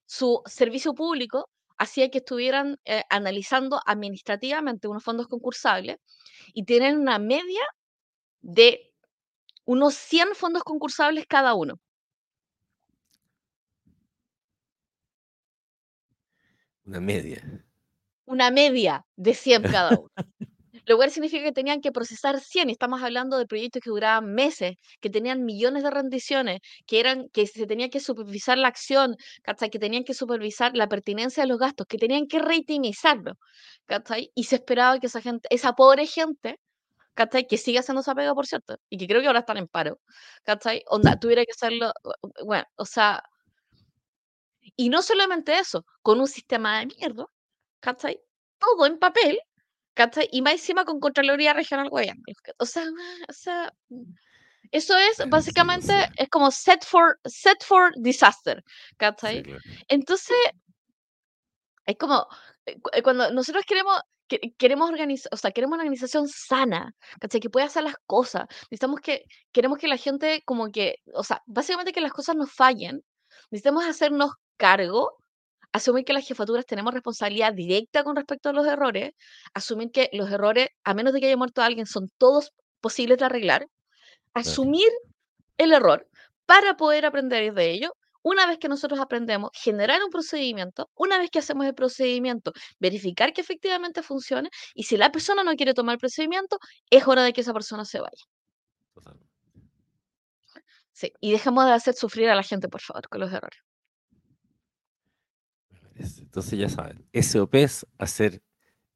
su 0.07 0.41
servicio 0.47 0.95
público 0.95 1.49
hacía 1.77 2.09
que 2.09 2.19
estuvieran 2.19 2.79
eh, 2.85 3.03
analizando 3.11 3.81
administrativamente 3.85 4.87
unos 4.87 5.03
fondos 5.03 5.27
concursables 5.27 5.97
y 6.53 6.65
tienen 6.65 6.99
una 6.99 7.19
media 7.19 7.63
de 8.43 8.93
unos 9.65 9.95
100 9.95 10.35
fondos 10.35 10.63
concursables 10.63 11.27
cada 11.27 11.55
uno. 11.55 11.81
Una 16.85 17.01
media. 17.01 17.65
Una 18.27 18.51
media 18.51 19.05
de 19.17 19.35
100 19.35 19.63
cada 19.89 19.99
uno. 19.99 20.09
Lo 20.87 20.97
cual 20.97 21.11
significa 21.11 21.45
que 21.45 21.53
tenían 21.53 21.81
que 21.81 21.93
procesar 21.93 22.41
100, 22.41 22.69
estamos 22.69 23.03
hablando 23.03 23.39
de 23.39 23.47
proyectos 23.47 23.81
que 23.83 23.89
duraban 23.89 24.35
meses, 24.35 24.77
que 25.01 25.09
tenían 25.09 25.45
millones 25.45 25.83
de 25.83 25.91
rendiciones, 25.91 26.61
que 26.87 27.01
eran 27.01 27.29
que 27.33 27.47
se 27.47 27.67
tenía 27.67 27.89
que 27.89 28.01
supervisar 28.01 28.59
la 28.59 28.69
acción, 28.69 29.17
que 29.71 29.79
tenían 29.79 30.05
que 30.05 30.13
supervisar 30.13 30.77
la 30.77 30.87
pertinencia 30.89 31.43
de 31.43 31.49
los 31.49 31.59
gastos, 31.59 31.87
que 31.87 31.97
tenían 31.97 32.27
que 32.27 32.39
reitimizarlo, 32.39 33.33
y 34.35 34.45
se 34.45 34.57
esperaba 34.57 34.99
que 34.99 35.07
esa 35.07 35.23
gente, 35.23 35.49
esa 35.51 35.73
pobre 35.73 36.07
gente, 36.07 36.59
que 37.49 37.57
sigue 37.59 37.79
haciendo 37.79 38.01
esa 38.03 38.15
pega, 38.15 38.35
por 38.35 38.47
cierto, 38.47 38.77
y 38.91 38.99
que 38.99 39.07
creo 39.07 39.21
que 39.23 39.29
ahora 39.29 39.41
están 39.41 39.57
en 39.57 39.69
paro, 39.69 40.01
Onda, 40.89 41.19
tuviera 41.19 41.45
que 41.45 41.53
hacerlo, 41.53 41.93
bueno, 42.45 42.65
o 42.77 42.85
sea, 42.85 43.23
y 44.77 44.89
no 44.89 45.03
solamente 45.03 45.59
eso, 45.59 45.85
con 46.03 46.21
un 46.21 46.29
sistema 46.29 46.81
de 46.81 46.87
mierda, 46.87 47.27
¿cachai? 47.81 48.21
Todo 48.59 48.87
en 48.87 48.99
papel, 48.99 49.39
¿cachai? 49.95 50.29
Y 50.33 50.43
más 50.43 50.55
encima 50.55 50.85
con 50.85 51.01
Contraloría 51.01 51.53
Regional 51.53 51.91
Guayana. 51.91 52.21
O 52.59 52.67
sea, 52.67 52.85
o 53.29 53.33
sea, 53.33 53.73
eso 54.71 54.97
es 54.97 55.29
básicamente, 55.29 55.93
es 56.17 56.29
como 56.29 56.51
set 56.51 56.85
for, 56.85 57.19
set 57.25 57.63
for 57.65 57.93
disaster, 57.97 58.65
¿cachai? 58.97 59.45
Entonces, 59.89 60.37
es 61.87 61.97
como, 61.97 62.27
eh, 62.67 62.77
eh, 62.93 63.03
cuando 63.03 63.31
nosotros 63.31 63.65
queremos, 63.67 64.01
queremos 64.59 64.91
organizar, 64.91 65.29
o 65.33 65.37
sea, 65.37 65.53
queremos 65.53 65.75
una 65.75 65.85
organización 65.85 66.29
sana, 66.29 66.95
¿cachai? 67.21 67.41
Que 67.41 67.51
pueda 67.51 67.67
hacer 67.67 67.85
las 67.85 67.97
cosas. 68.07 68.47
Necesitamos 68.71 69.01
que, 69.01 69.25
queremos 69.53 69.79
que 69.79 69.89
la 69.89 69.97
gente 69.97 70.43
como 70.45 70.71
que, 70.73 70.97
o 71.15 71.23
sea, 71.25 71.43
básicamente 71.47 71.93
que 71.93 72.01
las 72.01 72.13
cosas 72.13 72.37
no 72.37 72.47
fallen. 72.47 73.05
Necesitamos 73.51 73.85
hacernos 73.85 74.33
cargo, 74.57 75.17
asumir 75.73 76.05
que 76.05 76.13
las 76.13 76.27
jefaturas 76.27 76.67
tenemos 76.67 76.95
responsabilidad 76.95 77.53
directa 77.53 78.05
con 78.05 78.17
respecto 78.17 78.49
a 78.49 78.53
los 78.53 78.67
errores, 78.67 79.13
asumir 79.55 79.91
que 79.91 80.09
los 80.13 80.31
errores, 80.31 80.69
a 80.85 80.95
menos 80.95 81.13
de 81.13 81.21
que 81.21 81.27
haya 81.27 81.37
muerto 81.37 81.63
alguien, 81.63 81.87
son 81.87 82.11
todos 82.19 82.53
posibles 82.81 83.19
de 83.19 83.25
arreglar, 83.25 83.67
asumir 84.35 84.89
el 85.59 85.73
error 85.73 86.09
para 86.47 86.77
poder 86.77 87.07
aprender 87.07 87.53
de 87.55 87.71
ello. 87.71 87.95
Una 88.23 88.47
vez 88.47 88.59
que 88.59 88.69
nosotros 88.69 89.01
aprendemos, 89.01 89.51
generar 89.53 90.03
un 90.03 90.11
procedimiento, 90.11 90.91
una 90.95 91.19
vez 91.19 91.31
que 91.31 91.41
hacemos 91.41 91.67
el 91.67 91.75
procedimiento, 91.75 92.53
verificar 92.79 93.33
que 93.35 93.43
efectivamente 93.43 94.03
funcione 94.03 94.49
y 94.75 94.85
si 94.85 94.97
la 94.97 95.13
persona 95.13 95.45
no 95.45 95.55
quiere 95.57 95.75
tomar 95.75 95.95
el 95.95 95.99
procedimiento, 95.99 96.59
es 96.89 97.07
hora 97.07 97.23
de 97.23 97.33
que 97.35 97.43
esa 97.43 97.53
persona 97.53 97.85
se 97.85 98.01
vaya. 98.01 98.25
Sí, 100.93 101.13
y 101.21 101.33
dejemos 101.33 101.67
de 101.67 101.73
hacer 101.73 101.95
sufrir 101.95 102.31
a 102.31 102.35
la 102.35 102.43
gente, 102.43 102.69
por 102.69 102.81
favor, 102.81 103.09
con 103.09 103.21
los 103.21 103.33
errores. 103.33 103.59
Entonces 105.97 106.59
ya 106.59 106.69
saben, 106.69 107.05
SOP 107.13 107.55
es 107.55 107.87
hacer 107.99 108.43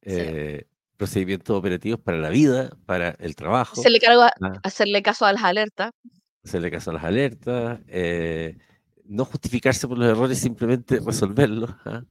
eh, 0.01 0.65
procedimientos 0.97 1.57
operativos 1.57 1.99
para 1.99 2.17
la 2.17 2.29
vida, 2.29 2.69
para 2.85 3.11
el 3.19 3.35
trabajo. 3.35 3.79
Hacerle, 3.79 3.99
cargo 3.99 4.23
a, 4.23 4.33
ah. 4.41 4.53
hacerle 4.63 5.01
caso 5.01 5.25
a 5.25 5.33
las 5.33 5.43
alertas. 5.43 5.91
Hacerle 6.43 6.71
caso 6.71 6.91
a 6.91 6.93
las 6.95 7.03
alertas. 7.03 7.79
Eh, 7.87 8.57
no 9.05 9.25
justificarse 9.25 9.87
por 9.87 9.97
los 9.97 10.07
errores, 10.07 10.39
simplemente 10.39 10.99
resolverlos. 10.99 11.71
¿ah? 11.85 12.03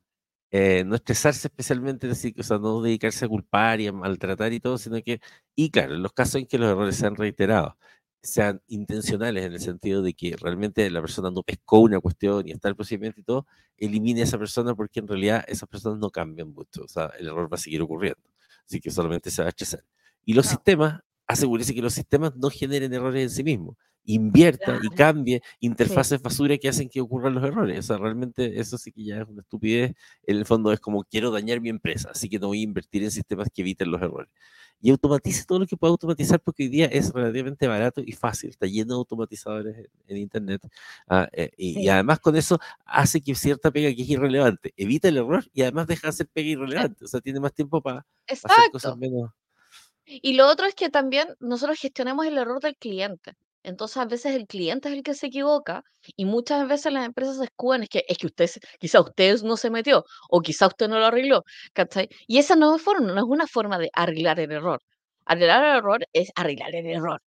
Eh, 0.50 0.82
no 0.84 0.94
estresarse 0.96 1.48
especialmente, 1.48 2.08
o 2.10 2.42
sea, 2.42 2.58
no 2.58 2.80
dedicarse 2.80 3.26
a 3.26 3.28
culpar 3.28 3.80
y 3.80 3.86
a 3.86 3.92
maltratar 3.92 4.52
y 4.54 4.60
todo, 4.60 4.78
sino 4.78 5.00
que, 5.02 5.20
y 5.54 5.70
claro, 5.70 5.94
en 5.94 6.02
los 6.02 6.12
casos 6.12 6.36
en 6.36 6.46
que 6.46 6.58
los 6.58 6.70
errores 6.70 6.96
se 6.96 7.06
han 7.06 7.16
reiterado, 7.16 7.76
sean 8.22 8.60
intencionales 8.66 9.44
en 9.44 9.52
el 9.52 9.60
sentido 9.60 10.02
de 10.02 10.14
que 10.14 10.36
realmente 10.36 10.88
la 10.90 11.00
persona 11.00 11.30
no 11.30 11.42
pescó 11.42 11.80
una 11.80 12.00
cuestión 12.00 12.48
y 12.48 12.52
está 12.52 12.68
el 12.68 12.76
procedimiento 12.76 13.20
y 13.20 13.24
todo, 13.24 13.46
elimine 13.76 14.22
a 14.22 14.24
esa 14.24 14.38
persona 14.38 14.74
porque 14.74 15.00
en 15.00 15.08
realidad 15.08 15.44
esas 15.48 15.68
personas 15.68 15.98
no 15.98 16.10
cambian 16.10 16.52
mucho, 16.52 16.82
o 16.84 16.88
sea, 16.88 17.12
el 17.18 17.28
error 17.28 17.50
va 17.52 17.56
a 17.56 17.58
seguir 17.58 17.80
ocurriendo, 17.82 18.20
así 18.66 18.80
que 18.80 18.90
solamente 18.90 19.30
se 19.30 19.42
va 19.42 19.46
a 19.46 19.50
estresar. 19.50 19.84
Y 20.24 20.34
los 20.34 20.46
sistemas, 20.46 21.00
asegúrese 21.26 21.74
que 21.74 21.82
los 21.82 21.94
sistemas 21.94 22.34
no 22.36 22.50
generen 22.50 22.92
errores 22.92 23.22
en 23.22 23.30
sí 23.30 23.44
mismos, 23.44 23.76
invierta 24.04 24.78
y 24.82 24.88
cambie 24.88 25.42
interfaces 25.60 26.20
basura 26.20 26.56
que 26.56 26.68
hacen 26.68 26.88
que 26.88 27.00
ocurran 27.00 27.34
los 27.34 27.44
errores, 27.44 27.78
o 27.78 27.82
sea, 27.82 27.98
realmente 27.98 28.58
eso 28.58 28.78
sí 28.78 28.90
que 28.90 29.04
ya 29.04 29.22
es 29.22 29.28
una 29.28 29.42
estupidez, 29.42 29.94
en 30.24 30.36
el 30.36 30.44
fondo 30.44 30.72
es 30.72 30.80
como 30.80 31.04
quiero 31.04 31.30
dañar 31.30 31.60
mi 31.60 31.68
empresa, 31.68 32.10
así 32.12 32.28
que 32.28 32.38
no 32.38 32.48
voy 32.48 32.60
a 32.60 32.64
invertir 32.64 33.04
en 33.04 33.10
sistemas 33.10 33.48
que 33.54 33.62
eviten 33.62 33.90
los 33.90 34.02
errores. 34.02 34.30
Y 34.80 34.90
automatice 34.90 35.44
todo 35.44 35.58
lo 35.60 35.66
que 35.66 35.76
pueda 35.76 35.90
automatizar 35.90 36.40
porque 36.40 36.64
hoy 36.64 36.68
día 36.68 36.86
es 36.86 37.12
relativamente 37.12 37.66
barato 37.66 38.00
y 38.04 38.12
fácil, 38.12 38.50
está 38.50 38.66
lleno 38.66 38.94
de 38.94 38.98
automatizadores 38.98 39.88
en, 40.06 40.16
Internet 40.16 40.62
ah, 41.08 41.28
eh, 41.32 41.50
y, 41.56 41.88
además 41.88 42.20
con 42.20 42.36
eso 42.36 42.58
hace 42.84 43.20
que 43.20 43.34
cierta 43.34 43.70
pega 43.70 43.94
que 43.94 44.02
es 44.02 44.08
irrelevante, 44.08 44.72
evita 44.76 45.08
el 45.08 45.18
error 45.18 45.44
y 45.52 45.62
además 45.62 45.86
deja 45.86 46.02
de 46.02 46.10
hacer 46.10 46.28
pega 46.28 46.48
irrelevante, 46.48 47.04
o 47.04 47.08
sea, 47.08 47.20
tiene 47.20 47.40
más 47.40 47.52
tiempo 47.52 47.80
para 47.80 48.06
hacer 48.26 48.70
cosas 48.72 48.96
menos... 48.96 49.30
Y 50.10 50.32
lo 50.32 50.48
otro 50.48 50.64
es 50.64 50.74
que 50.74 50.88
también 50.88 51.28
nosotros 51.38 51.78
gestionemos 51.78 52.24
el 52.24 52.38
error 52.38 52.60
del 52.60 52.76
cliente. 52.76 53.36
Entonces, 53.62 53.96
a 53.98 54.04
veces 54.06 54.34
el 54.34 54.46
cliente 54.46 54.88
es 54.88 54.94
el 54.94 55.02
que 55.02 55.14
se 55.14 55.26
equivoca 55.26 55.82
y 56.16 56.24
muchas 56.24 56.66
veces 56.68 56.92
las 56.92 57.04
empresas 57.04 57.38
se 57.38 57.44
escudan, 57.44 57.82
es 57.82 57.88
que, 57.88 58.04
es 58.08 58.18
que 58.18 58.26
usted, 58.26 58.48
quizá 58.78 59.00
usted 59.00 59.42
no 59.42 59.56
se 59.56 59.70
metió 59.70 60.04
o 60.30 60.40
quizá 60.40 60.66
usted 60.68 60.88
no 60.88 60.98
lo 60.98 61.06
arregló, 61.06 61.42
¿cachai? 61.74 62.08
Y 62.26 62.38
esa 62.38 62.56
no 62.56 62.76
es, 62.76 62.82
forma, 62.82 63.12
no 63.12 63.18
es 63.18 63.24
una 63.24 63.46
forma 63.46 63.78
de 63.78 63.90
arreglar 63.92 64.40
el 64.40 64.52
error. 64.52 64.80
Arreglar 65.26 65.64
el 65.64 65.76
error 65.78 66.06
es 66.12 66.30
arreglar 66.36 66.74
el 66.74 66.86
error. 66.86 67.20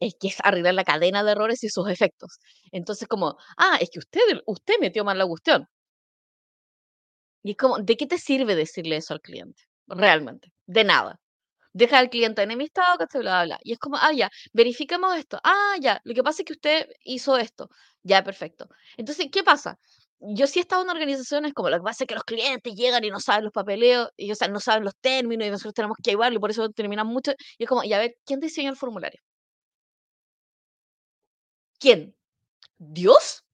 Es 0.00 0.14
que 0.20 0.28
es 0.28 0.38
arreglar 0.44 0.74
la 0.74 0.84
cadena 0.84 1.24
de 1.24 1.32
errores 1.32 1.64
y 1.64 1.70
sus 1.70 1.88
efectos. 1.90 2.38
Entonces, 2.72 3.08
como, 3.08 3.36
ah, 3.58 3.78
es 3.80 3.90
que 3.90 4.00
usted, 4.00 4.20
usted 4.46 4.74
metió 4.80 5.04
mal 5.04 5.18
la 5.18 5.26
cuestión. 5.26 5.66
Y 7.42 7.50
es 7.52 7.56
como, 7.56 7.78
¿de 7.78 7.96
qué 7.96 8.06
te 8.06 8.18
sirve 8.18 8.54
decirle 8.54 8.96
eso 8.96 9.14
al 9.14 9.20
cliente? 9.20 9.62
Realmente, 9.86 10.52
de 10.66 10.84
nada 10.84 11.20
deja 11.72 11.98
al 11.98 12.10
cliente 12.10 12.42
enemistado, 12.42 12.98
que 12.98 13.18
bla, 13.18 13.44
bla, 13.44 13.44
bla. 13.44 13.58
Y 13.62 13.72
es 13.72 13.78
como, 13.78 13.96
ah, 13.96 14.12
ya, 14.12 14.30
verificamos 14.52 15.16
esto. 15.16 15.38
Ah, 15.44 15.76
ya, 15.80 16.00
lo 16.04 16.14
que 16.14 16.22
pasa 16.22 16.42
es 16.42 16.46
que 16.46 16.52
usted 16.54 16.86
hizo 17.04 17.36
esto. 17.38 17.68
Ya, 18.02 18.22
perfecto. 18.24 18.68
Entonces, 18.96 19.28
¿qué 19.32 19.42
pasa? 19.44 19.78
Yo 20.20 20.46
sí 20.46 20.58
he 20.58 20.62
estado 20.62 20.82
en 20.82 20.90
organizaciones 20.90 21.54
como 21.54 21.70
lo 21.70 21.78
que 21.78 21.82
pasa 21.82 22.04
es 22.04 22.08
que 22.08 22.14
los 22.14 22.24
clientes 22.24 22.74
llegan 22.74 23.04
y 23.04 23.10
no 23.10 23.20
saben 23.20 23.44
los 23.44 23.52
papeleos, 23.52 24.10
y 24.16 24.30
o 24.32 24.34
sea, 24.34 24.48
no 24.48 24.60
saben 24.60 24.84
los 24.84 24.96
términos, 25.00 25.46
y 25.46 25.50
nosotros 25.50 25.74
tenemos 25.74 25.96
que 26.02 26.10
ayudarlo, 26.10 26.36
y 26.36 26.40
por 26.40 26.50
eso 26.50 26.68
terminan 26.70 27.06
mucho. 27.06 27.32
Y 27.58 27.64
es 27.64 27.68
como, 27.68 27.84
ya 27.84 27.98
ver, 27.98 28.16
¿quién 28.26 28.40
diseñó 28.40 28.70
el 28.70 28.76
formulario? 28.76 29.20
¿Quién? 31.80 32.14
¿Dios? 32.78 33.44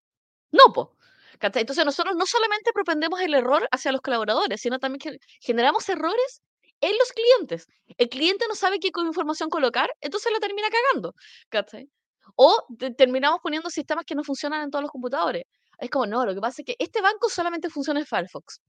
No, 0.52 0.72
po. 0.74 0.96
Entonces 1.40 1.84
nosotros 1.84 2.16
no 2.16 2.26
solamente 2.26 2.72
propendemos 2.72 3.20
el 3.20 3.34
error 3.34 3.68
hacia 3.72 3.92
los 3.92 4.00
colaboradores, 4.02 4.60
sino 4.60 4.78
también 4.78 5.18
generamos 5.40 5.88
errores 5.88 6.42
en 6.80 6.96
los 6.98 7.12
clientes. 7.12 7.66
El 7.98 8.08
cliente 8.08 8.46
no 8.48 8.54
sabe 8.54 8.78
qué 8.78 8.88
información 8.88 9.48
colocar, 9.50 9.90
entonces 10.00 10.32
lo 10.32 10.38
termina 10.40 10.68
cagando. 10.70 11.14
O 12.36 12.66
terminamos 12.96 13.40
poniendo 13.42 13.70
sistemas 13.70 14.04
que 14.04 14.14
no 14.14 14.24
funcionan 14.24 14.62
en 14.62 14.70
todos 14.70 14.82
los 14.82 14.90
computadores. 14.90 15.44
Es 15.78 15.90
como, 15.90 16.06
no, 16.06 16.24
lo 16.24 16.34
que 16.34 16.40
pasa 16.40 16.62
es 16.62 16.66
que 16.66 16.76
este 16.78 17.00
banco 17.02 17.28
solamente 17.28 17.70
funciona 17.70 18.00
en 18.00 18.06
Firefox. 18.06 18.60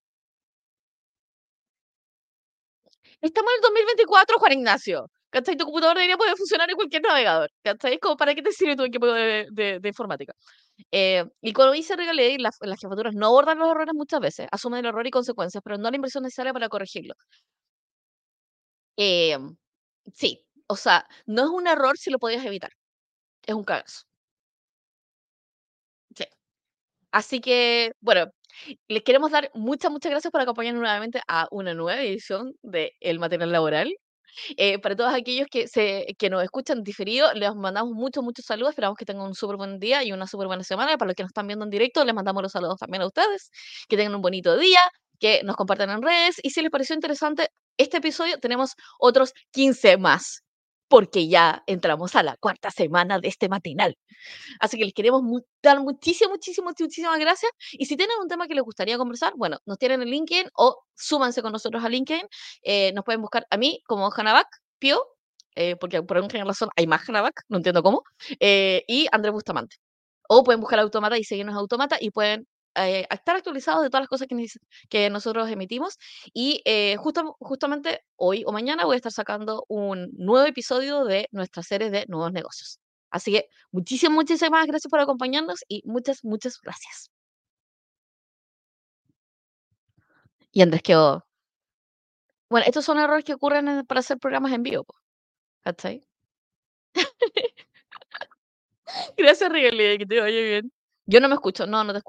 Estamos 3.22 3.52
en 3.52 3.58
el 3.58 3.62
2024, 3.62 4.38
Juan 4.40 4.54
Ignacio. 4.54 5.10
¿Cachai? 5.30 5.58
Tu 5.58 5.66
computador 5.66 5.96
debería 5.98 6.18
poder 6.18 6.36
funcionar 6.38 6.70
en 6.70 6.76
cualquier 6.76 7.02
navegador. 7.02 7.50
¿Cachai? 7.64 8.00
Como, 8.00 8.16
¿para 8.16 8.34
qué 8.36 8.42
te 8.42 8.52
sirve 8.52 8.76
tu 8.76 8.84
equipo 8.84 9.08
de, 9.08 9.48
de, 9.52 9.88
informática? 9.88 10.34
Eh, 10.92 11.26
y 11.42 11.54
cuando 11.54 11.74
dice 11.74 11.96
regalé, 11.96 12.38
las, 12.40 12.58
las 12.62 12.80
jefaturas 12.80 13.14
no 13.16 13.28
abordan 13.28 13.60
los 13.60 13.70
errores 13.70 13.94
muchas 13.96 14.20
veces, 14.22 14.48
asumen 14.52 14.80
el 14.82 14.86
error 14.88 15.06
y 15.08 15.12
consecuencias, 15.12 15.62
pero 15.64 15.78
no 15.78 15.90
la 15.90 15.96
inversión 15.96 16.24
necesaria 16.24 16.54
para 16.54 16.70
corregirlo. 16.70 17.16
Em, 18.98 19.56
sí, 20.14 20.46
o 20.68 20.76
sea, 20.78 21.08
no 21.28 21.44
es 21.46 21.50
un 21.52 21.68
error 21.68 21.98
si 21.98 22.12
lo 22.12 22.20
podías 22.20 22.46
evitar. 22.46 22.72
Es 23.48 23.56
un 23.56 23.64
cagazo. 23.66 24.04
Sí. 26.16 26.26
Así 27.12 27.42
que, 27.42 27.94
bueno, 28.02 28.28
les 28.88 29.04
queremos 29.04 29.32
dar 29.32 29.52
muchas, 29.56 29.92
muchas 29.92 30.12
gracias 30.12 30.32
por 30.32 30.42
acompañarnos 30.42 30.82
nuevamente 30.82 31.22
a 31.28 31.48
una 31.52 31.74
nueva 31.74 32.02
edición 32.04 32.56
de 32.64 32.94
El 33.02 33.20
Material 33.20 33.52
Laboral. 33.52 33.94
Eh, 34.58 34.80
para 34.80 34.96
todos 34.96 35.14
aquellos 35.14 35.48
que, 35.52 35.68
se, 35.68 36.16
que 36.20 36.30
nos 36.30 36.44
escuchan 36.44 36.84
diferido, 36.84 37.34
les 37.34 37.56
mandamos 37.56 37.94
muchos, 37.94 38.24
muchos 38.24 38.46
saludos. 38.46 38.72
Esperamos 38.72 38.98
que 38.98 39.06
tengan 39.06 39.28
un 39.28 39.36
súper 39.36 39.58
buen 39.58 39.80
día 39.80 40.04
y 40.04 40.12
una 40.14 40.28
súper 40.28 40.48
buena 40.48 40.64
semana. 40.64 40.98
Para 40.98 41.08
los 41.10 41.16
que 41.16 41.24
nos 41.24 41.32
están 41.32 41.48
viendo 41.48 41.66
en 41.66 41.72
directo, 41.72 42.06
les 42.06 42.16
mandamos 42.16 42.44
los 42.44 42.52
saludos 42.54 42.78
también 42.80 43.04
a 43.04 43.08
ustedes. 43.08 43.52
Que 43.90 43.98
tengan 43.98 44.16
un 44.16 44.22
bonito 44.22 44.58
día, 44.58 44.82
que 45.20 45.44
nos 45.44 45.56
compartan 45.58 45.92
en 45.92 46.02
redes. 46.04 46.38
Y 46.44 46.52
si 46.52 46.62
les 46.62 46.72
pareció 46.72 46.96
interesante 46.96 47.50
este 47.78 47.98
episodio, 47.98 48.40
tenemos 48.40 48.76
otros 49.00 49.34
15 49.52 49.98
más 49.98 50.44
porque 50.88 51.28
ya 51.28 51.64
entramos 51.68 52.16
a 52.16 52.24
la 52.24 52.38
cuarta 52.38 52.72
semana 52.72 53.20
de 53.20 53.28
este 53.28 53.50
matinal. 53.50 53.98
Así 54.60 54.78
que 54.78 54.86
les 54.86 54.94
queremos 54.94 55.22
dar 55.62 55.80
muchísimas, 55.82 56.32
muchísimas, 56.32 56.76
muchísimas 56.80 57.20
gracias. 57.20 57.52
Y 57.74 57.86
si 57.86 57.98
tienen 57.98 58.16
un 58.22 58.28
tema 58.28 58.48
que 58.48 58.56
les 58.56 58.64
gustaría 58.64 58.98
conversar, 58.98 59.34
bueno, 59.36 59.60
nos 59.66 59.78
tienen 59.78 60.02
en 60.02 60.10
LinkedIn 60.10 60.50
o 60.56 60.84
súmanse 60.96 61.42
con 61.42 61.52
nosotros 61.52 61.84
a 61.84 61.90
LinkedIn. 61.90 62.26
Eh, 62.64 62.94
nos 62.94 63.04
pueden 63.04 63.22
buscar 63.22 63.46
a 63.50 63.58
mí 63.58 63.82
como 63.86 64.10
Hanabak, 64.16 64.48
Pio, 64.80 65.02
eh, 65.56 65.76
porque 65.76 66.02
por 66.04 66.18
alguna 66.18 66.46
razón 66.46 66.70
hay 66.76 66.88
más 66.88 67.08
Hanabak, 67.08 67.42
no 67.50 67.58
entiendo 67.58 67.84
cómo, 67.84 68.04
eh, 68.40 68.84
y 68.88 69.08
Andrés 69.12 69.34
Bustamante. 69.34 69.78
O 70.30 70.44
pueden 70.44 70.62
buscar 70.62 70.80
Automata 70.80 71.18
y 71.18 71.24
seguirnos 71.24 71.56
a 71.56 71.60
Automata 71.60 71.98
y 72.00 72.12
pueden 72.12 72.48
eh, 72.78 73.08
estar 73.10 73.36
actualizados 73.36 73.84
de 73.84 73.90
todas 73.90 74.04
las 74.04 74.10
cosas 74.10 74.28
que, 74.28 74.46
que 74.90 75.10
nosotros 75.10 75.50
emitimos. 75.50 75.98
Y 76.34 76.62
eh, 76.66 76.96
justo, 76.98 77.36
justamente 77.40 78.04
hoy 78.16 78.44
o 78.46 78.52
mañana 78.52 78.86
voy 78.86 78.96
a 78.96 78.98
estar 78.98 79.12
sacando 79.12 79.66
un 79.68 80.10
nuevo 80.14 80.46
episodio 80.48 81.06
de 81.06 81.28
nuestra 81.32 81.64
serie 81.64 81.90
de 81.90 82.06
nuevos 82.08 82.32
negocios. 82.32 82.80
Así 83.10 83.32
que 83.32 83.50
muchísimas, 83.72 84.16
muchísimas 84.16 84.68
gracias 84.68 84.90
por 84.90 85.00
acompañarnos 85.00 85.60
y 85.68 85.82
muchas, 85.86 86.24
muchas 86.24 86.60
gracias. 86.62 87.12
Y 90.52 90.62
Andrés 90.62 90.82
quedó. 90.84 91.26
Bueno, 92.50 92.66
estos 92.68 92.86
son 92.86 92.98
errores 93.00 93.26
que 93.26 93.34
ocurren 93.34 93.86
para 93.86 94.00
hacer 94.00 94.18
programas 94.18 94.52
en 94.54 94.64
vivo. 94.64 94.86
¿Cachai? 95.64 96.08
Gracias, 99.18 99.52
Rigelli, 99.52 99.98
que 99.98 100.06
te 100.06 100.20
vaya 100.20 100.40
bien. 100.42 100.72
Yo 101.06 101.20
no 101.20 101.30
me 101.30 101.36
escucho, 101.36 101.66
no, 101.68 101.84
no 101.84 101.94
te 101.94 102.00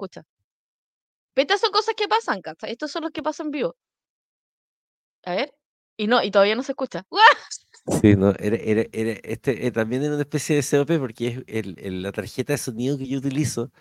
escucho. 1.39 1.53
Estas 1.53 1.61
son 1.61 1.71
cosas 1.71 1.95
que 1.95 2.07
pasan, 2.07 2.41
¿cachai? 2.41 2.71
Estos 2.71 2.91
son 2.91 3.03
los 3.03 3.11
que 3.11 3.23
pasan 3.23 3.51
vivo. 3.51 3.75
A 5.23 5.35
ver. 5.35 5.53
Y 5.97 6.07
no, 6.07 6.23
y 6.23 6.31
todavía 6.31 6.55
no 6.55 6.63
se 6.63 6.71
escucha. 6.73 7.05
Sí, 8.03 8.15
no, 8.15 8.31
era, 8.37 8.57
era, 8.57 8.85
era 8.91 9.19
este, 9.23 9.65
eh, 9.65 9.71
también 9.71 10.03
era 10.03 10.13
una 10.13 10.21
especie 10.21 10.55
de 10.55 10.61
COP 10.61 10.99
porque 10.99 11.43
es 11.47 11.75
el, 11.77 12.03
la 12.03 12.11
tarjeta 12.11 12.53
de 12.53 12.57
sonido 12.57 12.97
que 12.99 13.07
yo 13.07 13.17
utilizo 13.17 13.71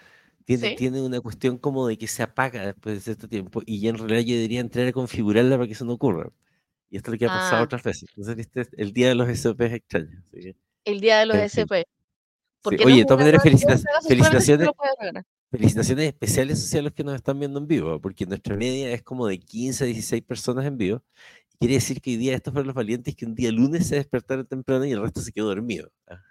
tiene, 0.44 0.76
tiene 0.76 1.02
una 1.02 1.20
cuestión 1.20 1.58
como 1.58 1.86
de 1.86 1.98
que 1.98 2.06
se 2.06 2.22
apaga 2.22 2.64
después 2.64 2.94
de 2.94 3.00
cierto 3.02 3.28
tiempo 3.28 3.60
y 3.66 3.80
ya 3.80 3.90
en 3.90 3.98
realidad 3.98 4.20
yo 4.20 4.36
debería 4.36 4.60
entrar 4.60 4.86
a 4.86 4.92
configurarla 4.92 5.56
para 5.56 5.66
que 5.66 5.74
eso 5.74 5.84
no 5.84 5.92
ocurra. 5.94 6.30
Y 6.88 6.96
esto 6.96 7.10
es 7.10 7.14
lo 7.14 7.18
que 7.18 7.26
ha 7.26 7.28
pasado 7.28 7.60
ah. 7.60 7.64
otras 7.64 7.82
veces. 7.82 8.08
Entonces, 8.10 8.36
viste, 8.36 8.66
el 8.78 8.92
día 8.92 9.08
de 9.08 9.14
los 9.14 9.28
SOP 9.38 9.60
es 9.62 9.72
extraño. 9.74 10.24
el 10.84 11.00
día 11.00 11.18
de 11.18 11.26
los 11.26 11.52
SOP. 11.52 11.72
Oye, 12.64 12.96
de 12.96 13.04
todas 13.04 13.18
maneras, 13.18 13.42
felicitaciones. 13.42 14.06
Felicitaciones 14.06 14.68
especiales 15.52 16.74
a 16.74 16.82
los 16.82 16.92
que 16.92 17.04
nos 17.04 17.14
están 17.14 17.38
viendo 17.38 17.58
en 17.58 17.66
vivo, 17.66 18.00
porque 18.00 18.26
nuestra 18.26 18.56
media 18.56 18.92
es 18.92 19.02
como 19.02 19.26
de 19.26 19.38
15 19.38 19.84
a 19.84 19.86
16 19.86 20.22
personas 20.22 20.66
en 20.66 20.76
vivo. 20.76 21.02
Quiere 21.58 21.74
decir 21.74 22.00
que 22.00 22.10
hoy 22.10 22.16
día 22.16 22.34
estos 22.34 22.52
fueron 22.52 22.68
los 22.68 22.76
valientes 22.76 23.16
que 23.16 23.26
un 23.26 23.34
día 23.34 23.50
lunes 23.50 23.88
se 23.88 23.96
despertaron 23.96 24.46
temprano 24.46 24.84
y 24.84 24.92
el 24.92 25.02
resto 25.02 25.20
se 25.20 25.32
quedó 25.32 25.46
dormido. 25.46 25.90
¿ah? 26.08 26.22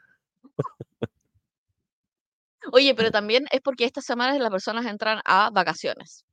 Oye, 2.72 2.96
pero 2.96 3.12
también 3.12 3.46
es 3.52 3.62
porque 3.62 3.86
estas 3.86 4.06
semanas 4.06 4.40
las 4.40 4.52
personas 4.52 4.86
entran 4.86 5.22
a 5.26 5.50
vacaciones. 5.52 6.26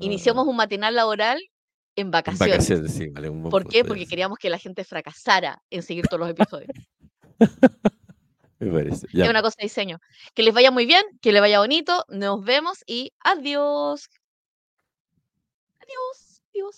Iniciamos 0.00 0.46
ah. 0.46 0.50
un 0.50 0.56
matinal 0.56 0.94
laboral 0.94 1.38
en 1.96 2.10
vacaciones. 2.10 2.66
sí, 2.66 3.08
vale, 3.08 3.30
¿Por 3.30 3.68
qué? 3.68 3.84
Porque 3.84 4.06
queríamos 4.06 4.38
que 4.38 4.50
la 4.50 4.58
gente 4.58 4.84
fracasara 4.84 5.62
en 5.70 5.82
seguir 5.82 6.06
todos 6.06 6.20
los 6.20 6.30
episodios. 6.30 6.70
Es 9.12 9.28
una 9.28 9.42
cosa 9.42 9.56
de 9.58 9.64
diseño. 9.64 10.00
Que 10.34 10.42
les 10.42 10.54
vaya 10.54 10.70
muy 10.70 10.86
bien, 10.86 11.02
que 11.20 11.32
les 11.32 11.40
vaya 11.40 11.58
bonito. 11.60 12.04
Nos 12.08 12.44
vemos 12.44 12.82
y 12.86 13.12
adiós. 13.24 14.08
Adiós. 15.82 16.42
Adiós. 16.50 16.76